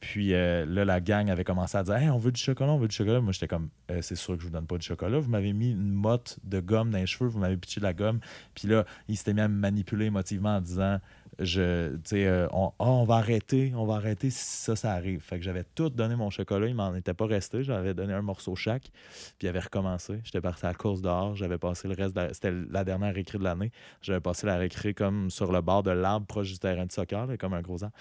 [0.00, 2.78] Puis euh, là, la gang avait commencé à dire Hey, on veut du chocolat, on
[2.78, 3.20] veut du chocolat.
[3.20, 5.18] Moi, j'étais comme Euh, C'est sûr que je vous donne pas du chocolat.
[5.18, 7.94] Vous m'avez mis une motte de gomme dans les cheveux, vous m'avez pitché de la
[7.94, 8.20] gomme.
[8.54, 10.98] Puis là, il s'était mis à me manipuler émotivement en disant
[11.40, 15.20] je, euh, on, Ah, on va arrêter, on va arrêter si ça, ça arrive.
[15.20, 17.62] Fait que j'avais tout donné mon chocolat, il m'en était pas resté.
[17.62, 18.90] J'avais donné un morceau chaque,
[19.38, 20.20] puis il avait recommencé.
[20.24, 23.14] J'étais parti à la course dehors, j'avais passé le reste, de la- c'était la dernière
[23.14, 23.70] récré de l'année.
[24.02, 27.26] J'avais passé la récré comme sur le bord de l'arbre proche du terrain de soccer,
[27.38, 27.94] comme un gros arbre.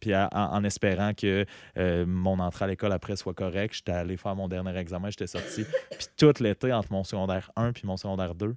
[0.00, 1.44] Puis à- en, en espérant que
[1.78, 5.26] euh, mon entrée à l'école après soit correcte, j'étais allé faire mon dernier examen, j'étais
[5.26, 5.64] sorti.
[5.90, 8.54] Puis tout l'été, entre mon secondaire 1 puis mon secondaire 2,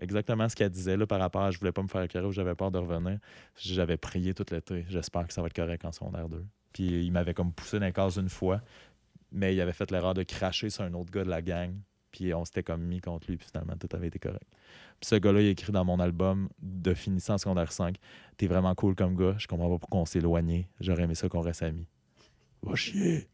[0.00, 2.32] exactement ce qu'elle disait là, par rapport à je voulais pas me faire écœurer ou
[2.32, 3.18] j'avais peur de revenir,
[3.56, 4.84] j'avais prié tout l'été.
[4.88, 6.44] J'espère que ça va être correct en secondaire 2.
[6.72, 8.60] Puis il m'avait comme poussé dans les cases une fois,
[9.32, 11.74] mais il avait fait l'erreur de cracher sur un autre gars de la gang.
[12.12, 14.46] Puis on s'était comme mis contre lui, puis finalement, tout avait été correct.
[15.00, 17.96] Puis ce gars-là, il écrit dans mon album de finissant en secondaire 5
[18.36, 20.68] T'es vraiment cool comme gars, je comprends pas pourquoi on s'est éloigné.
[20.80, 21.86] J'aurais aimé ça qu'on reste amis.
[22.62, 23.28] Va chier.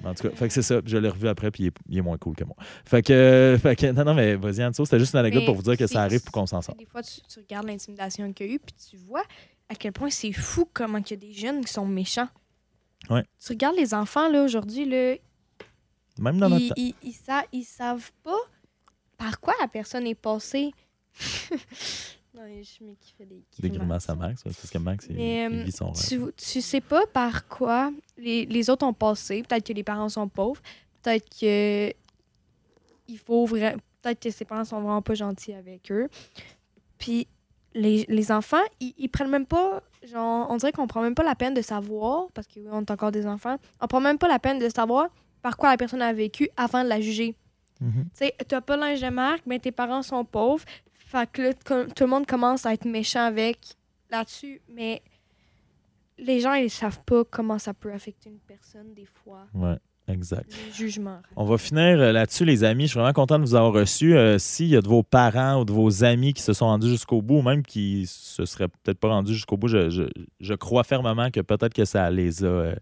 [0.00, 0.80] Mais en tout cas, fait que c'est ça.
[0.84, 2.56] Je l'ai revu après, puis il est, il est moins cool que moi.
[2.84, 5.54] Fait que, fait que non, non, mais vas-y, Anso, c'était juste une anecdote Mais pour
[5.56, 6.78] vous dire que ça arrive pour qu'on s'en sorte.
[6.78, 9.22] Des fois, tu, tu regardes l'intimidation qu'il y a eu, puis tu vois
[9.68, 12.28] à quel point c'est fou comment il y a des jeunes qui sont méchants.
[13.10, 13.24] Ouais.
[13.44, 15.16] Tu regardes les enfants, là, aujourd'hui, là,
[16.18, 16.74] Même dans notre ils, temps.
[16.76, 18.38] ils, ils sa- ils savent pas
[19.18, 20.70] par quoi la personne est passée.
[22.34, 22.62] non, je
[23.00, 24.08] qui fait des Des grimaces.
[24.08, 26.06] à Max, ouais, parce que Max, il, Mais, il euh, vit son rêve.
[26.08, 29.42] Tu, tu sais pas par quoi les, les autres ont passé.
[29.42, 30.60] Peut-être que les parents sont pauvres.
[31.02, 31.92] Peut-être que
[33.08, 36.08] il faut vra- Peut-être que ses parents sont vraiment pas gentils avec eux.
[36.98, 37.26] Puis
[37.74, 39.82] les, les enfants, ils, ils prennent même pas.
[40.02, 43.10] Genre, on dirait qu'on prend même pas la peine de savoir, parce qu'on est encore
[43.12, 45.08] des enfants, on prend même pas la peine de savoir
[45.42, 47.34] par quoi la personne a vécu avant de la juger.
[47.80, 48.04] Mhm.
[48.04, 50.64] Tu sais, t'as pas linge de marque, mais tes parents sont pauvres.
[51.10, 53.58] Fait que là, tout le monde commence à être méchant avec
[54.10, 54.60] là-dessus.
[54.72, 55.02] Mais
[56.18, 59.46] les gens, ils savent pas comment ça peut affecter une personne, des fois.
[59.54, 59.76] Ouais,
[60.06, 60.52] exact.
[60.66, 61.20] Les jugements.
[61.34, 62.84] On va finir euh, là-dessus, les amis.
[62.84, 64.14] Je suis vraiment content de vous avoir reçus.
[64.16, 66.90] Euh, S'il y a de vos parents ou de vos amis qui se sont rendus
[66.90, 70.04] jusqu'au bout, ou même qui se seraient peut-être pas rendus jusqu'au bout, je, je-
[70.38, 72.74] je crois fermement que peut-être que ça les a euh,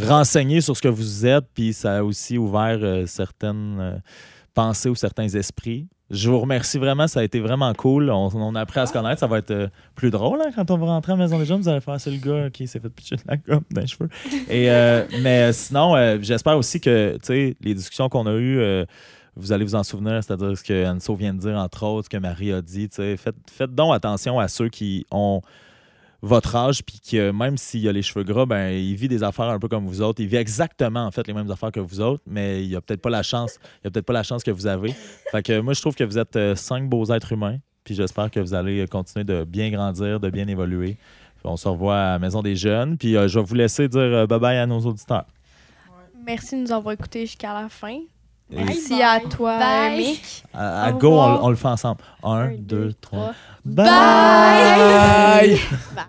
[0.00, 4.00] renseignés sur ce que vous êtes, puis ça a aussi ouvert euh, certaines
[4.54, 5.86] pensées ou certains esprits.
[6.10, 8.10] Je vous remercie vraiment, ça a été vraiment cool.
[8.10, 9.20] On, a appris à se connaître.
[9.20, 11.44] Ça va être euh, plus drôle hein, quand on va rentrer à la maison des
[11.44, 11.60] jeunes.
[11.60, 13.86] Vous allez faire, c'est le gars qui s'est fait pitcher de la gomme dans les
[13.86, 14.08] cheveux.
[14.50, 18.86] Euh, mais sinon, euh, j'espère aussi que les discussions qu'on a eues,
[19.36, 22.10] vous allez vous en souvenir, c'est-à-dire ce que Anso vient de dire, entre autres, ce
[22.10, 22.88] que Marie a dit.
[22.90, 25.42] Faites, faites donc attention à ceux qui ont
[26.20, 29.46] votre âge, puis que même s'il a les cheveux gras, ben, il vit des affaires
[29.46, 30.20] un peu comme vous autres.
[30.20, 33.00] Il vit exactement, en fait, les mêmes affaires que vous autres, mais il a peut-être
[33.00, 33.58] pas la chance.
[33.84, 34.94] Il a peut-être pas la chance que vous avez.
[35.30, 38.30] Fait que moi, je trouve que vous êtes euh, cinq beaux êtres humains, puis j'espère
[38.30, 40.96] que vous allez continuer de bien grandir, de bien évoluer.
[41.36, 43.86] Puis on se revoit à la Maison des Jeunes, puis euh, je vais vous laisser
[43.88, 45.24] dire euh, bye-bye à nos auditeurs.
[46.26, 48.00] Merci de nous avoir écoutés jusqu'à la fin.
[48.50, 49.02] Et Merci bye.
[49.02, 49.96] à toi, Bye.
[49.98, 50.42] Mick.
[50.54, 52.00] à, go, on, le fait ensemble.
[52.22, 53.18] Un, Un, deux, deux, trois.
[53.18, 53.34] trois.
[53.74, 53.84] Bye!
[53.84, 55.60] Bye!
[55.94, 56.06] Bye.